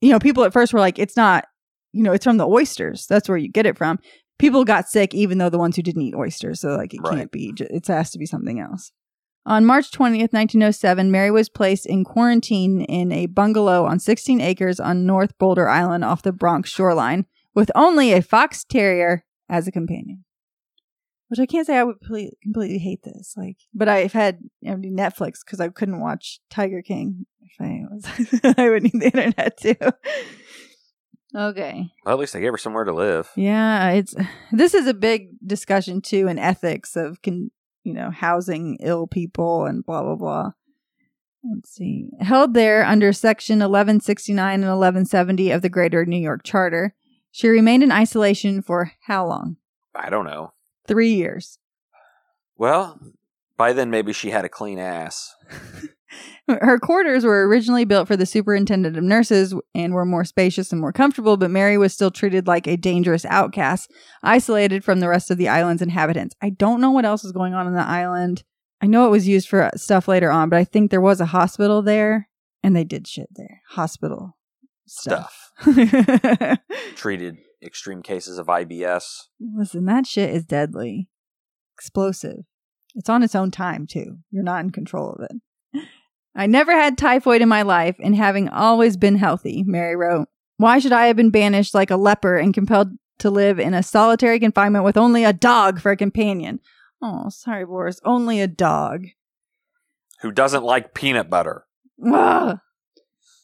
you 0.00 0.10
know, 0.10 0.18
people 0.18 0.44
at 0.44 0.52
first 0.52 0.72
were 0.72 0.80
like, 0.80 0.98
it's 0.98 1.16
not, 1.16 1.44
you 1.92 2.02
know, 2.02 2.12
it's 2.12 2.24
from 2.24 2.36
the 2.36 2.46
oysters. 2.48 3.06
That's 3.08 3.28
where 3.28 3.38
you 3.38 3.48
get 3.48 3.66
it 3.66 3.76
from. 3.78 3.98
People 4.38 4.64
got 4.64 4.88
sick 4.88 5.14
even 5.14 5.38
though 5.38 5.50
the 5.50 5.58
ones 5.58 5.76
who 5.76 5.82
didn't 5.82 6.02
eat 6.02 6.14
oysters. 6.14 6.60
So, 6.60 6.70
like, 6.76 6.94
it 6.94 7.00
Right. 7.02 7.16
can't 7.18 7.30
be, 7.32 7.52
it 7.58 7.86
has 7.88 8.10
to 8.12 8.18
be 8.18 8.26
something 8.26 8.58
else. 8.60 8.92
On 9.46 9.64
March 9.64 9.90
20th, 9.90 10.32
1907, 10.32 11.10
Mary 11.10 11.30
was 11.30 11.48
placed 11.48 11.86
in 11.86 12.04
quarantine 12.04 12.82
in 12.82 13.10
a 13.10 13.26
bungalow 13.26 13.84
on 13.86 13.98
16 13.98 14.40
acres 14.40 14.78
on 14.78 15.06
North 15.06 15.36
Brother 15.38 15.68
Island 15.68 16.04
off 16.04 16.22
the 16.22 16.32
Bronx 16.32 16.70
shoreline 16.70 17.26
with 17.54 17.70
only 17.74 18.12
a 18.12 18.22
fox 18.22 18.64
terrier 18.64 19.24
as 19.48 19.66
a 19.66 19.72
companion. 19.72 20.24
Which 21.30 21.38
I 21.38 21.46
can't 21.46 21.64
say 21.64 21.78
I 21.78 21.84
would 21.84 22.00
completely, 22.00 22.36
completely 22.42 22.78
hate 22.78 23.04
this. 23.04 23.34
Like, 23.36 23.56
but 23.72 23.88
I've 23.88 24.12
had 24.12 24.40
you 24.60 24.72
know, 24.72 24.76
Netflix 24.76 25.44
because 25.44 25.60
I 25.60 25.68
couldn't 25.68 26.00
watch 26.00 26.40
Tiger 26.50 26.82
King. 26.82 27.24
If 27.42 27.60
I 27.60 27.82
was, 27.88 28.54
I 28.58 28.68
would 28.68 28.82
need 28.82 29.00
the 29.00 29.06
internet 29.06 29.56
too. 29.56 29.76
okay. 31.36 31.86
Well, 32.04 32.14
at 32.14 32.18
least 32.18 32.32
they 32.32 32.40
gave 32.40 32.50
her 32.50 32.58
somewhere 32.58 32.82
to 32.82 32.92
live. 32.92 33.30
Yeah, 33.36 33.90
it's 33.90 34.16
this 34.50 34.74
is 34.74 34.88
a 34.88 34.94
big 34.94 35.28
discussion 35.46 36.00
too 36.00 36.26
in 36.26 36.36
ethics 36.36 36.96
of 36.96 37.22
can 37.22 37.52
you 37.84 37.94
know 37.94 38.10
housing 38.10 38.78
ill 38.80 39.06
people 39.06 39.66
and 39.66 39.86
blah 39.86 40.02
blah 40.02 40.16
blah. 40.16 40.50
Let's 41.44 41.70
see. 41.70 42.08
Held 42.18 42.54
there 42.54 42.84
under 42.84 43.12
section 43.12 43.60
1169 43.60 44.54
and 44.54 44.62
1170 44.62 45.52
of 45.52 45.62
the 45.62 45.68
Greater 45.68 46.04
New 46.04 46.18
York 46.18 46.42
Charter, 46.42 46.96
she 47.30 47.48
remained 47.48 47.84
in 47.84 47.92
isolation 47.92 48.62
for 48.62 48.92
how 49.06 49.26
long? 49.26 49.56
I 49.94 50.10
don't 50.10 50.26
know. 50.26 50.52
3 50.90 51.14
years. 51.14 51.58
Well, 52.58 52.98
by 53.56 53.72
then 53.72 53.90
maybe 53.90 54.12
she 54.12 54.30
had 54.30 54.44
a 54.44 54.48
clean 54.48 54.80
ass. 54.80 55.32
Her 56.48 56.80
quarters 56.80 57.24
were 57.24 57.46
originally 57.46 57.84
built 57.84 58.08
for 58.08 58.16
the 58.16 58.26
superintendent 58.26 58.96
of 58.96 59.04
nurses 59.04 59.54
and 59.72 59.94
were 59.94 60.04
more 60.04 60.24
spacious 60.24 60.72
and 60.72 60.80
more 60.80 60.92
comfortable, 60.92 61.36
but 61.36 61.52
Mary 61.52 61.78
was 61.78 61.94
still 61.94 62.10
treated 62.10 62.48
like 62.48 62.66
a 62.66 62.76
dangerous 62.76 63.24
outcast, 63.26 63.92
isolated 64.24 64.82
from 64.82 64.98
the 64.98 65.08
rest 65.08 65.30
of 65.30 65.38
the 65.38 65.48
island's 65.48 65.82
inhabitants. 65.82 66.34
I 66.42 66.50
don't 66.50 66.80
know 66.80 66.90
what 66.90 67.04
else 67.04 67.22
is 67.22 67.30
going 67.30 67.54
on 67.54 67.68
on 67.68 67.74
the 67.74 67.80
island. 67.80 68.42
I 68.80 68.86
know 68.86 69.06
it 69.06 69.10
was 69.10 69.28
used 69.28 69.48
for 69.48 69.62
uh, 69.62 69.70
stuff 69.76 70.08
later 70.08 70.30
on, 70.30 70.48
but 70.48 70.58
I 70.58 70.64
think 70.64 70.90
there 70.90 71.00
was 71.00 71.20
a 71.20 71.26
hospital 71.26 71.82
there 71.82 72.28
and 72.62 72.74
they 72.74 72.84
did 72.84 73.06
shit 73.06 73.28
there. 73.30 73.62
Hospital 73.68 74.36
stuff. 74.86 75.52
Treated 76.96 77.38
extreme 77.62 78.02
cases 78.02 78.38
of 78.38 78.46
IBS. 78.46 79.28
Listen, 79.56 79.84
that 79.86 80.06
shit 80.06 80.30
is 80.30 80.44
deadly. 80.44 81.08
Explosive. 81.76 82.44
It's 82.94 83.08
on 83.08 83.22
its 83.22 83.34
own 83.34 83.50
time, 83.50 83.86
too. 83.86 84.18
You're 84.30 84.42
not 84.42 84.64
in 84.64 84.70
control 84.70 85.12
of 85.12 85.26
it. 85.30 85.84
I 86.34 86.46
never 86.46 86.72
had 86.72 86.96
typhoid 86.96 87.42
in 87.42 87.48
my 87.48 87.62
life, 87.62 87.96
and 88.00 88.14
having 88.16 88.48
always 88.48 88.96
been 88.96 89.16
healthy, 89.16 89.64
Mary 89.66 89.96
wrote. 89.96 90.28
Why 90.56 90.78
should 90.78 90.92
I 90.92 91.06
have 91.06 91.16
been 91.16 91.30
banished 91.30 91.74
like 91.74 91.90
a 91.90 91.96
leper 91.96 92.36
and 92.36 92.54
compelled 92.54 92.90
to 93.20 93.30
live 93.30 93.58
in 93.58 93.74
a 93.74 93.82
solitary 93.82 94.38
confinement 94.38 94.84
with 94.84 94.96
only 94.96 95.24
a 95.24 95.32
dog 95.32 95.80
for 95.80 95.92
a 95.92 95.96
companion? 95.96 96.60
Oh, 97.02 97.28
sorry, 97.30 97.64
Boris. 97.64 98.00
Only 98.04 98.40
a 98.40 98.46
dog. 98.46 99.06
Who 100.20 100.30
doesn't 100.30 100.64
like 100.64 100.94
peanut 100.94 101.30
butter? 101.30 101.66
Ugh. 102.06 102.58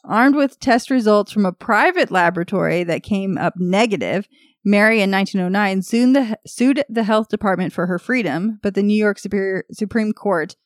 Armed 0.09 0.37
with 0.37 0.61
test 0.61 0.91
results 0.91 1.33
from 1.33 1.45
a 1.45 1.53
private 1.53 2.11
laboratory 2.11 2.85
that 2.85 3.03
came 3.03 3.37
up 3.37 3.55
negative, 3.57 4.29
Mary 4.65 5.01
in 5.01 5.11
1909 5.11 5.83
sued 5.83 6.15
the, 6.15 6.39
sued 6.47 6.85
the 6.89 7.05
health 7.05 7.29
department 7.29 7.73
for 7.73 7.87
her 7.87 7.99
freedom, 7.99 8.59
but 8.63 8.75
the 8.75 8.83
New 8.83 8.97
York 8.97 9.19
Superior, 9.19 9.65
Supreme 9.73 10.13
Court 10.13 10.57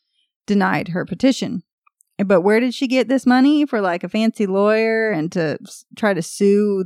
denied 0.46 0.88
her 0.88 1.04
petition. 1.04 1.62
But 2.18 2.42
where 2.42 2.60
did 2.60 2.74
she 2.74 2.86
get 2.86 3.08
this 3.08 3.26
money 3.26 3.64
for 3.64 3.80
like 3.80 4.04
a 4.04 4.08
fancy 4.08 4.46
lawyer 4.46 5.10
and 5.10 5.32
to 5.32 5.58
try 5.96 6.12
to 6.12 6.22
sue 6.22 6.84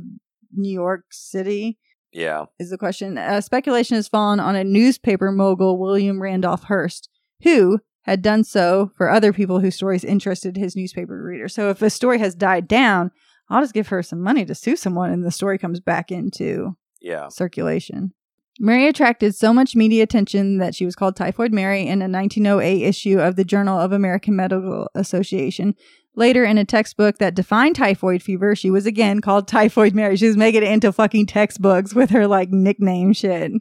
New 0.53 0.73
York 0.73 1.05
City? 1.11 1.77
Yeah. 2.11 2.45
is 2.59 2.69
the 2.69 2.77
question. 2.77 3.17
Uh, 3.17 3.41
speculation 3.41 3.95
has 3.95 4.07
fallen 4.07 4.39
on 4.39 4.55
a 4.55 4.63
newspaper 4.63 5.31
mogul, 5.31 5.77
William 5.77 6.21
Randolph 6.21 6.63
Hearst, 6.63 7.09
who 7.43 7.79
had 8.05 8.21
done 8.21 8.43
so 8.43 8.91
for 8.95 9.09
other 9.09 9.33
people 9.33 9.59
whose 9.59 9.75
stories 9.75 10.03
interested 10.03 10.55
his 10.57 10.75
newspaper 10.75 11.21
reader. 11.23 11.47
So 11.47 11.69
if 11.69 11.81
a 11.81 11.89
story 11.89 12.19
has 12.19 12.33
died 12.35 12.67
down, 12.67 13.11
I'll 13.49 13.61
just 13.61 13.73
give 13.73 13.87
her 13.89 14.01
some 14.01 14.21
money 14.21 14.45
to 14.45 14.55
sue 14.55 14.75
someone 14.75 15.11
and 15.11 15.23
the 15.25 15.31
story 15.31 15.57
comes 15.57 15.79
back 15.79 16.11
into 16.11 16.75
Yeah. 17.01 17.27
circulation. 17.29 18.13
Mary 18.59 18.87
attracted 18.87 19.35
so 19.35 19.53
much 19.53 19.75
media 19.75 20.01
attention 20.03 20.59
that 20.59 20.73
she 20.73 20.85
was 20.85 20.95
called 20.95 21.15
Typhoid 21.15 21.51
Mary 21.51 21.85
in 21.85 22.01
a 22.01 22.07
1908 22.07 22.83
issue 22.83 23.19
of 23.19 23.35
the 23.35 23.43
Journal 23.43 23.77
of 23.79 23.91
American 23.91 24.35
Medical 24.35 24.87
Association. 24.95 25.75
Later, 26.15 26.45
in 26.45 26.57
a 26.57 26.63
textbook 26.63 27.17
that 27.17 27.35
defined 27.35 27.75
typhoid 27.75 28.23
fever, 28.23 28.55
she 28.55 28.71
was 28.71 28.85
again 28.85 29.19
called 29.19 29.49
Typhoid 29.49 29.93
Mary. 29.93 30.15
She 30.15 30.27
was 30.27 30.37
making 30.37 30.63
it 30.63 30.69
into 30.71 30.93
fucking 30.93 31.25
textbooks 31.25 31.93
with 31.93 32.11
her 32.11 32.25
like 32.27 32.49
nickname 32.51 33.11
shit. 33.11 33.51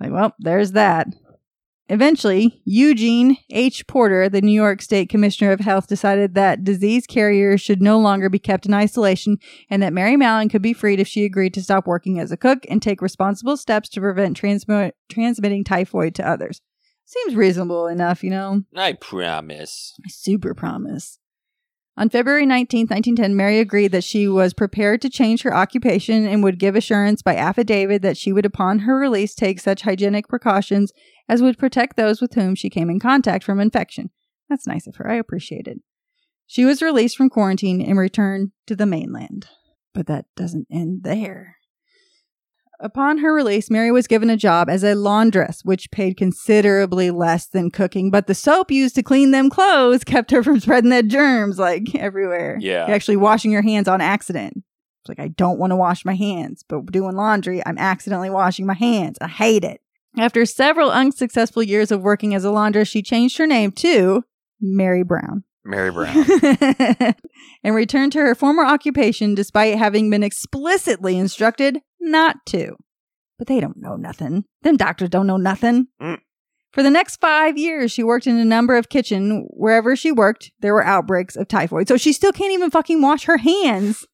Like, 0.00 0.10
well, 0.10 0.34
there's 0.40 0.72
that. 0.72 1.06
Eventually, 1.88 2.62
Eugene 2.64 3.36
H. 3.50 3.86
Porter, 3.86 4.30
the 4.30 4.40
New 4.40 4.52
York 4.52 4.80
State 4.80 5.10
Commissioner 5.10 5.52
of 5.52 5.60
Health, 5.60 5.86
decided 5.86 6.34
that 6.34 6.64
disease 6.64 7.06
carriers 7.06 7.60
should 7.60 7.82
no 7.82 7.98
longer 7.98 8.30
be 8.30 8.38
kept 8.38 8.64
in 8.64 8.72
isolation 8.72 9.36
and 9.68 9.82
that 9.82 9.92
Mary 9.92 10.16
Mallon 10.16 10.48
could 10.48 10.62
be 10.62 10.72
freed 10.72 10.98
if 10.98 11.06
she 11.06 11.26
agreed 11.26 11.52
to 11.54 11.62
stop 11.62 11.86
working 11.86 12.18
as 12.18 12.32
a 12.32 12.38
cook 12.38 12.64
and 12.70 12.80
take 12.80 13.02
responsible 13.02 13.58
steps 13.58 13.90
to 13.90 14.00
prevent 14.00 14.40
transmi- 14.40 14.92
transmitting 15.10 15.62
typhoid 15.62 16.14
to 16.14 16.26
others. 16.26 16.62
Seems 17.04 17.34
reasonable 17.34 17.86
enough, 17.86 18.24
you 18.24 18.30
know? 18.30 18.62
I 18.74 18.94
promise. 18.94 19.92
Super 20.08 20.54
promise. 20.54 21.18
On 21.96 22.08
February 22.08 22.44
19th, 22.44 22.90
1910, 22.90 23.36
Mary 23.36 23.60
agreed 23.60 23.92
that 23.92 24.02
she 24.02 24.26
was 24.26 24.52
prepared 24.52 25.00
to 25.02 25.08
change 25.08 25.42
her 25.42 25.54
occupation 25.54 26.26
and 26.26 26.42
would 26.42 26.58
give 26.58 26.74
assurance 26.74 27.22
by 27.22 27.36
affidavit 27.36 28.02
that 28.02 28.16
she 28.16 28.32
would, 28.32 28.44
upon 28.44 28.80
her 28.80 28.98
release, 28.98 29.32
take 29.32 29.60
such 29.60 29.82
hygienic 29.82 30.26
precautions 30.26 30.92
as 31.28 31.42
would 31.42 31.58
protect 31.58 31.96
those 31.96 32.20
with 32.20 32.34
whom 32.34 32.54
she 32.54 32.70
came 32.70 32.90
in 32.90 33.00
contact 33.00 33.44
from 33.44 33.60
infection. 33.60 34.10
That's 34.48 34.66
nice 34.66 34.86
of 34.86 34.96
her. 34.96 35.10
I 35.10 35.14
appreciate 35.14 35.66
it. 35.66 35.78
She 36.46 36.64
was 36.64 36.82
released 36.82 37.16
from 37.16 37.30
quarantine 37.30 37.80
and 37.80 37.98
returned 37.98 38.52
to 38.66 38.76
the 38.76 38.86
mainland. 38.86 39.48
But 39.94 40.06
that 40.06 40.26
doesn't 40.36 40.66
end 40.70 41.04
there. 41.04 41.56
Upon 42.80 43.18
her 43.18 43.32
release, 43.32 43.70
Mary 43.70 43.90
was 43.90 44.06
given 44.06 44.28
a 44.28 44.36
job 44.36 44.68
as 44.68 44.82
a 44.82 44.94
laundress, 44.94 45.64
which 45.64 45.90
paid 45.90 46.16
considerably 46.16 47.10
less 47.10 47.46
than 47.46 47.70
cooking, 47.70 48.10
but 48.10 48.26
the 48.26 48.34
soap 48.34 48.70
used 48.70 48.96
to 48.96 49.02
clean 49.02 49.30
them 49.30 49.48
clothes 49.48 50.04
kept 50.04 50.30
her 50.32 50.42
from 50.42 50.60
spreading 50.60 50.90
the 50.90 51.02
germs 51.02 51.58
like 51.58 51.94
everywhere. 51.94 52.58
Yeah. 52.60 52.86
You're 52.86 52.94
actually 52.94 53.16
washing 53.16 53.52
your 53.52 53.62
hands 53.62 53.88
on 53.88 54.00
accident. 54.00 54.64
It's 55.02 55.08
like, 55.08 55.20
I 55.20 55.28
don't 55.28 55.58
want 55.58 55.70
to 55.70 55.76
wash 55.76 56.04
my 56.04 56.14
hands, 56.14 56.64
but 56.68 56.86
doing 56.86 57.14
laundry, 57.14 57.64
I'm 57.64 57.78
accidentally 57.78 58.30
washing 58.30 58.66
my 58.66 58.74
hands. 58.74 59.18
I 59.20 59.28
hate 59.28 59.62
it. 59.64 59.80
After 60.16 60.46
several 60.46 60.90
unsuccessful 60.90 61.62
years 61.62 61.90
of 61.90 62.02
working 62.02 62.34
as 62.34 62.44
a 62.44 62.50
laundress, 62.50 62.88
she 62.88 63.02
changed 63.02 63.38
her 63.38 63.46
name 63.46 63.72
to 63.72 64.22
Mary 64.60 65.02
Brown. 65.02 65.44
Mary 65.64 65.90
Brown. 65.92 66.14
and 67.64 67.74
returned 67.74 68.12
to 68.12 68.18
her 68.18 68.34
former 68.34 68.64
occupation 68.64 69.34
despite 69.34 69.76
having 69.78 70.10
been 70.10 70.22
explicitly 70.22 71.18
instructed 71.18 71.80
not 72.00 72.36
to. 72.46 72.76
But 73.38 73.48
they 73.48 73.60
don't 73.60 73.78
know 73.78 73.96
nothing. 73.96 74.44
Them 74.62 74.76
doctors 74.76 75.08
don't 75.08 75.26
know 75.26 75.36
nothing. 75.36 75.88
Mm. 76.00 76.18
For 76.72 76.82
the 76.82 76.90
next 76.90 77.20
five 77.20 77.56
years, 77.56 77.92
she 77.92 78.02
worked 78.02 78.26
in 78.26 78.36
a 78.36 78.44
number 78.44 78.76
of 78.76 78.88
kitchen. 78.88 79.46
Wherever 79.50 79.96
she 79.96 80.12
worked, 80.12 80.50
there 80.60 80.74
were 80.74 80.84
outbreaks 80.84 81.36
of 81.36 81.48
typhoid. 81.48 81.88
So 81.88 81.96
she 81.96 82.12
still 82.12 82.32
can't 82.32 82.52
even 82.52 82.70
fucking 82.70 83.00
wash 83.00 83.24
her 83.24 83.38
hands 83.38 84.06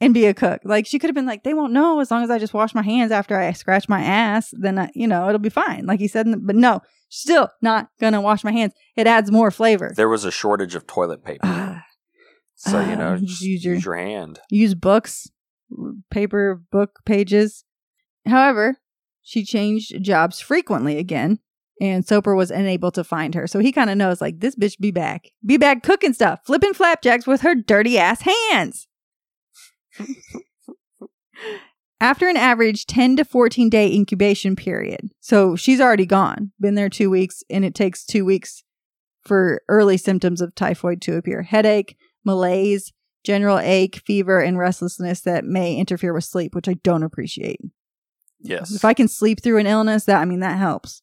and 0.00 0.12
be 0.14 0.26
a 0.26 0.34
cook. 0.34 0.60
Like 0.64 0.86
she 0.86 0.98
could 0.98 1.08
have 1.08 1.14
been 1.14 1.26
like, 1.26 1.44
they 1.44 1.54
won't 1.54 1.72
know 1.72 2.00
as 2.00 2.10
long 2.10 2.22
as 2.22 2.30
I 2.30 2.38
just 2.38 2.54
wash 2.54 2.74
my 2.74 2.82
hands 2.82 3.12
after 3.12 3.38
I 3.38 3.52
scratch 3.52 3.88
my 3.88 4.02
ass. 4.02 4.50
Then 4.52 4.78
I, 4.78 4.90
you 4.94 5.06
know 5.06 5.28
it'll 5.28 5.38
be 5.38 5.48
fine. 5.48 5.86
Like 5.86 6.00
he 6.00 6.08
said, 6.08 6.26
the- 6.30 6.36
but 6.36 6.56
no, 6.56 6.80
still 7.08 7.48
not 7.62 7.88
gonna 8.00 8.20
wash 8.20 8.44
my 8.44 8.52
hands. 8.52 8.72
It 8.96 9.06
adds 9.06 9.30
more 9.30 9.50
flavor. 9.50 9.92
There 9.96 10.08
was 10.08 10.24
a 10.24 10.30
shortage 10.30 10.74
of 10.74 10.86
toilet 10.86 11.24
paper. 11.24 11.82
So, 12.56 12.80
you 12.80 12.96
know, 12.96 13.16
just 13.18 13.40
use 13.42 13.64
use 13.64 13.84
your- 13.84 13.96
your, 13.96 14.06
hand. 14.06 14.40
use 14.50 14.74
books, 14.74 15.28
paper 16.10 16.62
book 16.70 17.00
pages. 17.04 17.64
However, 18.26 18.78
she 19.22 19.44
changed 19.44 20.02
jobs 20.02 20.40
frequently 20.40 20.96
again, 20.98 21.40
and 21.80 22.06
Soper 22.06 22.34
was 22.34 22.50
unable 22.50 22.90
to 22.92 23.04
find 23.04 23.34
her. 23.34 23.46
So 23.46 23.58
he 23.58 23.72
kind 23.72 23.90
of 23.90 23.96
knows, 23.98 24.20
like, 24.20 24.40
this 24.40 24.54
bitch 24.54 24.78
be 24.78 24.90
back. 24.92 25.30
Be 25.44 25.56
back 25.56 25.82
cooking 25.82 26.12
stuff, 26.12 26.40
flipping 26.46 26.74
flapjacks 26.74 27.26
with 27.26 27.40
her 27.42 27.54
dirty 27.54 27.98
ass 27.98 28.22
hands. 28.22 28.86
After 32.00 32.28
an 32.28 32.36
average 32.36 32.86
10 32.86 33.16
to 33.16 33.24
14 33.24 33.70
day 33.70 33.92
incubation 33.92 34.56
period, 34.56 35.10
so 35.20 35.56
she's 35.56 35.80
already 35.80 36.06
gone, 36.06 36.52
been 36.60 36.74
there 36.74 36.90
two 36.90 37.08
weeks, 37.08 37.42
and 37.48 37.64
it 37.64 37.74
takes 37.74 38.04
two 38.04 38.24
weeks 38.24 38.62
for 39.24 39.62
early 39.68 39.96
symptoms 39.96 40.40
of 40.40 40.54
typhoid 40.54 41.00
to 41.02 41.16
appear 41.16 41.42
headache, 41.42 41.96
malaise, 42.24 42.92
general 43.24 43.58
ache, 43.58 44.02
fever, 44.04 44.40
and 44.40 44.58
restlessness 44.58 45.22
that 45.22 45.44
may 45.44 45.76
interfere 45.76 46.12
with 46.12 46.24
sleep, 46.24 46.54
which 46.54 46.68
I 46.68 46.74
don't 46.74 47.02
appreciate. 47.02 47.60
Yes. 48.40 48.74
If 48.74 48.84
I 48.84 48.92
can 48.92 49.08
sleep 49.08 49.42
through 49.42 49.58
an 49.58 49.66
illness, 49.66 50.04
that 50.04 50.20
I 50.20 50.26
mean 50.26 50.40
that 50.40 50.58
helps. 50.58 51.00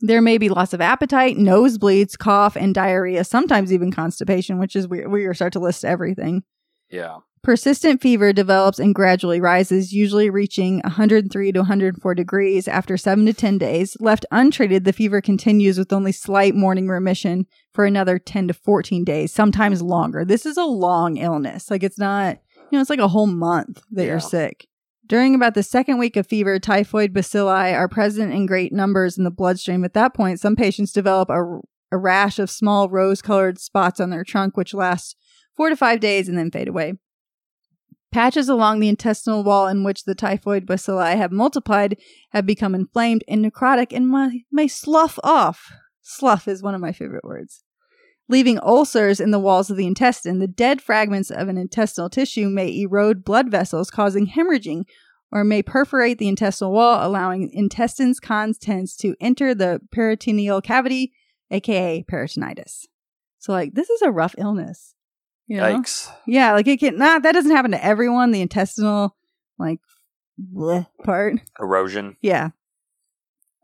There 0.00 0.22
may 0.22 0.38
be 0.38 0.48
loss 0.48 0.72
of 0.72 0.80
appetite, 0.80 1.36
nosebleeds, 1.36 2.16
cough, 2.16 2.56
and 2.56 2.74
diarrhea, 2.74 3.24
sometimes 3.24 3.72
even 3.72 3.90
constipation, 3.90 4.58
which 4.58 4.76
is 4.76 4.86
weird. 4.86 5.10
We 5.10 5.32
start 5.34 5.52
to 5.54 5.60
list 5.60 5.84
everything. 5.84 6.44
yeah. 6.90 7.18
Persistent 7.42 8.00
fever 8.00 8.32
develops 8.32 8.78
and 8.78 8.94
gradually 8.94 9.40
rises, 9.40 9.92
usually 9.92 10.30
reaching 10.30 10.78
103 10.84 11.50
to 11.50 11.58
104 11.58 12.14
degrees 12.14 12.68
after 12.68 12.96
7 12.96 13.26
to 13.26 13.32
10 13.32 13.58
days. 13.58 13.96
Left 13.98 14.24
untreated, 14.30 14.84
the 14.84 14.92
fever 14.92 15.20
continues 15.20 15.76
with 15.76 15.92
only 15.92 16.12
slight 16.12 16.54
morning 16.54 16.86
remission 16.86 17.46
for 17.74 17.84
another 17.84 18.20
10 18.20 18.46
to 18.46 18.54
14 18.54 19.02
days, 19.02 19.32
sometimes 19.32 19.82
longer. 19.82 20.24
This 20.24 20.46
is 20.46 20.56
a 20.56 20.64
long 20.64 21.16
illness. 21.16 21.68
Like 21.68 21.82
it's 21.82 21.98
not, 21.98 22.38
you 22.70 22.78
know, 22.78 22.80
it's 22.80 22.90
like 22.90 23.00
a 23.00 23.08
whole 23.08 23.26
month 23.26 23.82
that 23.90 24.04
Yeah. 24.04 24.10
you're 24.10 24.20
sick. 24.20 24.68
During 25.04 25.34
about 25.34 25.54
the 25.54 25.64
second 25.64 25.98
week 25.98 26.16
of 26.16 26.28
fever, 26.28 26.60
typhoid 26.60 27.12
bacilli 27.12 27.74
are 27.74 27.88
present 27.88 28.32
in 28.32 28.46
great 28.46 28.72
numbers 28.72 29.18
in 29.18 29.24
the 29.24 29.32
bloodstream. 29.32 29.84
At 29.84 29.94
that 29.94 30.14
point, 30.14 30.38
some 30.38 30.54
patients 30.54 30.92
develop 30.92 31.28
a, 31.28 31.58
a 31.90 31.98
rash 31.98 32.38
of 32.38 32.50
small 32.50 32.88
rose 32.88 33.20
colored 33.20 33.58
spots 33.58 33.98
on 33.98 34.10
their 34.10 34.22
trunk, 34.22 34.56
which 34.56 34.72
lasts 34.72 35.16
four 35.56 35.70
to 35.70 35.76
five 35.76 35.98
days 35.98 36.28
and 36.28 36.38
then 36.38 36.52
fade 36.52 36.68
away. 36.68 36.94
Patches 38.12 38.50
along 38.50 38.78
the 38.78 38.90
intestinal 38.90 39.42
wall 39.42 39.66
in 39.66 39.84
which 39.84 40.04
the 40.04 40.14
typhoid 40.14 40.66
bacilli 40.66 41.16
have 41.16 41.32
multiplied 41.32 41.96
have 42.30 42.44
become 42.44 42.74
inflamed 42.74 43.24
and 43.26 43.42
necrotic 43.42 43.86
and 43.90 44.10
may, 44.10 44.44
may 44.52 44.68
slough 44.68 45.18
off. 45.24 45.72
Slough 46.02 46.46
is 46.46 46.62
one 46.62 46.74
of 46.74 46.80
my 46.80 46.92
favorite 46.92 47.24
words. 47.24 47.64
Leaving 48.28 48.58
ulcers 48.62 49.18
in 49.18 49.30
the 49.30 49.38
walls 49.38 49.70
of 49.70 49.78
the 49.78 49.86
intestine, 49.86 50.38
the 50.38 50.46
dead 50.46 50.82
fragments 50.82 51.30
of 51.30 51.48
an 51.48 51.56
intestinal 51.56 52.10
tissue 52.10 52.48
may 52.48 52.80
erode 52.80 53.24
blood 53.24 53.50
vessels, 53.50 53.90
causing 53.90 54.26
hemorrhaging, 54.26 54.84
or 55.30 55.42
may 55.42 55.62
perforate 55.62 56.18
the 56.18 56.28
intestinal 56.28 56.72
wall, 56.72 57.06
allowing 57.06 57.50
intestine's 57.50 58.20
contents 58.20 58.94
to 58.96 59.16
enter 59.20 59.54
the 59.54 59.80
peritoneal 59.90 60.60
cavity, 60.60 61.12
aka 61.50 62.04
peritonitis. 62.10 62.84
So, 63.38 63.52
like, 63.52 63.72
this 63.74 63.88
is 63.88 64.02
a 64.02 64.10
rough 64.10 64.34
illness. 64.36 64.94
You 65.46 65.58
know? 65.58 65.78
Yikes. 65.78 66.10
Yeah, 66.26 66.52
like 66.52 66.66
it 66.66 66.80
can 66.80 66.96
not 66.96 67.22
that 67.22 67.32
doesn't 67.32 67.50
happen 67.50 67.72
to 67.72 67.84
everyone. 67.84 68.30
The 68.30 68.40
intestinal 68.40 69.16
like 69.58 69.80
bleh 70.40 70.86
part. 71.04 71.40
Erosion. 71.60 72.16
Yeah. 72.20 72.50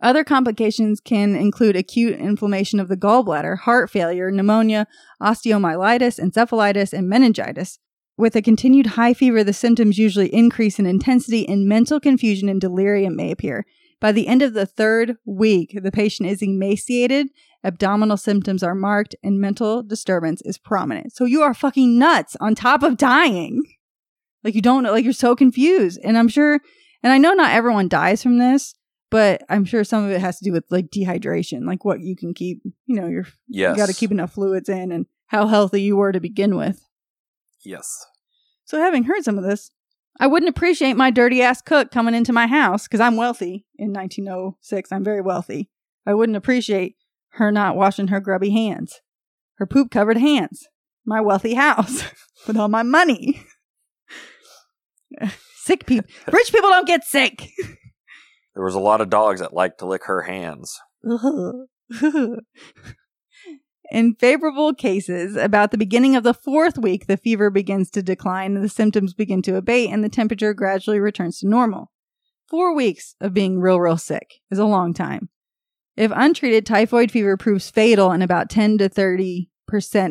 Other 0.01 0.23
complications 0.23 1.01
can 1.01 1.35
include 1.35 1.75
acute 1.75 2.21
inflammation 2.21 2.79
of 2.79 2.89
the 2.89 2.97
gallbladder, 2.97 3.59
heart 3.59 3.91
failure, 3.91 4.31
pneumonia, 4.31 4.87
osteomyelitis, 5.21 6.21
encephalitis, 6.21 6.93
and 6.93 7.09
meningitis. 7.09 7.81
With 8.17 8.37
a 8.37 8.43
continued 8.43 8.87
high 8.87 9.15
fever, 9.15 9.43
the 9.43 9.53
symptoms 9.53 9.99
usually 9.99 10.33
increase 10.33 10.79
in 10.79 10.87
intensity 10.87 11.49
and 11.49 11.69
mental 11.69 11.99
confusion 11.99 12.49
and 12.49 12.61
delirium 12.61 13.17
may 13.17 13.33
appear. 13.33 13.65
By 14.01 14.13
the 14.13 14.29
end 14.29 14.43
of 14.43 14.55
the 14.55 14.67
third 14.67 15.17
week, 15.25 15.77
the 15.83 15.91
patient 15.91 16.29
is 16.29 16.43
emaciated, 16.43 17.29
abdominal 17.65 18.17
symptoms 18.17 18.63
are 18.63 18.75
marked, 18.75 19.15
and 19.23 19.41
mental 19.41 19.83
disturbance 19.83 20.41
is 20.45 20.59
prominent. 20.59 21.13
So 21.13 21.25
you 21.25 21.43
are 21.43 21.55
fucking 21.55 21.99
nuts 21.99 22.37
on 22.41 22.55
top 22.55 22.83
of 22.83 22.97
dying. 22.97 23.63
Like 24.45 24.55
you 24.55 24.63
don't 24.63 24.83
know, 24.85 24.93
like 24.93 25.05
you're 25.05 25.13
so 25.13 25.35
confused. 25.35 25.99
And 26.05 26.17
I'm 26.17 26.29
sure, 26.29 26.61
and 27.03 27.13
I 27.13 27.19
know 27.19 27.33
not 27.35 27.53
everyone 27.53 27.89
dies 27.89 28.23
from 28.23 28.39
this, 28.39 28.75
but 29.11 29.43
I'm 29.49 29.65
sure 29.65 29.85
some 29.85 30.05
of 30.05 30.11
it 30.11 30.21
has 30.21 30.39
to 30.39 30.45
do 30.45 30.53
with 30.53 30.65
like 30.71 30.87
dehydration, 30.91 31.67
like 31.67 31.85
what 31.85 32.01
you 32.01 32.15
can 32.15 32.35
keep, 32.35 32.61
you 32.87 33.01
know, 33.01 33.09
you're, 33.09 33.27
Yes. 33.49 33.77
you 33.77 33.83
got 33.83 33.89
to 33.89 33.95
keep 33.95 34.11
enough 34.13 34.35
fluids 34.35 34.69
in 34.69 34.93
and 34.93 35.07
how 35.27 35.47
healthy 35.47 35.83
you 35.83 35.97
were 35.97 36.13
to 36.13 36.21
begin 36.21 36.57
with. 36.57 36.85
Yes. 37.65 38.07
So, 38.65 38.79
having 38.79 39.05
heard 39.05 39.25
some 39.25 39.39
of 39.39 39.45
this, 39.45 39.71
I 40.21 40.27
wouldn't 40.27 40.51
appreciate 40.51 40.97
my 40.97 41.11
dirty 41.11 41.43
ass 41.43 41.63
cook 41.63 41.91
coming 41.91 42.15
into 42.15 42.33
my 42.33 42.47
house 42.47 42.87
because 42.87 43.01
I'm 43.01 43.17
wealthy 43.17 43.67
in 43.77 43.93
1906. 43.93 44.93
I'm 44.93 45.05
very 45.05 45.21
wealthy. 45.21 45.71
I 46.07 46.15
wouldn't 46.15 46.37
appreciate 46.37 46.97
her 47.33 47.51
not 47.53 47.77
washing 47.77 48.09
her 48.09 48.21
grubby 48.21 48.51
hands, 48.51 49.01
her 49.57 49.67
poop 49.67 49.91
covered 49.91 50.19
hands, 50.19 50.67
my 51.05 51.21
wealthy 51.21 51.55
house 51.55 52.05
with 52.47 52.57
all 52.57 52.69
my 52.69 52.83
money. 52.83 53.43
sick 55.57 55.87
people, 55.87 56.11
rich 56.33 56.53
people 56.53 56.71
don't 56.71 56.87
get 56.87 57.05
sick. 57.05 57.51
There 58.55 58.65
was 58.65 58.75
a 58.75 58.81
lot 58.81 59.01
of 59.01 59.11
dogs 59.11 59.41
that 59.41 59.55
liked 59.55 59.79
to 59.79 59.87
lick 59.87 60.05
her 60.05 60.23
hands. 60.23 60.81
In 63.91 64.15
favorable 64.17 64.75
cases, 64.75 65.37
about 65.37 65.71
the 65.71 65.79
beginning 65.79 66.15
of 66.15 66.25
the 66.25 66.35
fourth 66.35 66.77
week, 66.77 67.07
the 67.07 67.17
fever 67.17 67.49
begins 67.51 67.91
to 67.93 68.03
decline 68.03 68.55
and 68.55 68.65
the 68.65 68.69
symptoms 68.69 69.15
begin 69.15 69.41
to 69.43 69.57
abate 69.57 69.91
and 69.91 70.05
the 70.05 70.11
temperature 70.11 70.53
gradually 70.53 71.01
returns 71.01 71.39
to 71.39 71.49
normal. 71.49 71.91
Four 72.51 72.75
weeks 72.75 73.15
of 73.21 73.33
being 73.33 73.61
real, 73.61 73.79
real 73.79 73.97
sick 73.97 74.41
is 74.51 74.59
a 74.59 74.67
long 74.67 74.93
time. 74.93 75.31
If 75.99 76.13
untreated, 76.15 76.65
typhoid 76.65 77.11
fever 77.11 77.37
proves 77.37 77.71
fatal 77.71 78.13
in 78.13 78.23
about 78.23 78.49
10 78.49 78.79
to 78.79 78.89
30% 78.89 79.49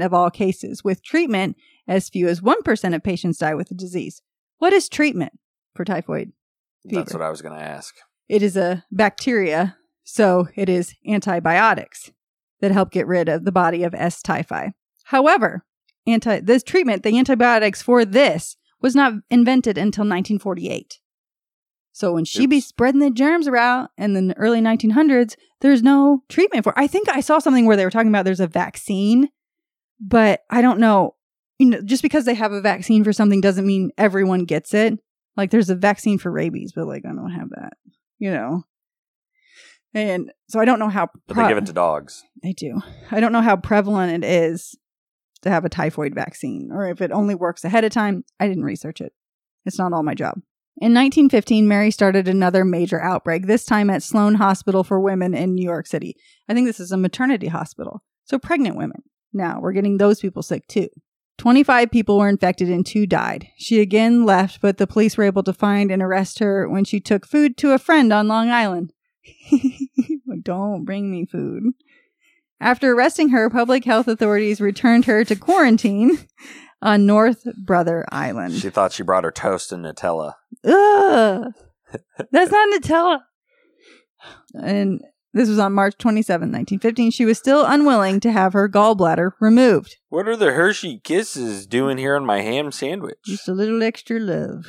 of 0.06 0.14
all 0.14 0.30
cases. 0.30 0.84
With 0.84 1.02
treatment, 1.02 1.56
as 1.88 2.10
few 2.10 2.28
as 2.28 2.42
1% 2.42 2.94
of 2.94 3.04
patients 3.04 3.38
die 3.38 3.56
with 3.56 3.70
the 3.70 3.76
disease. 3.76 4.22
What 4.58 4.74
is 4.74 4.90
treatment 4.90 5.32
for 5.74 5.86
typhoid? 5.86 6.34
fever? 6.86 7.00
That's 7.00 7.14
what 7.14 7.22
I 7.22 7.30
was 7.30 7.42
going 7.42 7.58
to 7.58 7.64
ask. 7.64 7.96
It 8.28 8.44
is 8.44 8.58
a 8.58 8.84
bacteria, 8.92 9.78
so 10.04 10.50
it 10.56 10.68
is 10.68 10.94
antibiotics 11.08 12.12
that 12.60 12.72
help 12.72 12.92
get 12.92 13.08
rid 13.08 13.30
of 13.30 13.46
the 13.46 13.54
body 13.54 13.84
of 13.84 13.96
S. 13.96 14.22
typhi. 14.22 14.74
However, 15.06 15.64
anti 16.06 16.42
this 16.42 16.64
treatment, 16.64 17.04
the 17.04 17.18
antibiotics 17.18 17.82
for 17.82 18.04
this, 18.04 18.58
was 18.82 18.94
not 18.94 19.14
invented 19.30 19.78
until 19.78 20.02
1948. 20.02 21.00
So 21.98 22.14
when 22.14 22.26
she 22.26 22.46
be 22.46 22.60
spreading 22.60 23.00
the 23.00 23.10
germs 23.10 23.48
around 23.48 23.90
in 23.98 24.14
the 24.14 24.38
early 24.38 24.62
1900s, 24.62 25.36
there's 25.62 25.82
no 25.82 26.22
treatment 26.30 26.64
for. 26.64 26.78
I 26.78 26.86
think 26.86 27.10
I 27.10 27.22
saw 27.22 27.40
something 27.40 27.66
where 27.66 27.76
they 27.76 27.86
were 27.86 27.90
talking 27.90 28.10
about 28.10 28.24
there's 28.24 28.40
a 28.40 28.46
vaccine, 28.46 29.30
but 30.00 30.44
I 30.52 30.62
don't 30.62 30.80
know. 30.80 31.16
You 31.58 31.72
know, 31.72 31.82
just 31.82 32.04
because 32.04 32.26
they 32.26 32.36
have 32.36 32.52
a 32.52 32.62
vaccine 32.62 33.04
for 33.04 33.12
something 33.12 33.42
doesn't 33.42 33.66
mean 33.66 33.90
everyone 33.98 34.46
gets 34.46 34.76
it. 34.76 35.00
Like 35.36 35.50
there's 35.50 35.72
a 35.72 35.76
vaccine 35.76 36.20
for 36.20 36.30
rabies, 36.30 36.72
but 36.72 36.86
like 36.86 37.04
I 37.04 37.16
don't 37.16 37.32
have 37.32 37.50
that. 37.50 37.74
You 38.20 38.30
know. 38.30 38.64
And 39.96 40.32
so 40.50 40.60
I 40.60 40.66
don't 40.66 40.78
know 40.78 40.90
how 40.90 41.10
But 41.26 41.36
they 41.36 41.48
give 41.48 41.58
it 41.58 41.66
to 41.66 41.74
dogs. 41.74 42.24
they 42.44 42.54
do. 42.54 42.80
I 43.10 43.20
don't 43.20 43.32
know 43.32 43.42
how 43.42 43.56
prevalent 43.56 44.24
it 44.24 44.28
is 44.28 44.78
to 45.42 45.50
have 45.50 45.66
a 45.66 45.70
typhoid 45.70 46.14
vaccine 46.14 46.70
or 46.72 46.88
if 46.92 47.02
it 47.02 47.12
only 47.12 47.34
works 47.34 47.64
ahead 47.64 47.86
of 47.86 47.92
time. 47.92 48.24
I 48.40 48.48
didn't 48.48 48.66
research 48.66 49.02
it. 49.02 49.14
It's 49.66 49.80
not 49.80 49.94
all 49.94 50.04
my 50.04 50.14
job. 50.14 50.42
In 50.80 50.94
1915, 50.94 51.68
Mary 51.68 51.90
started 51.90 52.28
another 52.28 52.64
major 52.64 53.02
outbreak, 53.02 53.48
this 53.48 53.66
time 53.66 53.90
at 53.90 54.04
Sloan 54.04 54.36
Hospital 54.36 54.84
for 54.84 55.00
Women 55.00 55.34
in 55.34 55.56
New 55.56 55.66
York 55.66 55.88
City. 55.88 56.16
I 56.48 56.54
think 56.54 56.68
this 56.68 56.80
is 56.80 56.92
a 56.92 56.98
maternity 56.98 57.48
hospital. 57.48 58.04
So 58.26 58.38
pregnant 58.38 58.78
women. 58.78 59.02
Now 59.34 59.60
we're 59.60 59.72
getting 59.72 59.98
those 59.98 60.20
people 60.20 60.44
sick 60.44 60.68
too. 60.68 60.90
25 61.40 61.90
people 61.90 62.20
were 62.20 62.30
infected 62.30 62.70
and 62.70 62.86
two 62.86 63.08
died. 63.08 63.48
She 63.58 63.80
again 63.80 64.24
left, 64.24 64.62
but 64.62 64.78
the 64.78 64.86
police 64.86 65.18
were 65.18 65.24
able 65.24 65.44
to 65.44 65.54
find 65.54 65.90
and 65.90 66.02
arrest 66.02 66.38
her 66.40 66.70
when 66.70 66.84
she 66.84 67.00
took 67.00 67.26
food 67.26 67.58
to 67.58 67.74
a 67.74 67.80
friend 67.80 68.14
on 68.14 68.28
Long 68.28 68.50
Island. 68.50 68.94
don't 70.44 70.86
bring 70.86 71.10
me 71.10 71.26
food. 71.26 71.74
After 72.60 72.92
arresting 72.92 73.30
her, 73.30 73.50
public 73.50 73.86
health 73.86 74.08
authorities 74.08 74.62
returned 74.62 75.06
her 75.06 75.24
to 75.24 75.36
quarantine 75.36 76.20
on 76.82 77.06
North 77.06 77.44
Brother 77.56 78.06
Island. 78.12 78.54
She 78.54 78.70
thought 78.70 78.92
she 78.92 79.04
brought 79.04 79.24
her 79.24 79.32
toast 79.32 79.72
and 79.72 79.84
Nutella. 79.86 80.34
Ugh, 80.64 81.54
that's 82.32 82.52
not 82.52 82.82
Nutella. 82.82 83.20
And 84.54 85.02
This 85.34 85.50
was 85.50 85.60
on 85.60 85.74
March 85.74 85.96
27, 85.98 86.48
1915. 86.48 87.12
She 87.12 87.26
was 87.26 87.38
still 87.38 87.66
unwilling 87.66 88.20
to 88.22 88.32
have 88.32 88.54
her 88.54 88.68
gallbladder 88.68 89.32
removed. 89.40 89.98
What 90.10 90.28
are 90.28 90.36
the 90.36 90.54
Hershey 90.54 91.00
Kisses 91.04 91.68
doing 91.68 91.98
here 91.98 92.16
on 92.16 92.26
my 92.26 92.42
ham 92.42 92.72
sandwich? 92.72 93.18
Just 93.26 93.48
a 93.48 93.54
little 93.54 93.84
extra 93.84 94.20
love. 94.20 94.66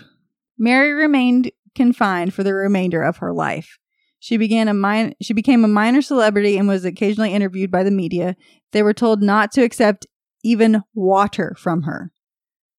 Mary 0.58 0.92
remained 0.92 1.52
confined 1.74 2.34
for 2.34 2.42
the 2.42 2.52
remainder 2.54 3.02
of 3.02 3.18
her 3.18 3.32
life. 3.32 3.78
She 4.20 4.36
began 4.36 4.66
a 4.66 4.74
min- 4.74 5.14
she 5.22 5.32
became 5.32 5.64
a 5.64 5.68
minor 5.68 6.02
celebrity 6.02 6.58
and 6.58 6.66
was 6.66 6.84
occasionally 6.84 7.32
interviewed 7.32 7.70
by 7.70 7.84
the 7.84 7.90
media. 7.92 8.36
They 8.72 8.82
were 8.82 8.92
told 8.92 9.22
not 9.22 9.52
to 9.52 9.62
accept 9.62 10.06
even 10.48 10.82
water 10.94 11.54
from 11.58 11.82
her. 11.82 12.10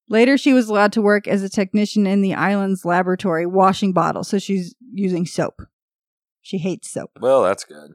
Later, 0.10 0.38
she 0.38 0.54
was 0.54 0.68
allowed 0.68 0.92
to 0.94 1.02
work 1.02 1.28
as 1.28 1.44
a 1.44 1.50
technician 1.50 2.08
in 2.08 2.22
the 2.22 2.34
island's 2.34 2.84
laboratory 2.84 3.46
washing 3.46 3.94
bottles, 3.94 4.28
so 4.28 4.40
she's 4.40 4.76
using 4.92 5.26
soap. 5.26 5.62
She 6.42 6.58
hates 6.58 6.90
soap. 6.90 7.12
Well, 7.20 7.44
that's 7.44 7.64
good. 7.64 7.92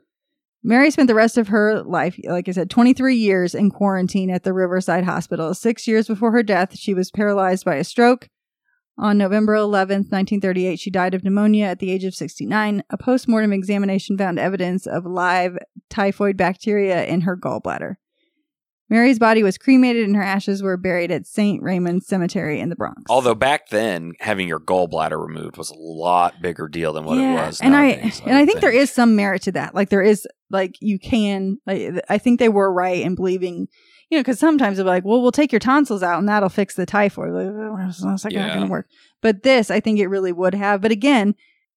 Mary 0.63 0.91
spent 0.91 1.09
the 1.09 1.15
rest 1.15 1.37
of 1.37 1.49
her 1.49 1.83
life, 1.83 2.19
like 2.25 2.49
I 2.49 2.53
said, 2.53 2.71
23 2.71 3.17
years 3.17 3.55
in 3.55 3.71
quarantine 3.71 4.31
at 4.31 4.45
the 4.45 4.53
Riverside 4.53 5.05
Hospital. 5.05 5.53
Six 5.55 5.89
years 5.89 6.07
before 6.07 6.31
her 6.31 6.43
death, 6.43 6.79
she 6.79 6.95
was 6.95 7.11
paralyzed 7.11 7.65
by 7.65 7.75
a 7.75 7.85
stroke. 7.85 8.29
On 8.97 9.19
November 9.19 9.55
11th, 9.57 10.13
1938, 10.13 10.79
she 10.79 10.91
died 10.91 11.15
of 11.15 11.25
pneumonia 11.25 11.67
at 11.67 11.81
the 11.81 11.91
age 11.91 12.05
of 12.05 12.15
69. 12.15 12.85
A 12.89 12.97
post 12.97 13.27
mortem 13.27 13.53
examination 13.53 14.17
found 14.17 14.39
evidence 14.39 14.87
of 14.87 15.05
live 15.05 15.59
typhoid 15.91 16.37
bacteria 16.37 17.05
in 17.05 17.23
her 17.23 17.37
gallbladder. 17.37 17.97
Mary's 18.91 19.19
body 19.19 19.43
was 19.43 19.57
cremated 19.57 20.05
and 20.05 20.15
her 20.15 20.23
ashes 20.23 20.63
were 20.63 20.77
buried 20.77 21.11
at 21.11 21.27
St. 21.27 21.63
Raymond 21.63 22.03
Cemetery 22.05 22.61
in 22.61 22.69
the 22.69 22.77
Bronx. 22.77 23.03
Although 23.09 23.35
back 23.35 23.69
then, 23.71 24.13
having 24.21 24.47
your 24.47 24.61
gallbladder 24.61 25.19
removed 25.21 25.57
was 25.57 25.71
a 25.71 25.75
lot 25.79 26.43
bigger 26.43 26.69
deal 26.69 26.93
than 26.93 27.05
what 27.05 27.19
it 27.19 27.33
was. 27.33 27.61
and 27.61 27.73
nowadays, 27.73 28.21
I 28.21 28.29
and 28.29 28.37
I 28.37 28.41
would 28.41 28.49
think 28.49 28.61
there 28.61 28.71
is 28.71 28.91
some 28.91 29.17
merit 29.17 29.43
to 29.43 29.53
that. 29.53 29.75
Like 29.75 29.89
there 29.89 30.03
is, 30.03 30.27
like 30.51 30.77
you 30.81 30.99
can. 30.99 31.59
Like 31.67 32.03
I 32.11 32.19
think 32.19 32.39
they 32.39 32.51
were 32.51 32.73
right 32.73 33.01
in 33.03 33.15
believing, 33.15 33.69
you 34.11 34.19
know, 34.19 34.21
because 34.23 34.39
sometimes 34.39 34.77
they're 34.77 34.87
like, 34.87 35.05
well, 35.05 35.23
we'll 35.23 35.33
take 35.33 35.51
your 35.53 35.61
tonsils 35.61 36.03
out 36.03 36.19
and 36.19 36.29
that'll 36.29 36.51
fix 36.51 36.75
the 36.75 36.87
typhoid. 36.87 37.31
Like, 37.33 37.47
well, 37.53 37.89
it's 37.89 38.03
not 38.03 38.23
not 38.23 38.33
Yeah. 38.33 38.49
going 38.55 38.67
to 38.67 38.71
work. 38.71 38.87
But 39.23 39.43
this, 39.45 39.71
I 39.71 39.81
think 39.81 39.99
it 39.99 40.09
really 40.09 40.33
would 40.33 40.55
have. 40.55 40.81
But 40.83 40.93
again. 40.93 41.35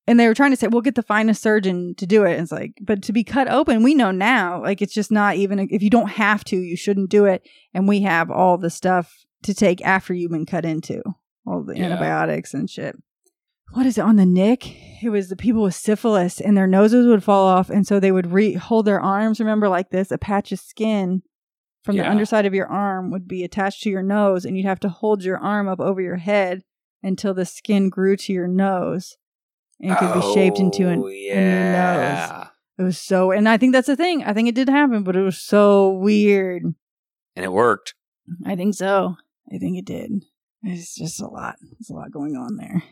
And 0.07 0.19
they 0.19 0.27
were 0.27 0.33
trying 0.33 0.51
to 0.51 0.57
say, 0.57 0.67
we'll 0.67 0.81
get 0.81 0.95
the 0.95 1.03
finest 1.03 1.41
surgeon 1.41 1.93
to 1.97 2.05
do 2.05 2.23
it. 2.23 2.33
And 2.33 2.43
it's 2.43 2.51
like, 2.51 2.73
but 2.81 3.03
to 3.03 3.11
be 3.13 3.25
cut 3.25 3.49
open, 3.49 3.83
we 3.83 3.93
know 3.93 4.11
now, 4.11 4.61
like, 4.61 4.81
it's 4.81 4.93
just 4.93 5.11
not 5.11 5.35
even, 5.35 5.59
if 5.69 5.83
you 5.83 5.89
don't 5.89 6.11
have 6.11 6.45
to, 6.45 6.55
you 6.57 6.77
shouldn't 6.77 7.09
do 7.09 7.25
it. 7.25 7.45
And 7.73 7.87
we 7.87 8.01
have 8.01 8.31
all 8.31 8.57
the 8.57 8.69
stuff 8.69 9.13
to 9.43 9.53
take 9.53 9.81
after 9.85 10.13
you've 10.13 10.31
been 10.31 10.45
cut 10.45 10.63
into, 10.63 11.01
all 11.45 11.63
the 11.63 11.75
Yeah. 11.77 11.85
antibiotics 11.85 12.53
and 12.53 12.69
shit 12.69 12.95
what 13.73 13.85
is 13.85 13.97
it 13.97 14.01
on 14.01 14.15
the 14.15 14.25
Knick? 14.25 14.75
It 15.03 15.09
was 15.09 15.29
the 15.29 15.35
people 15.35 15.61
with 15.63 15.75
syphilis 15.75 16.39
and 16.39 16.55
their 16.57 16.67
noses 16.67 17.05
would 17.05 17.23
fall 17.23 17.45
off. 17.47 17.69
And 17.69 17.85
so 17.85 17.99
they 17.99 18.11
would 18.11 18.31
re- 18.31 18.53
hold 18.53 18.85
their 18.85 18.99
arms, 18.99 19.39
remember, 19.39 19.67
like 19.69 19.89
this 19.89 20.11
a 20.11 20.17
patch 20.17 20.51
of 20.51 20.59
skin 20.59 21.21
from 21.83 21.95
the 21.97 22.09
underside 22.09 22.45
of 22.45 22.53
your 22.53 22.67
arm 22.67 23.11
would 23.11 23.27
be 23.27 23.43
attached 23.43 23.83
to 23.83 23.89
your 23.89 24.03
nose. 24.03 24.45
And 24.45 24.57
you'd 24.57 24.65
have 24.65 24.79
to 24.81 24.89
hold 24.89 25.23
your 25.23 25.37
arm 25.37 25.67
up 25.67 25.79
over 25.79 26.01
your 26.01 26.15
head 26.17 26.63
until 27.03 27.33
the 27.33 27.45
skin 27.45 27.89
grew 27.89 28.15
to 28.17 28.33
your 28.33 28.47
nose 28.47 29.17
and 29.81 29.97
could 29.97 30.13
be 30.13 30.33
shaped 30.33 30.59
into 30.59 30.87
an, 30.87 30.99
Oh, 31.03 31.07
a 31.07 31.11
new 31.11 31.71
nose. 31.71 32.47
It 32.79 32.83
was 32.83 32.97
so, 32.99 33.31
and 33.31 33.49
I 33.49 33.57
think 33.57 33.73
that's 33.73 33.87
the 33.87 33.95
thing. 33.95 34.23
I 34.23 34.33
think 34.33 34.47
it 34.47 34.55
did 34.55 34.69
happen, 34.69 35.03
but 35.03 35.15
it 35.15 35.23
was 35.23 35.39
so 35.39 35.89
weird. 35.89 36.63
And 37.35 37.45
it 37.45 37.51
worked. 37.51 37.95
I 38.45 38.55
think 38.55 38.75
so. 38.75 39.15
I 39.53 39.57
think 39.57 39.77
it 39.77 39.85
did. 39.85 40.23
It's 40.63 40.95
just 40.95 41.21
a 41.21 41.27
lot. 41.27 41.55
There's 41.61 41.89
a 41.89 41.93
lot 41.93 42.11
going 42.11 42.35
on 42.35 42.57
there. 42.57 42.83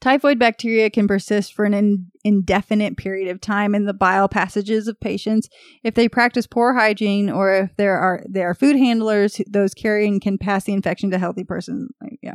Typhoid 0.00 0.38
bacteria 0.38 0.90
can 0.90 1.08
persist 1.08 1.54
for 1.54 1.64
an 1.64 1.72
in- 1.72 2.10
indefinite 2.22 2.96
period 2.96 3.28
of 3.28 3.40
time 3.40 3.74
in 3.74 3.86
the 3.86 3.94
bile 3.94 4.28
passages 4.28 4.88
of 4.88 5.00
patients. 5.00 5.48
If 5.82 5.94
they 5.94 6.08
practice 6.08 6.46
poor 6.46 6.74
hygiene 6.74 7.30
or 7.30 7.52
if 7.52 7.76
there 7.76 7.96
are 7.96 8.22
there 8.28 8.50
are 8.50 8.54
food 8.54 8.76
handlers, 8.76 9.40
those 9.48 9.72
carrying 9.72 10.20
can 10.20 10.36
pass 10.36 10.64
the 10.64 10.74
infection 10.74 11.10
to 11.10 11.18
healthy 11.18 11.44
person. 11.44 11.88
Like, 12.00 12.18
yeah. 12.22 12.34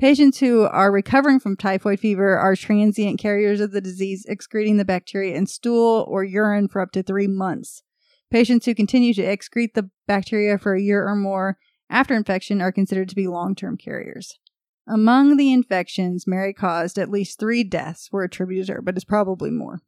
Patients 0.00 0.38
who 0.38 0.62
are 0.62 0.90
recovering 0.90 1.38
from 1.38 1.56
typhoid 1.56 2.00
fever 2.00 2.36
are 2.36 2.56
transient 2.56 3.20
carriers 3.20 3.60
of 3.60 3.72
the 3.72 3.82
disease, 3.82 4.24
excreting 4.26 4.78
the 4.78 4.84
bacteria 4.84 5.36
in 5.36 5.46
stool 5.46 6.06
or 6.08 6.24
urine 6.24 6.66
for 6.66 6.80
up 6.80 6.92
to 6.92 7.02
three 7.02 7.28
months. 7.28 7.82
Patients 8.30 8.64
who 8.64 8.74
continue 8.74 9.12
to 9.14 9.22
excrete 9.22 9.74
the 9.74 9.90
bacteria 10.08 10.56
for 10.56 10.74
a 10.74 10.80
year 10.80 11.06
or 11.06 11.14
more 11.14 11.58
after 11.90 12.14
infection 12.14 12.62
are 12.62 12.72
considered 12.72 13.10
to 13.10 13.14
be 13.14 13.28
long 13.28 13.54
term 13.54 13.76
carriers. 13.76 14.38
Among 14.86 15.36
the 15.36 15.52
infections 15.52 16.26
Mary 16.26 16.52
caused, 16.52 16.98
at 16.98 17.10
least 17.10 17.38
three 17.38 17.64
deaths 17.64 18.10
were 18.10 18.24
attributed 18.24 18.66
to 18.66 18.72
her, 18.74 18.82
but 18.82 18.96
it's 18.96 19.04
probably 19.04 19.50
more. 19.50 19.80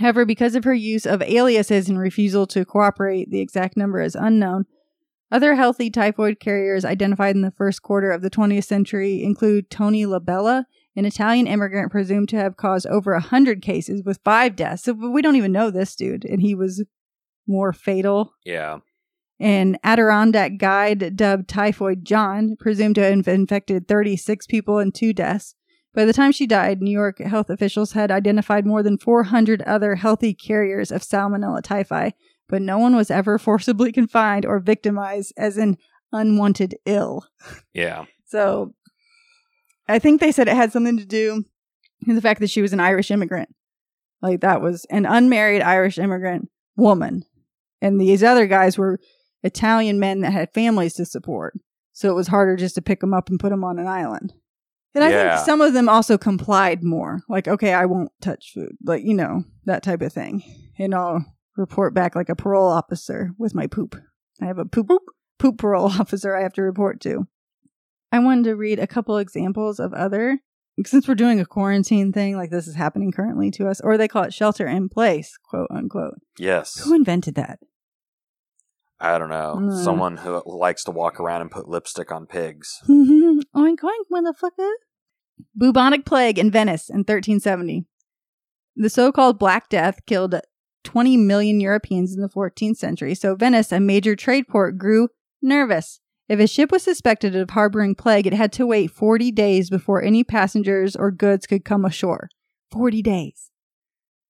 However, 0.00 0.24
because 0.24 0.54
of 0.54 0.64
her 0.64 0.74
use 0.74 1.06
of 1.06 1.22
aliases 1.22 1.88
and 1.88 1.98
refusal 1.98 2.46
to 2.48 2.64
cooperate, 2.64 3.30
the 3.30 3.40
exact 3.40 3.76
number 3.76 4.00
is 4.00 4.14
unknown. 4.14 4.66
Other 5.30 5.54
healthy 5.54 5.90
typhoid 5.90 6.40
carriers 6.40 6.84
identified 6.84 7.34
in 7.34 7.42
the 7.42 7.50
first 7.50 7.82
quarter 7.82 8.10
of 8.10 8.22
the 8.22 8.30
20th 8.30 8.64
century 8.64 9.22
include 9.22 9.70
Tony 9.70 10.04
Labella, 10.04 10.64
an 10.96 11.04
Italian 11.04 11.46
immigrant 11.46 11.90
presumed 11.90 12.28
to 12.28 12.36
have 12.36 12.56
caused 12.56 12.86
over 12.86 13.12
a 13.12 13.20
100 13.20 13.62
cases 13.62 14.02
with 14.04 14.20
five 14.24 14.54
deaths. 14.56 14.84
So 14.84 14.92
we 14.92 15.22
don't 15.22 15.36
even 15.36 15.52
know 15.52 15.70
this 15.70 15.96
dude, 15.96 16.24
and 16.24 16.40
he 16.40 16.54
was 16.54 16.84
more 17.46 17.72
fatal 17.72 18.32
Yeah. 18.44 18.78
An 19.44 19.76
Adirondack 19.84 20.56
guide 20.56 21.16
dubbed 21.16 21.48
Typhoid 21.48 22.02
John, 22.02 22.56
presumed 22.58 22.94
to 22.94 23.02
have 23.02 23.28
infected 23.28 23.86
36 23.86 24.46
people 24.46 24.78
and 24.78 24.94
two 24.94 25.12
deaths. 25.12 25.54
By 25.92 26.06
the 26.06 26.14
time 26.14 26.32
she 26.32 26.46
died, 26.46 26.80
New 26.80 26.90
York 26.90 27.18
health 27.18 27.50
officials 27.50 27.92
had 27.92 28.10
identified 28.10 28.64
more 28.64 28.82
than 28.82 28.96
400 28.96 29.60
other 29.62 29.96
healthy 29.96 30.32
carriers 30.32 30.90
of 30.90 31.02
Salmonella 31.02 31.60
typhi, 31.60 32.12
but 32.48 32.62
no 32.62 32.78
one 32.78 32.96
was 32.96 33.10
ever 33.10 33.38
forcibly 33.38 33.92
confined 33.92 34.46
or 34.46 34.60
victimized 34.60 35.34
as 35.36 35.58
an 35.58 35.76
unwanted 36.10 36.76
ill. 36.86 37.26
Yeah. 37.74 38.06
So 38.24 38.72
I 39.86 39.98
think 39.98 40.22
they 40.22 40.32
said 40.32 40.48
it 40.48 40.56
had 40.56 40.72
something 40.72 40.96
to 40.96 41.04
do 41.04 41.44
with 42.06 42.16
the 42.16 42.22
fact 42.22 42.40
that 42.40 42.50
she 42.50 42.62
was 42.62 42.72
an 42.72 42.80
Irish 42.80 43.10
immigrant. 43.10 43.50
Like 44.22 44.40
that 44.40 44.62
was 44.62 44.86
an 44.86 45.04
unmarried 45.04 45.60
Irish 45.60 45.98
immigrant 45.98 46.48
woman. 46.76 47.26
And 47.82 48.00
these 48.00 48.22
other 48.22 48.46
guys 48.46 48.78
were 48.78 48.98
Italian 49.44 50.00
men 50.00 50.20
that 50.22 50.32
had 50.32 50.52
families 50.52 50.94
to 50.94 51.04
support. 51.04 51.54
So 51.92 52.10
it 52.10 52.14
was 52.14 52.26
harder 52.28 52.56
just 52.56 52.74
to 52.74 52.82
pick 52.82 53.00
them 53.00 53.14
up 53.14 53.28
and 53.28 53.38
put 53.38 53.50
them 53.50 53.62
on 53.62 53.78
an 53.78 53.86
island. 53.86 54.32
And 54.96 55.04
I 55.04 55.10
Yeah. 55.10 55.36
think 55.36 55.46
some 55.46 55.60
of 55.60 55.72
them 55.74 55.88
also 55.88 56.18
complied 56.18 56.82
more. 56.82 57.20
Like, 57.28 57.46
okay, 57.46 57.72
I 57.72 57.84
won't 57.86 58.10
touch 58.20 58.52
food. 58.52 58.76
Like, 58.84 59.04
you 59.04 59.14
know, 59.14 59.44
that 59.64 59.82
type 59.82 60.02
of 60.02 60.12
thing. 60.12 60.42
And 60.78 60.94
I'll 60.94 61.24
report 61.56 61.94
back 61.94 62.16
like 62.16 62.28
a 62.28 62.34
parole 62.36 62.68
officer 62.68 63.30
with 63.38 63.54
my 63.54 63.66
poop. 63.68 63.96
I 64.40 64.46
have 64.46 64.58
a 64.58 64.64
poop 64.64 64.90
poop 65.38 65.58
parole 65.58 65.86
officer 66.00 66.34
I 66.36 66.42
have 66.42 66.52
to 66.54 66.62
report 66.62 67.00
to. 67.02 67.26
I 68.10 68.18
wanted 68.20 68.44
to 68.44 68.56
read 68.56 68.78
a 68.78 68.86
couple 68.86 69.18
examples 69.18 69.78
of 69.78 69.92
other 69.92 70.38
since 70.86 71.06
we're 71.06 71.14
doing 71.14 71.38
a 71.40 71.46
quarantine 71.46 72.12
thing 72.12 72.36
like 72.36 72.50
this 72.50 72.66
is 72.66 72.74
happening 72.74 73.12
currently 73.12 73.50
to 73.52 73.68
us, 73.68 73.80
or 73.80 73.96
they 73.96 74.08
call 74.08 74.24
it 74.24 74.34
shelter 74.34 74.66
in 74.66 74.88
place, 74.88 75.36
quote 75.48 75.68
unquote. 75.70 76.14
Yes. 76.38 76.82
Who 76.84 76.94
invented 76.94 77.34
that? 77.36 77.58
I 79.00 79.18
don't 79.18 79.28
know. 79.28 79.58
Mm. 79.60 79.84
Someone 79.84 80.16
who 80.16 80.42
likes 80.46 80.84
to 80.84 80.90
walk 80.90 81.20
around 81.20 81.42
and 81.42 81.50
put 81.50 81.68
lipstick 81.68 82.12
on 82.12 82.26
pigs. 82.26 82.80
oink 82.88 83.44
oink, 83.54 84.04
motherfucker. 84.12 84.70
Bubonic 85.56 86.04
plague 86.04 86.38
in 86.38 86.50
Venice 86.50 86.88
in 86.88 86.98
1370. 86.98 87.86
The 88.76 88.90
so-called 88.90 89.38
Black 89.38 89.68
Death 89.68 90.00
killed 90.06 90.34
20 90.84 91.16
million 91.16 91.60
Europeans 91.60 92.14
in 92.14 92.20
the 92.20 92.28
14th 92.28 92.76
century, 92.76 93.14
so 93.14 93.34
Venice, 93.34 93.72
a 93.72 93.80
major 93.80 94.14
trade 94.14 94.48
port, 94.48 94.78
grew 94.78 95.08
nervous. 95.42 96.00
If 96.28 96.40
a 96.40 96.46
ship 96.46 96.72
was 96.72 96.82
suspected 96.82 97.36
of 97.36 97.50
harboring 97.50 97.94
plague, 97.94 98.26
it 98.26 98.32
had 98.32 98.52
to 98.54 98.66
wait 98.66 98.90
40 98.90 99.30
days 99.32 99.68
before 99.68 100.02
any 100.02 100.24
passengers 100.24 100.96
or 100.96 101.10
goods 101.10 101.46
could 101.46 101.64
come 101.64 101.84
ashore. 101.84 102.28
40 102.72 103.02
days. 103.02 103.50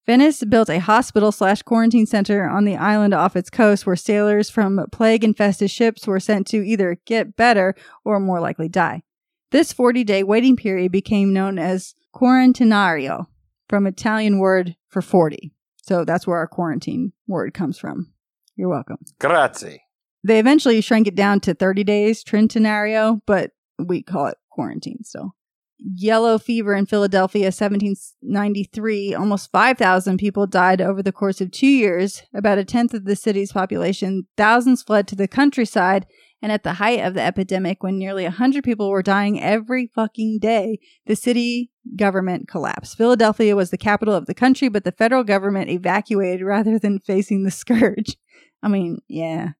Venice 0.07 0.45
built 0.45 0.69
a 0.69 0.81
hospital 0.81 1.33
slash 1.33 1.63
quarantine 1.63 2.05
center 2.05 2.49
on 2.49 2.65
the 2.65 2.77
island 2.77 3.15
off 3.15 3.37
its 3.37 3.49
coast 3.49 3.87
where 3.87 3.97
sailors 3.97 4.51
from 4.51 4.85
plague 4.93 5.25
infested 5.25 5.71
ships 5.71 6.07
were 6.07 6.21
sent 6.21 6.47
to 6.49 6.59
either 6.59 6.99
get 7.07 7.37
better 7.37 7.75
or 8.05 8.21
more 8.21 8.41
likely 8.41 8.69
die. 8.69 9.03
This 9.51 9.73
40 9.73 10.05
day 10.05 10.23
waiting 10.23 10.57
period 10.57 10.93
became 10.93 11.33
known 11.33 11.59
as 11.59 11.95
quarantinario, 12.15 13.27
from 13.69 13.87
Italian 13.87 14.39
word 14.39 14.77
for 14.89 15.01
40. 15.01 15.53
So 15.83 16.05
that's 16.05 16.27
where 16.27 16.39
our 16.39 16.49
quarantine 16.49 17.13
word 17.27 17.55
comes 17.55 17.79
from. 17.79 18.13
You're 18.57 18.69
welcome. 18.69 18.99
Grazie. 19.19 19.83
They 20.23 20.39
eventually 20.39 20.81
shrank 20.81 21.07
it 21.07 21.15
down 21.15 21.41
to 21.41 21.55
30 21.55 21.85
days, 21.85 22.25
Trentinario, 22.25 23.21
but 23.27 23.53
we 23.79 24.03
call 24.03 24.27
it 24.27 24.39
quarantine 24.51 25.03
still. 25.03 25.35
Yellow 25.79 26.39
fever 26.39 26.75
in 26.75 26.87
Philadelphia, 26.87 27.47
1793. 27.47 29.15
Almost 29.15 29.51
5,000 29.51 30.19
people 30.19 30.47
died 30.47 30.81
over 30.81 31.03
the 31.03 31.13
course 31.13 31.41
of 31.41 31.51
two 31.51 31.67
years, 31.67 32.23
about 32.35 32.59
a 32.59 32.65
tenth 32.65 32.95
of 32.95 33.05
the 33.05 33.17
city's 33.17 33.53
population. 33.53 34.27
Thousands 34.37 34.83
fled 34.83 35.09
to 35.09 35.17
the 35.17 35.29
countryside, 35.29 36.07
And 36.45 36.53
at 36.53 36.63
the 36.63 36.75
height 36.75 37.01
of 37.01 37.15
the 37.15 37.23
epidemic, 37.23 37.83
when 37.83 37.99
nearly 37.99 38.25
100 38.25 38.63
people 38.63 38.91
were 38.91 39.03
dying 39.03 39.41
every 39.43 39.91
fucking 39.95 40.41
day, 40.41 40.79
the 41.07 41.17
city 41.17 41.71
government 41.97 42.49
collapsed. 42.49 42.99
Philadelphia 42.99 43.57
was 43.57 43.71
the 43.71 43.79
capital 43.79 44.15
of 44.15 44.27
the 44.27 44.35
country, 44.35 44.69
but 44.69 44.85
the 44.85 44.93
federal 44.93 45.25
government 45.25 45.71
evacuated 45.71 46.45
rather 46.45 46.79
than 46.79 46.99
facing 46.99 47.45
the 47.45 47.51
scourge. 47.51 48.19
I 48.63 48.69
mean, 48.69 48.99
yeah. 49.09 49.53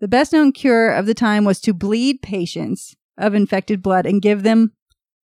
The 0.00 0.08
best 0.08 0.32
known 0.32 0.52
cure 0.52 0.90
of 0.90 1.04
the 1.04 1.12
time 1.12 1.44
was 1.44 1.60
to 1.60 1.74
bleed 1.74 2.22
patients 2.22 2.96
of 3.18 3.34
infected 3.34 3.82
blood 3.82 4.06
and 4.06 4.22
give 4.22 4.42
them 4.42 4.72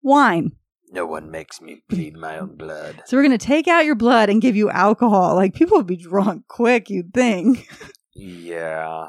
wine. 0.02 0.52
No 0.90 1.06
one 1.06 1.30
makes 1.30 1.60
me 1.60 1.82
bleed 1.88 2.16
my 2.16 2.38
own 2.38 2.56
blood. 2.56 3.02
So 3.06 3.16
we're 3.16 3.22
going 3.22 3.38
to 3.38 3.46
take 3.46 3.66
out 3.66 3.86
your 3.86 3.94
blood 3.94 4.28
and 4.28 4.42
give 4.42 4.56
you 4.56 4.68
alcohol. 4.68 5.34
Like 5.34 5.54
people 5.54 5.78
would 5.78 5.86
be 5.86 5.96
drunk 5.96 6.48
quick, 6.48 6.90
you'd 6.90 7.14
think. 7.14 7.68
Yeah. 8.14 9.08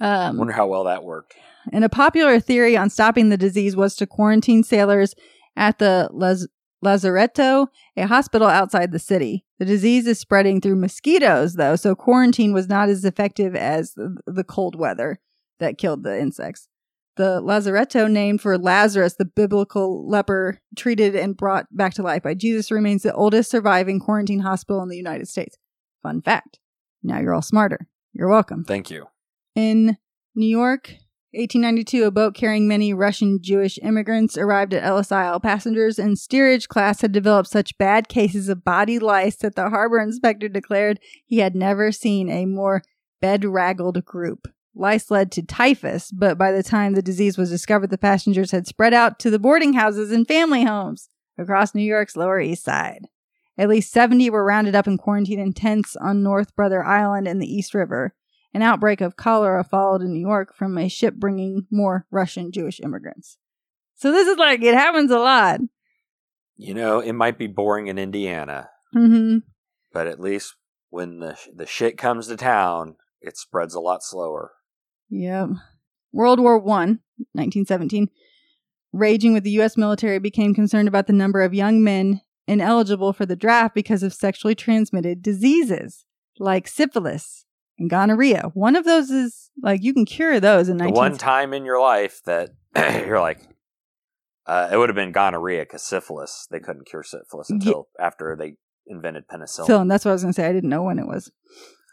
Um, 0.00 0.36
Wonder 0.36 0.52
how 0.52 0.68
well 0.68 0.84
that 0.84 1.02
worked. 1.02 1.34
And 1.72 1.84
a 1.84 1.88
popular 1.88 2.38
theory 2.38 2.76
on 2.76 2.90
stopping 2.90 3.28
the 3.28 3.36
disease 3.36 3.74
was 3.74 3.96
to 3.96 4.06
quarantine 4.06 4.62
sailors 4.62 5.14
at 5.56 5.78
the 5.78 6.08
Laz- 6.12 6.48
Lazaretto, 6.84 7.66
a 7.96 8.06
hospital 8.06 8.48
outside 8.48 8.92
the 8.92 8.98
city. 8.98 9.44
The 9.58 9.64
disease 9.64 10.06
is 10.06 10.18
spreading 10.18 10.60
through 10.60 10.76
mosquitoes, 10.76 11.54
though, 11.54 11.76
so 11.76 11.94
quarantine 11.94 12.52
was 12.52 12.68
not 12.68 12.88
as 12.88 13.04
effective 13.04 13.54
as 13.54 13.94
the, 13.94 14.16
the 14.26 14.44
cold 14.44 14.76
weather 14.76 15.20
that 15.58 15.76
killed 15.76 16.02
the 16.04 16.18
insects. 16.18 16.68
The 17.16 17.40
Lazaretto, 17.42 18.10
named 18.10 18.40
for 18.40 18.56
Lazarus, 18.56 19.14
the 19.14 19.24
biblical 19.24 20.08
leper 20.08 20.58
treated 20.76 21.14
and 21.16 21.36
brought 21.36 21.66
back 21.70 21.94
to 21.94 22.02
life 22.02 22.22
by 22.22 22.34
Jesus, 22.34 22.70
remains 22.70 23.02
the 23.02 23.14
oldest 23.14 23.50
surviving 23.50 24.00
quarantine 24.00 24.40
hospital 24.40 24.82
in 24.82 24.88
the 24.88 24.96
United 24.96 25.28
States. 25.28 25.56
Fun 26.02 26.22
fact. 26.22 26.58
Now 27.02 27.18
you're 27.20 27.34
all 27.34 27.42
smarter. 27.42 27.88
You're 28.12 28.28
welcome. 28.28 28.64
Thank 28.64 28.90
you. 28.90 29.06
In 29.54 29.98
New 30.34 30.46
York, 30.46 30.94
1892, 31.32 32.04
a 32.04 32.10
boat 32.10 32.34
carrying 32.34 32.66
many 32.66 32.92
Russian 32.92 33.38
Jewish 33.40 33.78
immigrants 33.82 34.36
arrived 34.36 34.74
at 34.74 34.82
Ellis 34.82 35.12
Isle. 35.12 35.38
Passengers 35.38 35.98
in 35.98 36.16
steerage 36.16 36.66
class 36.66 37.02
had 37.02 37.12
developed 37.12 37.48
such 37.48 37.78
bad 37.78 38.08
cases 38.08 38.48
of 38.48 38.64
body 38.64 38.98
lice 38.98 39.36
that 39.36 39.54
the 39.54 39.70
harbor 39.70 40.00
inspector 40.00 40.48
declared 40.48 40.98
he 41.26 41.38
had 41.38 41.54
never 41.54 41.92
seen 41.92 42.28
a 42.28 42.46
more 42.46 42.82
bedraggled 43.20 44.04
group. 44.04 44.48
Lice 44.74 45.10
led 45.10 45.32
to 45.32 45.42
typhus, 45.42 46.10
but 46.10 46.38
by 46.38 46.52
the 46.52 46.62
time 46.62 46.94
the 46.94 47.02
disease 47.02 47.36
was 47.36 47.50
discovered, 47.50 47.90
the 47.90 47.98
passengers 47.98 48.52
had 48.52 48.66
spread 48.66 48.94
out 48.94 49.18
to 49.20 49.30
the 49.30 49.38
boarding 49.38 49.72
houses 49.72 50.12
and 50.12 50.26
family 50.26 50.64
homes 50.64 51.08
across 51.36 51.74
New 51.74 51.82
York's 51.82 52.16
Lower 52.16 52.40
East 52.40 52.64
Side. 52.64 53.06
At 53.58 53.68
least 53.68 53.92
70 53.92 54.30
were 54.30 54.44
rounded 54.44 54.74
up 54.74 54.86
and 54.86 54.98
quarantined 54.98 55.40
in 55.40 55.52
tents 55.52 55.96
on 55.96 56.22
North 56.22 56.54
Brother 56.54 56.84
Island 56.84 57.26
in 57.26 57.40
the 57.40 57.52
East 57.52 57.74
River. 57.74 58.14
An 58.54 58.62
outbreak 58.62 59.00
of 59.00 59.16
cholera 59.16 59.62
followed 59.64 60.02
in 60.02 60.12
New 60.12 60.20
York 60.20 60.54
from 60.54 60.78
a 60.78 60.88
ship 60.88 61.14
bringing 61.16 61.66
more 61.70 62.06
Russian 62.10 62.52
Jewish 62.52 62.80
immigrants. 62.80 63.36
So 63.96 64.10
this 64.10 64.26
is 64.26 64.38
like, 64.38 64.62
it 64.62 64.74
happens 64.74 65.10
a 65.10 65.18
lot. 65.18 65.60
You 66.56 66.74
know, 66.74 67.00
it 67.00 67.12
might 67.12 67.38
be 67.38 67.46
boring 67.46 67.88
in 67.88 67.98
Indiana, 67.98 68.70
hmm 68.92 69.38
but 69.92 70.06
at 70.06 70.20
least 70.20 70.54
when 70.90 71.20
the 71.20 71.36
the 71.54 71.66
shit 71.66 71.96
comes 71.96 72.28
to 72.28 72.36
town, 72.36 72.96
it 73.20 73.36
spreads 73.36 73.74
a 73.74 73.80
lot 73.80 74.02
slower. 74.02 74.52
Yep. 75.10 75.50
World 76.12 76.40
War 76.40 76.58
One, 76.58 77.00
1917, 77.32 78.08
raging 78.92 79.32
with 79.32 79.44
the 79.44 79.50
U.S. 79.52 79.76
military 79.76 80.18
became 80.18 80.54
concerned 80.54 80.88
about 80.88 81.06
the 81.06 81.12
number 81.12 81.42
of 81.42 81.54
young 81.54 81.84
men 81.84 82.22
ineligible 82.46 83.12
for 83.12 83.26
the 83.26 83.36
draft 83.36 83.74
because 83.74 84.02
of 84.02 84.12
sexually 84.12 84.54
transmitted 84.54 85.22
diseases 85.22 86.04
like 86.38 86.66
syphilis 86.66 87.44
and 87.78 87.88
gonorrhea. 87.88 88.50
One 88.54 88.74
of 88.74 88.84
those 88.84 89.10
is 89.10 89.50
like 89.62 89.82
you 89.82 89.94
can 89.94 90.04
cure 90.04 90.40
those 90.40 90.68
in 90.68 90.78
The 90.78 90.84
19 90.84 90.96
one 90.96 91.18
time 91.18 91.52
in 91.52 91.64
your 91.64 91.80
life 91.80 92.20
that 92.24 92.50
you're 92.76 93.20
like, 93.20 93.40
uh, 94.46 94.70
it 94.72 94.76
would 94.76 94.88
have 94.88 94.96
been 94.96 95.12
gonorrhea 95.12 95.62
because 95.62 95.82
syphilis. 95.82 96.48
They 96.50 96.58
couldn't 96.58 96.88
cure 96.88 97.04
syphilis 97.04 97.50
until 97.50 97.88
after 98.00 98.36
they 98.36 98.54
invented 98.86 99.28
penicillin. 99.28 99.66
So 99.66 99.84
that's 99.84 100.04
what 100.04 100.10
I 100.10 100.14
was 100.14 100.22
going 100.22 100.34
to 100.34 100.40
say. 100.40 100.48
I 100.48 100.52
didn't 100.52 100.70
know 100.70 100.82
when 100.82 100.98
it 100.98 101.06
was. 101.06 101.30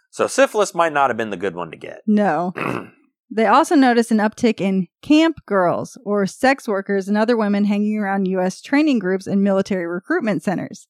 So 0.09 0.25
syphilis 0.25 0.73
might 0.73 0.93
not 0.93 1.09
have 1.11 1.17
been 1.17 1.29
the 1.29 1.37
good 1.37 1.55
one 1.55 1.69
to 1.71 1.77
get. 1.77 2.01
No. 2.07 2.53
They 3.29 3.45
also 3.45 3.75
noticed 3.75 4.11
an 4.11 4.19
uptick 4.19 4.61
in 4.61 4.87
camp 5.01 5.45
girls 5.45 5.97
or 6.05 6.25
sex 6.25 6.67
workers 6.67 7.07
and 7.07 7.17
other 7.17 7.35
women 7.35 7.65
hanging 7.65 7.97
around 7.97 8.27
U.S. 8.27 8.61
training 8.61 8.99
groups 8.99 9.27
and 9.27 9.43
military 9.43 9.85
recruitment 9.85 10.43
centers. 10.43 10.87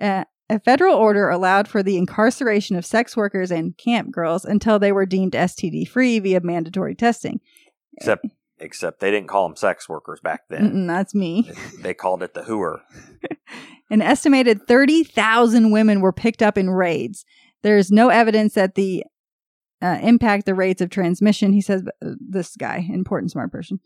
Uh, 0.00 0.24
a 0.48 0.58
federal 0.58 0.96
order 0.96 1.28
allowed 1.28 1.68
for 1.68 1.82
the 1.82 1.96
incarceration 1.96 2.76
of 2.76 2.84
sex 2.86 3.16
workers 3.16 3.50
and 3.50 3.76
camp 3.76 4.10
girls 4.10 4.44
until 4.44 4.78
they 4.78 4.92
were 4.92 5.06
deemed 5.06 5.32
STD 5.32 5.86
free 5.88 6.18
via 6.18 6.40
mandatory 6.40 6.94
testing. 6.94 7.40
Except, 7.96 8.26
except 8.58 9.00
they 9.00 9.10
didn't 9.10 9.28
call 9.28 9.48
them 9.48 9.56
sex 9.56 9.88
workers 9.88 10.20
back 10.20 10.42
then. 10.48 10.72
Mm-mm, 10.72 10.86
that's 10.86 11.14
me. 11.14 11.50
they 11.80 11.94
called 11.94 12.22
it 12.22 12.34
the 12.34 12.42
hooer. 12.42 12.80
An 13.90 14.02
estimated 14.02 14.66
30,000 14.66 15.70
women 15.70 16.00
were 16.00 16.12
picked 16.12 16.42
up 16.42 16.56
in 16.56 16.70
raids. 16.70 17.24
There's 17.62 17.90
no 17.90 18.08
evidence 18.08 18.54
that 18.54 18.74
the 18.74 19.04
uh, 19.82 19.98
impact 20.02 20.46
the 20.46 20.54
rates 20.54 20.80
of 20.80 20.90
transmission, 20.90 21.52
he 21.52 21.60
says, 21.60 21.82
uh, 22.04 22.10
this 22.20 22.56
guy, 22.56 22.86
important 22.92 23.30
smart 23.32 23.50
person. 23.50 23.80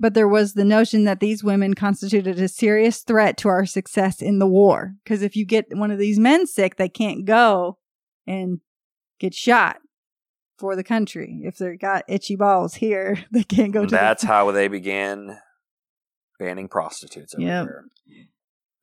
But 0.00 0.14
there 0.14 0.28
was 0.28 0.54
the 0.54 0.64
notion 0.64 1.04
that 1.04 1.18
these 1.18 1.42
women 1.42 1.74
constituted 1.74 2.38
a 2.38 2.46
serious 2.48 3.02
threat 3.02 3.36
to 3.38 3.48
our 3.48 3.66
success 3.66 4.22
in 4.22 4.38
the 4.38 4.46
war. 4.46 4.94
Because 5.02 5.22
if 5.22 5.34
you 5.34 5.44
get 5.44 5.66
one 5.72 5.90
of 5.90 5.98
these 5.98 6.18
men 6.20 6.46
sick, 6.46 6.76
they 6.76 6.88
can't 6.88 7.24
go 7.24 7.78
and 8.26 8.60
get 9.18 9.34
shot 9.34 9.78
for 10.56 10.76
the 10.76 10.84
country. 10.84 11.40
If 11.42 11.58
they've 11.58 11.78
got 11.78 12.04
itchy 12.06 12.36
balls 12.36 12.74
here, 12.74 13.24
they 13.32 13.42
can't 13.42 13.72
go 13.72 13.80
to 13.84 13.90
the 13.90 13.96
That's 13.96 14.22
how 14.24 14.52
they 14.52 14.68
began 14.68 15.38
banning 16.38 16.68
prostitutes 16.68 17.34
over 17.34 17.42
Yep. 17.42 17.66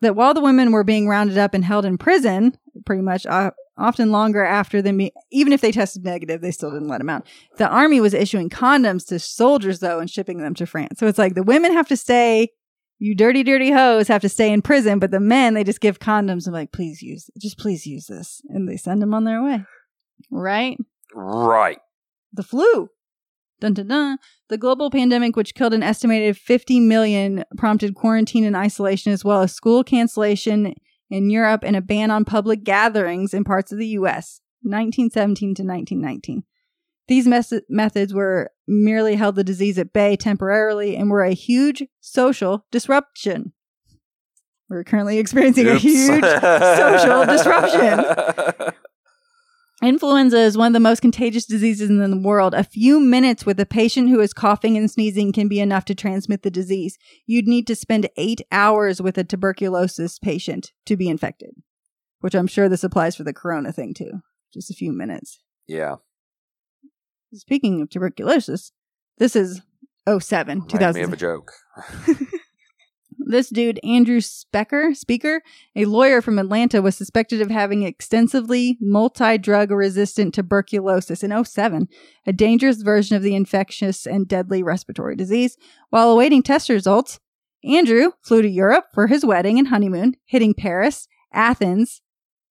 that 0.02 0.16
while 0.18 0.34
the 0.34 0.42
women 0.42 0.74
were 0.74 0.84
being 0.84 1.08
rounded 1.08 1.38
up 1.38 1.54
and 1.54 1.64
held 1.64 1.86
in 1.86 1.98
prison, 1.98 2.58
pretty 2.86 3.02
much 3.02 3.26
uh, 3.26 3.52
often 3.78 4.12
longer 4.12 4.44
after 4.44 4.82
them, 4.82 4.98
be- 4.98 5.12
even 5.32 5.54
if 5.54 5.62
they 5.62 5.72
tested 5.72 6.04
negative, 6.04 6.42
they 6.42 6.52
still 6.52 6.72
didn't 6.72 6.88
let 6.88 7.00
them 7.00 7.10
out. 7.10 7.28
The 7.58 7.68
army 7.68 8.00
was 8.00 8.14
issuing 8.14 8.50
condoms 8.50 9.06
to 9.08 9.20
soldiers 9.20 9.80
though 9.80 10.00
and 10.00 10.10
shipping 10.10 10.38
them 10.38 10.54
to 10.56 10.66
France. 10.66 11.00
So 11.00 11.08
it's 11.08 11.20
like 11.20 11.36
the 11.36 11.44
women 11.44 11.74
have 11.74 11.88
to 11.90 11.98
stay. 11.98 12.50
You 12.98 13.14
dirty, 13.14 13.44
dirty 13.44 13.72
hoes 13.72 14.08
have 14.08 14.22
to 14.22 14.30
stay 14.30 14.54
in 14.54 14.62
prison, 14.62 15.00
but 15.00 15.12
the 15.12 15.20
men 15.20 15.54
they 15.54 15.66
just 15.66 15.82
give 15.82 16.00
condoms 16.00 16.46
and 16.46 16.54
like, 16.54 16.72
please 16.72 17.02
use, 17.02 17.30
just 17.38 17.58
please 17.58 17.86
use 17.86 18.06
this, 18.08 18.42
and 18.48 18.70
they 18.70 18.78
send 18.78 19.02
them 19.02 19.14
on 19.14 19.26
their 19.26 19.44
way. 19.44 19.66
Right? 20.32 20.78
Right. 21.14 21.80
the 22.32 22.44
flu. 22.44 22.90
Dun, 23.62 23.74
dun, 23.74 23.88
dun. 23.88 24.18
The 24.50 24.58
global 24.58 24.90
pandemic, 24.92 25.36
which 25.36 25.56
killed 25.56 25.74
an 25.74 25.82
estimated 25.84 26.38
50 26.38 26.82
million, 26.82 27.46
prompted 27.58 27.96
quarantine 27.96 28.44
and 28.44 28.56
isolation, 28.56 29.12
as 29.14 29.24
well 29.24 29.42
as 29.42 29.54
school 29.54 29.84
cancellation 29.84 30.74
in 31.10 31.30
Europe 31.30 31.64
and 31.64 31.76
a 31.76 31.82
ban 31.82 32.12
on 32.12 32.26
public 32.26 32.64
gatherings 32.64 33.34
in 33.34 33.44
parts 33.44 33.72
of 33.72 33.78
the 33.78 33.88
U.S. 33.88 34.42
1917 34.62 35.56
to 35.56 35.64
1919. 35.64 36.44
These 37.08 37.28
mes- 37.28 37.62
methods 37.70 38.14
were 38.14 38.52
merely 38.68 39.16
held 39.16 39.36
the 39.36 39.44
disease 39.44 39.78
at 39.78 39.94
bay 39.94 40.16
temporarily 40.16 40.96
and 40.96 41.10
were 41.10 41.24
a 41.24 41.34
huge 41.34 41.84
social 42.02 42.66
disruption. 42.72 43.54
We're 44.70 44.84
currently 44.84 45.20
experiencing 45.20 45.68
a 45.68 45.76
huge 45.76 46.24
social 46.42 47.26
disruption. 47.26 48.74
Influenza 49.84 50.38
is 50.40 50.58
one 50.58 50.68
of 50.68 50.74
the 50.74 50.80
most 50.80 51.02
contagious 51.02 51.46
diseases 51.46 51.90
in 51.90 52.00
the 52.10 52.18
world. 52.18 52.54
A 52.54 52.64
few 52.64 53.00
minutes 53.00 53.46
with 53.46 53.60
a 53.60 53.66
patient 53.66 54.10
who 54.10 54.22
is 54.22 54.34
coughing 54.34 54.78
and 54.78 54.90
sneezing 54.90 55.34
can 55.34 55.48
be 55.48 55.60
enough 55.60 55.84
to 55.86 55.96
transmit 55.96 56.44
the 56.44 56.50
disease. 56.50 56.98
You'd 57.26 57.48
need 57.48 57.68
to 57.68 57.76
spend 57.76 58.10
eight 58.16 58.42
hours 58.52 59.02
with 59.02 59.18
a 59.18 59.24
tuberculosis 59.26 60.18
patient 60.18 60.72
to 60.86 60.96
be 60.96 61.10
infected, 61.10 61.52
which 62.22 62.36
I'm 62.36 62.48
sure 62.48 62.70
this 62.70 62.86
applies 62.86 63.16
for 63.18 63.24
the 63.24 63.34
corona 63.34 63.74
thing 63.74 63.94
too. 63.94 64.22
Just 64.54 64.72
a 64.72 64.76
few 64.76 64.94
minutes. 64.94 65.40
yeah. 65.68 65.96
Speaking 67.34 67.82
of 67.82 67.90
tuberculosis, 67.90 68.72
this 69.18 69.36
is 69.36 69.62
07, 70.08 70.68
Reminds 70.72 70.96
me 70.96 71.04
of 71.04 71.12
a 71.12 71.18
joke. 71.18 71.52
This 73.28 73.50
dude, 73.50 73.80
Andrew 73.84 74.20
Specker, 74.20 74.96
speaker, 74.96 75.42
a 75.76 75.86
lawyer 75.86 76.22
from 76.22 76.38
Atlanta, 76.38 76.80
was 76.80 76.96
suspected 76.96 77.42
of 77.42 77.50
having 77.50 77.82
extensively 77.82 78.78
multi-drug 78.80 79.72
resistant 79.72 80.36
tuberculosis 80.36 81.24
in 81.24 81.44
07, 81.44 81.88
a 82.28 82.34
dangerous 82.34 82.84
version 82.84 83.18
of 83.18 83.24
the 83.24 83.34
infectious 83.34 84.06
and 84.06 84.28
deadly 84.28 84.62
respiratory 84.62 85.16
disease. 85.16 85.58
While 85.90 86.12
awaiting 86.12 86.44
test 86.44 86.70
results, 86.70 87.20
Andrew 87.64 88.12
flew 88.22 88.44
to 88.44 88.48
Europe 88.48 88.86
for 88.94 89.08
his 89.08 89.26
wedding 89.26 89.58
and 89.58 89.70
honeymoon, 89.70 90.18
hitting 90.26 90.54
Paris, 90.54 91.08
Athens, 91.34 92.02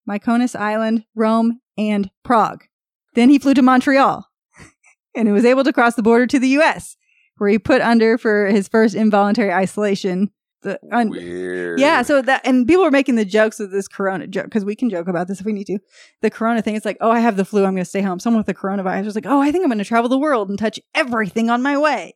Mykonos 0.07 0.59
Island, 0.59 1.05
Rome, 1.15 1.61
and 1.77 2.11
Prague. 2.21 2.65
Then 3.13 3.29
he 3.29 3.39
flew 3.39 3.53
to 3.53 3.61
Montreal 3.61 4.27
and 5.15 5.29
he 5.29 5.31
was 5.31 5.45
able 5.45 5.63
to 5.63 5.71
cross 5.71 5.95
the 5.95 6.03
border 6.03 6.27
to 6.27 6.39
the 6.39 6.59
US, 6.59 6.97
where 7.37 7.49
he 7.49 7.57
put 7.57 7.81
under 7.81 8.17
for 8.17 8.47
his 8.47 8.67
first 8.67 8.93
involuntary 8.93 9.53
isolation 9.53 10.31
the 10.65 10.79
un- 10.91 11.09
Weird. 11.09 11.79
yeah. 11.79 12.01
So 12.01 12.21
that 12.21 12.41
and 12.45 12.67
people 12.67 12.83
are 12.83 12.91
making 12.91 13.15
the 13.15 13.23
jokes 13.23 13.59
of 13.59 13.71
this 13.71 13.87
corona 13.87 14.27
joke 14.27 14.45
because 14.45 14.65
we 14.65 14.75
can 14.75 14.89
joke 14.89 15.07
about 15.07 15.27
this 15.29 15.39
if 15.39 15.45
we 15.45 15.53
need 15.53 15.67
to. 15.67 15.79
The 16.21 16.29
corona 16.29 16.61
thing. 16.61 16.75
It's 16.75 16.85
like, 16.85 16.97
oh, 16.99 17.11
I 17.11 17.19
have 17.19 17.37
the 17.37 17.45
flu. 17.45 17.63
I'm 17.63 17.73
going 17.75 17.83
to 17.83 17.89
stay 17.89 18.01
home. 18.01 18.19
Someone 18.19 18.39
with 18.39 18.47
the 18.47 18.53
coronavirus 18.53 19.05
was 19.05 19.15
like, 19.15 19.25
oh, 19.25 19.39
I 19.41 19.51
think 19.51 19.63
I'm 19.63 19.69
going 19.69 19.77
to 19.77 19.85
travel 19.85 20.09
the 20.09 20.17
world 20.17 20.49
and 20.49 20.59
touch 20.59 20.79
everything 20.93 21.49
on 21.49 21.61
my 21.61 21.77
way. 21.77 22.15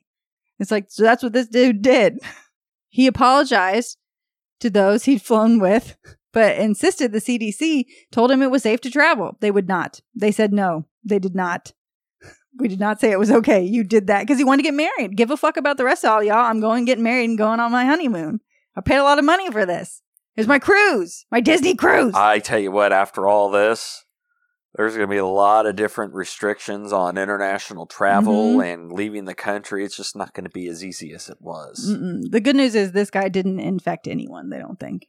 It's 0.60 0.72
like 0.72 0.88
so 0.90 1.04
that's 1.04 1.24
what 1.24 1.34
this 1.34 1.48
dude 1.48 1.82
did. 1.82 2.20
He 2.92 3.06
apologized 3.06 3.98
to 4.62 4.70
those 4.72 5.04
he'd 5.06 5.22
flown 5.22 5.60
with, 5.60 5.96
but 6.34 6.58
insisted 6.58 7.12
the 7.12 7.20
CDC 7.20 7.86
told 8.12 8.32
him 8.32 8.42
it 8.42 8.50
was 8.50 8.64
safe 8.64 8.82
to 8.82 8.90
travel. 8.90 9.38
They 9.42 9.52
would 9.52 9.68
not. 9.68 10.02
They 10.16 10.32
said 10.32 10.52
no. 10.52 10.88
They 11.04 11.20
did 11.20 11.36
not. 11.36 11.74
We 12.60 12.68
did 12.68 12.80
not 12.80 13.00
say 13.00 13.12
it 13.12 13.20
was 13.20 13.32
okay. 13.32 13.64
You 13.64 13.84
did 13.84 14.08
that 14.08 14.22
because 14.22 14.38
he 14.38 14.44
wanted 14.44 14.64
to 14.64 14.68
get 14.68 14.74
married. 14.74 15.16
Give 15.16 15.32
a 15.32 15.38
fuck 15.38 15.58
about 15.58 15.78
the 15.78 15.86
rest 15.86 16.04
of 16.04 16.12
all 16.12 16.24
y'all. 16.24 16.36
I'm 16.38 16.60
going 16.60 16.86
getting 16.86 17.04
married 17.04 17.30
and 17.30 17.38
going 17.38 17.60
on 17.60 17.72
my 17.72 17.86
honeymoon. 17.86 18.42
I 18.76 18.82
paid 18.82 18.98
a 18.98 19.04
lot 19.04 19.18
of 19.20 19.26
money 19.26 19.50
for 19.52 19.66
this. 19.66 20.02
Here's 20.36 20.48
my 20.48 20.60
cruise, 20.60 21.26
my 21.32 21.40
Disney 21.42 21.76
cruise. 21.76 22.14
I 22.16 22.40
tell 22.40 22.60
you 22.60 22.72
what, 22.72 22.94
after 22.94 23.28
all 23.28 23.50
this, 23.50 24.06
there's 24.76 24.94
going 24.96 25.08
to 25.08 25.12
be 25.12 25.18
a 25.18 25.26
lot 25.26 25.66
of 25.66 25.76
different 25.76 26.14
restrictions 26.14 26.94
on 26.94 27.18
international 27.18 27.88
travel 27.88 28.56
Mhm. 28.58 28.74
and 28.74 28.92
leaving 28.94 29.26
the 29.26 29.34
country. 29.34 29.84
It's 29.84 29.98
just 29.98 30.16
not 30.16 30.34
going 30.34 30.44
to 30.46 30.50
be 30.50 30.68
as 30.68 30.84
easy 30.84 31.12
as 31.14 31.28
it 31.30 31.38
was. 31.42 31.90
Mm-mm. 31.90 32.30
The 32.30 32.40
good 32.40 32.56
news 32.56 32.76
is 32.76 32.92
this 32.92 33.10
guy 33.10 33.28
didn't 33.30 33.60
infect 33.60 34.08
anyone, 34.08 34.50
they 34.50 34.60
don't 34.60 34.80
think. 34.80 35.08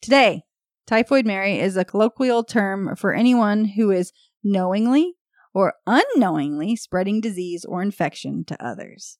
Today, 0.00 0.44
Typhoid 0.86 1.26
Mary 1.26 1.58
is 1.58 1.76
a 1.76 1.84
colloquial 1.84 2.42
term 2.44 2.96
for 2.96 3.12
anyone 3.12 3.64
who 3.64 3.90
is 3.90 4.12
knowingly 4.42 5.14
or 5.52 5.74
unknowingly 5.86 6.76
spreading 6.76 7.20
disease 7.20 7.64
or 7.64 7.82
infection 7.82 8.44
to 8.44 8.64
others. 8.64 9.18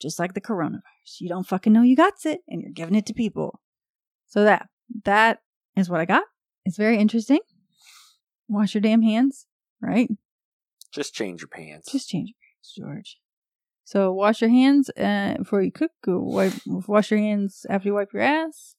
Just 0.00 0.18
like 0.18 0.34
the 0.34 0.40
coronavirus. 0.40 1.20
You 1.20 1.28
don't 1.28 1.46
fucking 1.46 1.72
know 1.72 1.82
you 1.82 1.96
got 1.96 2.14
it 2.24 2.40
and 2.48 2.60
you're 2.60 2.72
giving 2.72 2.94
it 2.94 3.06
to 3.06 3.14
people. 3.14 3.60
So 4.26 4.44
that 4.44 4.68
that 5.04 5.40
is 5.76 5.88
what 5.88 6.00
I 6.00 6.04
got. 6.04 6.24
It's 6.64 6.76
very 6.76 6.98
interesting. 6.98 7.40
Wash 8.48 8.74
your 8.74 8.80
damn 8.80 9.02
hands, 9.02 9.46
right? 9.80 10.10
Just 10.92 11.14
change 11.14 11.40
your 11.40 11.48
pants. 11.48 11.90
Just 11.90 12.08
change 12.08 12.28
your 12.28 12.36
pants, 12.42 12.74
George. 12.76 13.18
So 13.84 14.12
wash 14.12 14.40
your 14.40 14.50
hands 14.50 14.90
uh, 14.90 15.36
before 15.38 15.62
you 15.62 15.70
cook. 15.70 15.92
Wipe, 16.06 16.54
wash 16.66 17.10
your 17.10 17.20
hands 17.20 17.64
after 17.70 17.88
you 17.88 17.94
wipe 17.94 18.12
your 18.12 18.22
ass. 18.22 18.74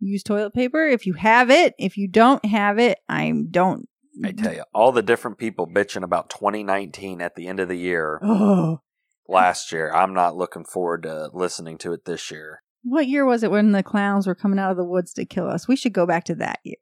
Use 0.00 0.22
toilet 0.22 0.54
paper 0.54 0.86
if 0.86 1.06
you 1.06 1.12
have 1.12 1.50
it. 1.50 1.74
If 1.78 1.96
you 1.96 2.08
don't 2.08 2.44
have 2.44 2.78
it, 2.78 2.98
I 3.08 3.32
don't. 3.50 3.88
I 4.22 4.28
mm-hmm. 4.28 4.44
tell 4.44 4.54
you, 4.54 4.64
all 4.74 4.92
the 4.92 5.02
different 5.02 5.38
people 5.38 5.66
bitching 5.66 6.02
about 6.02 6.30
2019 6.30 7.20
at 7.20 7.34
the 7.36 7.48
end 7.48 7.60
of 7.60 7.68
the 7.68 7.78
year 7.78 8.18
Oh, 8.24 8.80
last 9.28 9.72
year. 9.72 9.92
I'm 9.92 10.14
not 10.14 10.36
looking 10.36 10.64
forward 10.64 11.04
to 11.04 11.30
listening 11.32 11.78
to 11.78 11.92
it 11.92 12.04
this 12.04 12.30
year. 12.30 12.62
what 12.82 13.06
year 13.06 13.24
was 13.24 13.42
it 13.42 13.50
when 13.50 13.72
the 13.72 13.82
clowns 13.82 14.26
were 14.26 14.34
coming 14.34 14.58
out 14.58 14.70
of 14.70 14.76
the 14.76 14.84
woods 14.84 15.12
to 15.14 15.24
kill 15.24 15.48
us? 15.48 15.68
We 15.68 15.76
should 15.76 15.92
go 15.92 16.06
back 16.06 16.24
to 16.24 16.34
that 16.36 16.60
year. 16.64 16.76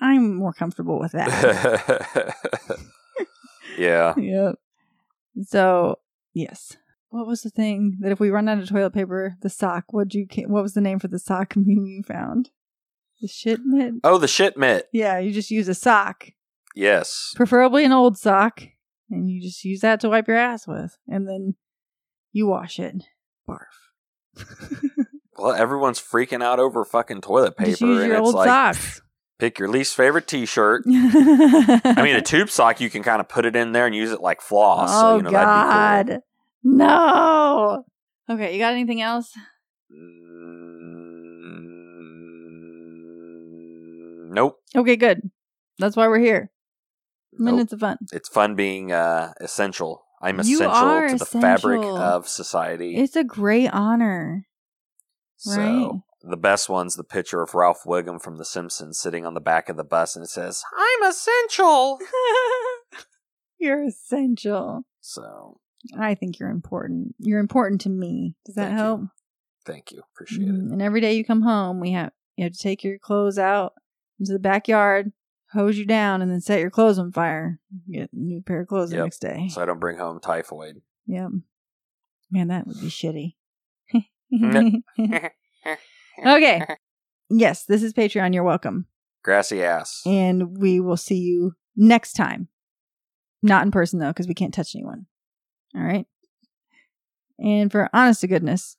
I'm 0.00 0.34
more 0.34 0.52
comfortable 0.52 0.98
with 0.98 1.12
that. 1.12 2.34
yeah. 3.78 4.14
yep. 4.18 4.56
So 5.42 5.98
yes. 6.32 6.76
What 7.10 7.28
was 7.28 7.42
the 7.42 7.50
thing 7.50 7.98
that 8.00 8.10
if 8.10 8.18
we 8.18 8.30
run 8.30 8.48
out 8.48 8.58
of 8.58 8.68
toilet 8.68 8.92
paper, 8.92 9.36
the 9.40 9.48
sock? 9.48 9.84
What 9.92 10.12
you? 10.14 10.26
What 10.46 10.64
was 10.64 10.74
the 10.74 10.80
name 10.80 10.98
for 10.98 11.08
the 11.08 11.20
sock 11.20 11.54
meme 11.56 11.86
you 11.86 12.02
found? 12.02 12.50
The 13.20 13.28
shit 13.28 13.60
mitt. 13.64 13.94
Oh, 14.02 14.18
the 14.18 14.26
shit 14.28 14.56
mitt. 14.56 14.88
Yeah, 14.92 15.18
you 15.18 15.32
just 15.32 15.50
use 15.50 15.68
a 15.68 15.74
sock, 15.74 16.30
Yes. 16.74 17.32
preferably 17.36 17.84
an 17.84 17.92
old 17.92 18.18
sock, 18.18 18.62
and 19.10 19.30
you 19.30 19.40
just 19.40 19.64
use 19.64 19.80
that 19.80 20.00
to 20.00 20.08
wipe 20.08 20.26
your 20.28 20.36
ass 20.36 20.66
with, 20.66 20.98
and 21.08 21.28
then 21.28 21.54
you 22.32 22.46
wash 22.46 22.78
it. 22.78 23.04
Barf. 23.48 23.58
Well, 25.36 25.52
everyone's 25.52 26.00
freaking 26.00 26.44
out 26.44 26.60
over 26.60 26.84
fucking 26.84 27.20
toilet 27.22 27.56
paper, 27.56 27.70
just 27.70 27.80
use 27.82 27.98
and 27.98 28.06
your 28.08 28.18
it's 28.18 28.26
old 28.26 28.36
like 28.36 28.48
socks. 28.48 29.02
pick 29.40 29.58
your 29.58 29.68
least 29.68 29.96
favorite 29.96 30.28
T-shirt. 30.28 30.84
I 30.88 32.02
mean, 32.04 32.14
a 32.14 32.22
tube 32.22 32.50
sock 32.50 32.80
you 32.80 32.88
can 32.88 33.02
kind 33.02 33.18
of 33.20 33.28
put 33.28 33.44
it 33.44 33.56
in 33.56 33.72
there 33.72 33.84
and 33.86 33.96
use 33.96 34.12
it 34.12 34.20
like 34.20 34.40
floss. 34.40 34.90
oh 34.92 35.00
so, 35.00 35.16
you 35.16 35.22
know, 35.24 35.30
God, 35.32 36.06
That'd 36.06 36.20
no. 36.62 37.84
Okay, 38.30 38.52
you 38.52 38.60
got 38.60 38.74
anything 38.74 39.02
else? 39.02 39.32
Mm, 42.54 44.30
nope. 44.34 44.60
Okay, 44.76 44.96
good. 44.96 45.30
That's 45.78 45.96
why 45.96 46.06
we're 46.08 46.20
here. 46.20 46.50
Nope. 47.38 47.54
Minutes 47.54 47.72
of 47.72 47.80
fun. 47.80 47.98
It's 48.12 48.28
fun 48.28 48.54
being 48.54 48.92
uh, 48.92 49.32
essential. 49.40 50.04
I'm 50.22 50.36
You 50.42 50.56
essential 50.62 51.08
to 51.08 51.16
the 51.18 51.26
fabric 51.40 51.82
of 51.82 52.28
society. 52.28 52.96
It's 52.96 53.16
a 53.16 53.24
great 53.24 53.68
honor. 53.68 54.46
so 55.36 55.60
right. 55.60 56.00
the 56.22 56.36
best 56.36 56.68
one's 56.68 56.96
the 56.96 57.04
picture 57.04 57.42
of 57.42 57.54
Ralph 57.54 57.82
Wiggum 57.84 58.22
from 58.22 58.36
The 58.38 58.44
Simpsons 58.44 58.98
sitting 58.98 59.26
on 59.26 59.34
the 59.34 59.40
back 59.40 59.68
of 59.68 59.76
the 59.76 59.84
bus, 59.84 60.16
and 60.16 60.24
it 60.24 60.28
says, 60.28 60.62
"I'm 60.76 61.10
essential." 61.10 61.98
you're 63.58 63.84
essential. 63.84 64.84
So 65.00 65.60
I 65.98 66.14
think 66.14 66.38
you're 66.38 66.50
important. 66.50 67.14
You're 67.18 67.40
important 67.40 67.80
to 67.82 67.90
me. 67.90 68.36
Does 68.46 68.54
that 68.54 68.68
Thank 68.68 68.78
you. 68.78 68.84
help? 68.84 69.00
thank 69.66 69.92
you, 69.92 70.02
appreciate 70.14 70.46
Mhm. 70.48 70.72
And 70.72 70.82
every 70.82 71.00
day 71.00 71.14
you 71.14 71.24
come 71.24 71.40
home, 71.42 71.80
we 71.80 71.92
have 71.92 72.12
you 72.36 72.44
have 72.44 72.52
to 72.52 72.58
take 72.58 72.84
your 72.84 72.98
clothes 72.98 73.38
out 73.38 73.72
into 74.20 74.32
the 74.32 74.38
backyard, 74.38 75.12
hose 75.54 75.78
you 75.78 75.86
down, 75.86 76.20
and 76.22 76.30
then 76.30 76.40
set 76.40 76.60
your 76.60 76.70
clothes 76.70 76.98
on 76.98 77.12
fire. 77.12 77.58
Get 77.90 78.10
a 78.12 78.16
new 78.16 78.42
pair 78.42 78.60
of 78.60 78.68
clothes 78.68 78.90
the 78.90 78.96
Yep. 78.96 79.04
next 79.06 79.18
day. 79.20 79.48
So 79.50 79.62
I 79.62 79.64
don't 79.64 79.80
bring 79.80 79.96
home 79.98 80.20
typhoid. 80.20 80.82
Yep. 81.06 81.30
Man, 82.30 82.48
that 82.48 82.66
would 82.66 82.80
be 82.80 82.88
shitty. 82.88 83.34
Okay. 86.26 86.62
Yes, 87.30 87.64
this 87.64 87.82
is 87.82 87.92
Patreon. 87.92 88.34
You're 88.34 88.42
welcome. 88.44 88.86
Grassy 89.24 89.62
ass. 89.64 90.02
And 90.06 90.58
we 90.58 90.78
will 90.80 90.96
see 90.96 91.16
you 91.18 91.54
next 91.76 92.12
time. 92.12 92.48
Not 93.42 93.64
in 93.64 93.70
person, 93.72 93.98
though, 93.98 94.08
because 94.10 94.28
we 94.28 94.34
can't 94.34 94.54
touch 94.54 94.74
anyone. 94.76 95.06
All 95.74 95.82
right. 95.82 96.06
And 97.38 97.72
for 97.72 97.88
honest 97.92 98.20
to 98.20 98.28
goodness, 98.28 98.76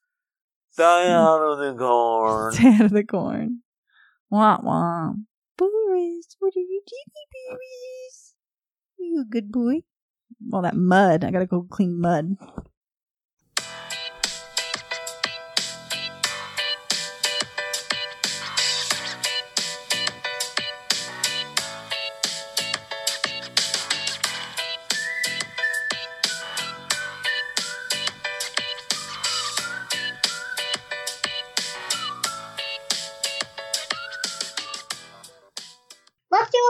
Die 0.78 1.08
out 1.12 1.42
of 1.42 1.58
the 1.60 1.76
corn. 1.78 2.54
stay 2.54 2.70
out 2.76 2.82
of 2.82 2.92
the 2.92 3.04
corn. 3.04 3.60
Wah 4.30 4.60
wah. 4.62 5.14
Boris, 6.26 6.38
what 6.40 6.56
are 6.56 6.60
you 6.60 6.82
doing, 6.88 7.50
Boris? 7.50 8.34
You 8.98 9.22
a 9.22 9.26
good 9.26 9.52
boy? 9.52 9.82
All 10.52 10.62
that 10.64 10.76
mud. 10.76 11.24
I 11.24 11.32
gotta 11.32 11.46
go 11.46 11.64
clean 11.70 12.00
mud. 12.00 12.38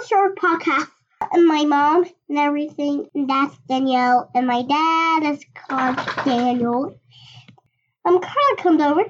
Short 0.08 0.38
podcast. 0.38 0.90
And 1.32 1.48
my 1.48 1.66
mom 1.66 2.06
and 2.30 2.38
everything, 2.38 3.08
and 3.16 3.30
that's 3.30 3.58
Danielle, 3.68 4.30
and 4.36 4.46
my 4.46 4.62
dad 4.62 5.34
is 5.34 5.44
called 5.56 5.98
Daniel. 6.26 7.00
Um, 8.04 8.20
Carla 8.20 8.58
comes 8.58 8.82
over. 8.82 9.06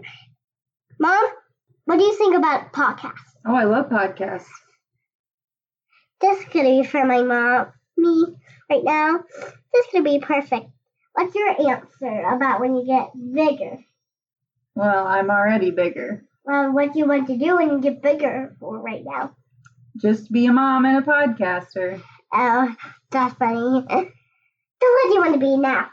Mom, 1.00 1.26
what 1.86 1.98
do 2.00 2.06
you 2.06 2.16
think 2.16 2.36
about 2.36 2.72
podcasts? 2.72 3.36
Oh, 3.46 3.56
I 3.56 3.66
love 3.66 3.90
podcasts. 3.90 4.48
This 6.22 6.40
is 6.40 6.46
gonna 6.46 6.82
be 6.82 6.84
for 6.84 7.04
my 7.06 7.22
mom, 7.22 7.74
me, 7.98 8.38
right 8.70 8.84
now. 8.84 9.20
This 9.74 9.86
is 9.86 9.92
gonna 9.92 10.06
be 10.06 10.20
perfect. 10.20 10.68
What's 11.14 11.36
your 11.36 11.72
answer 11.72 12.22
about 12.22 12.62
when 12.62 12.76
you 12.76 12.86
get 12.86 13.12
bigger? 13.34 13.80
Well, 14.76 15.08
I'm 15.08 15.30
already 15.30 15.72
bigger. 15.72 16.24
Well, 16.44 16.72
what 16.72 16.94
do 16.94 17.00
you 17.00 17.06
want 17.06 17.28
to 17.28 17.38
do 17.38 17.56
when 17.56 17.70
you 17.72 17.82
get 17.82 18.02
bigger 18.02 18.56
for 18.60 18.78
right 18.80 19.04
now? 19.04 19.36
Just 19.98 20.32
be 20.32 20.46
a 20.48 20.52
mom 20.52 20.86
and 20.86 20.98
a 20.98 21.02
podcaster. 21.02 22.02
Oh, 22.34 22.76
that's 23.12 23.34
funny. 23.36 23.56
So 23.58 24.88
what 24.92 25.08
do 25.08 25.14
you 25.14 25.20
want 25.22 25.34
to 25.34 25.40
be 25.40 25.58
now? 25.58 25.88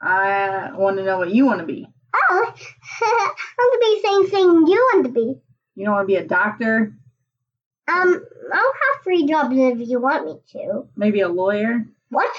I 0.00 0.70
want 0.74 0.98
to 0.98 1.04
know 1.04 1.18
what 1.18 1.30
you 1.30 1.46
want 1.46 1.60
to 1.60 1.66
be. 1.66 1.86
Oh, 2.14 2.54
I 3.02 3.34
want 3.58 3.72
to 3.72 3.78
be 3.80 4.00
the 4.00 4.08
same 4.08 4.30
thing 4.30 4.66
you 4.66 4.90
want 4.92 5.06
to 5.06 5.12
be. 5.12 5.40
You 5.74 5.84
don't 5.84 5.94
want 5.94 6.04
to 6.04 6.12
be 6.14 6.16
a 6.16 6.26
doctor, 6.26 6.92
Um, 7.88 8.24
I'll 8.52 8.72
have 8.82 9.02
three 9.04 9.26
jobs 9.26 9.54
if 9.56 9.88
you 9.88 10.00
want 10.00 10.24
me 10.26 10.38
to. 10.52 10.88
maybe 10.96 11.20
a 11.20 11.28
lawyer. 11.28 11.86
What? 12.10 12.30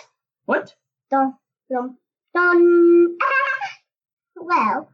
What? 0.46 0.74
Dun, 1.12 1.34
dun, 1.72 1.96
dun. 2.36 3.18
well, 4.36 4.90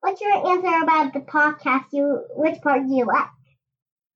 what's 0.00 0.20
your 0.20 0.34
answer 0.34 0.82
about 0.82 1.12
the 1.12 1.20
podcast? 1.20 1.86
You, 1.92 2.24
which 2.36 2.60
part 2.62 2.86
do 2.86 2.94
you 2.94 3.06
like? 3.06 3.28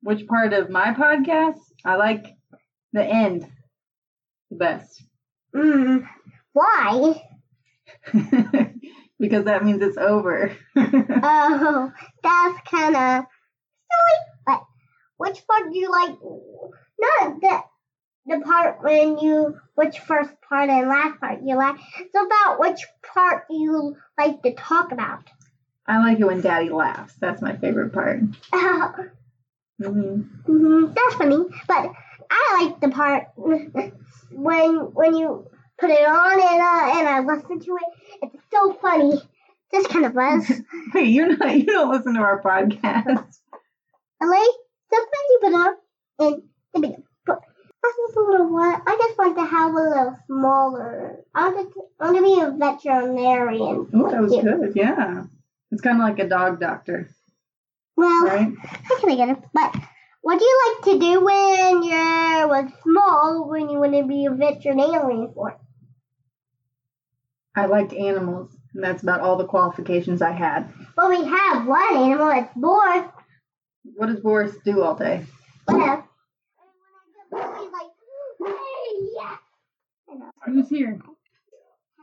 Which 0.03 0.27
part 0.27 0.53
of 0.53 0.71
my 0.71 0.95
podcast? 0.95 1.59
I 1.85 1.97
like 1.97 2.27
the 2.93 3.05
end 3.05 3.47
the 4.51 4.57
best. 4.57 5.03
Hmm. 5.55 5.99
Why? 6.53 7.23
because 9.19 9.45
that 9.45 9.65
means 9.65 9.83
it's 9.83 9.99
over. 9.99 10.57
Oh, 11.29 11.93
that's 12.23 12.61
kind 12.71 12.95
of 12.95 13.25
silly. 13.91 14.19
But 14.47 14.63
which 15.17 15.47
part 15.47 15.73
do 15.73 15.79
you 15.79 15.91
like? 15.91 16.17
Not 16.99 17.41
the 17.41 17.63
the 18.27 18.41
part 18.45 18.83
when 18.83 19.19
you 19.19 19.57
which 19.75 19.99
first 20.01 20.31
part 20.49 20.69
and 20.71 20.89
last 20.89 21.21
part 21.21 21.41
you 21.43 21.57
like. 21.57 21.77
It's 21.99 22.15
about 22.15 22.61
which 22.61 22.81
part 23.15 23.45
you 23.51 23.97
like 24.19 24.43
to 24.43 24.55
talk 24.55 24.93
about. 24.93 25.29
I 25.87 25.99
like 25.99 26.19
it 26.21 26.27
when 26.27 26.41
Daddy 26.41 26.69
laughs. 26.69 27.15
That's 27.21 27.43
my 27.43 27.57
favorite 27.57 27.93
part. 27.93 28.21
hmm 29.83 30.23
Mhm, 30.49 30.95
That's 30.95 31.15
funny, 31.17 31.45
but 31.69 31.91
I 32.31 32.59
like 32.63 32.81
the 32.81 32.89
part 32.89 33.25
when 33.37 34.75
when 34.95 35.15
you 35.15 35.47
put 35.79 35.91
it 35.91 36.07
on 36.09 36.33
and 36.33 36.61
uh, 36.63 36.99
and 36.99 37.09
I 37.09 37.21
listen 37.21 37.61
to 37.61 37.77
it. 37.77 38.23
It's 38.23 38.45
so 38.53 38.73
funny. 38.75 39.21
Just 39.73 39.89
kind 39.89 40.07
of 40.07 40.15
buzz. 40.15 40.63
hey, 40.93 41.05
you're 41.05 41.37
not. 41.37 41.57
You 41.57 41.67
don't 41.67 41.91
listen 41.93 42.15
to 42.15 42.21
our 42.21 42.41
podcast. 42.41 43.39
LA, 44.23 44.45
sometimes 44.91 45.29
you 45.31 45.39
put 45.43 45.53
it 45.53 45.55
on 45.55 45.75
and 46.21 46.43
the 46.75 46.81
big. 46.81 46.93
But 47.27 47.41
I 47.85 47.93
just 48.07 48.17
a 48.17 48.21
little 48.21 48.51
what? 48.53 48.83
I 48.87 48.97
just 48.97 49.19
want 49.19 49.37
to 49.37 49.45
have 49.45 49.73
a 49.73 49.75
little 49.75 50.17
smaller. 50.27 51.19
I 51.35 51.49
want 51.51 51.75
to, 51.75 51.81
I 52.01 52.05
want 52.11 52.17
to 52.17 52.23
be 52.23 52.41
a 52.41 52.51
veterinarian. 52.57 53.89
Oh, 53.93 54.11
that 54.11 54.23
was 54.23 54.35
Yeah. 54.35 54.43
good. 54.43 54.73
Yeah, 54.75 55.25
it's 55.71 55.83
kind 55.83 56.01
of 56.01 56.09
like 56.09 56.19
a 56.21 56.29
dog 56.29 56.61
doctor, 56.61 57.11
Well, 57.97 58.25
right? 58.25 58.53
I 58.65 58.99
can 59.01 59.17
get 59.17 59.29
it. 59.31 59.39
But 59.53 59.75
what 60.21 60.39
do 60.39 60.45
you 60.45 60.75
like 60.75 60.85
to 60.85 60.99
do 60.99 61.25
when 61.25 61.83
you 61.83 62.49
was 62.49 62.71
small? 62.83 63.49
When 63.49 63.71
you 63.71 63.79
want 63.79 63.95
to 63.95 64.05
be 64.07 64.27
a 64.27 64.31
veterinarian 64.31 65.33
for? 65.35 65.57
I 67.55 67.67
liked 67.67 67.95
animals, 67.95 68.55
and 68.75 68.85
that's 68.85 69.03
about 69.03 69.21
all 69.21 69.37
the 69.37 69.47
qualifications 69.47 70.21
I 70.21 70.33
had. 70.33 70.71
Well, 70.97 71.09
we 71.09 71.25
have 71.25 71.67
one 71.67 71.97
animal. 71.97 72.31
It's 72.31 72.53
boar. 72.55 73.13
What 73.95 74.07
does 74.07 74.21
Boris 74.21 74.55
do 74.65 74.83
all 74.83 74.95
day? 74.95 75.25
Whatever. 75.65 75.93
And 75.95 76.05
when 77.31 77.43
I 77.43 77.47
get 77.47 77.59
he's 77.63 77.73
like, 77.73 77.93
"Hey, 78.45 79.09
yeah." 79.17 79.37
Who's 80.45 80.69
here? 80.69 81.01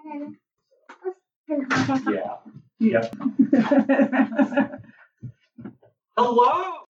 and 0.06 0.38
then, 1.48 1.68
uh, 1.72 2.38
Yeah. 2.80 3.10
Hello. 6.18 6.86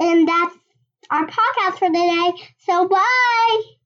And 0.00 0.28
that's 0.28 0.56
our 1.10 1.26
podcast 1.26 1.78
for 1.78 1.86
today. 1.86 2.32
So 2.58 2.88
bye. 2.88 3.77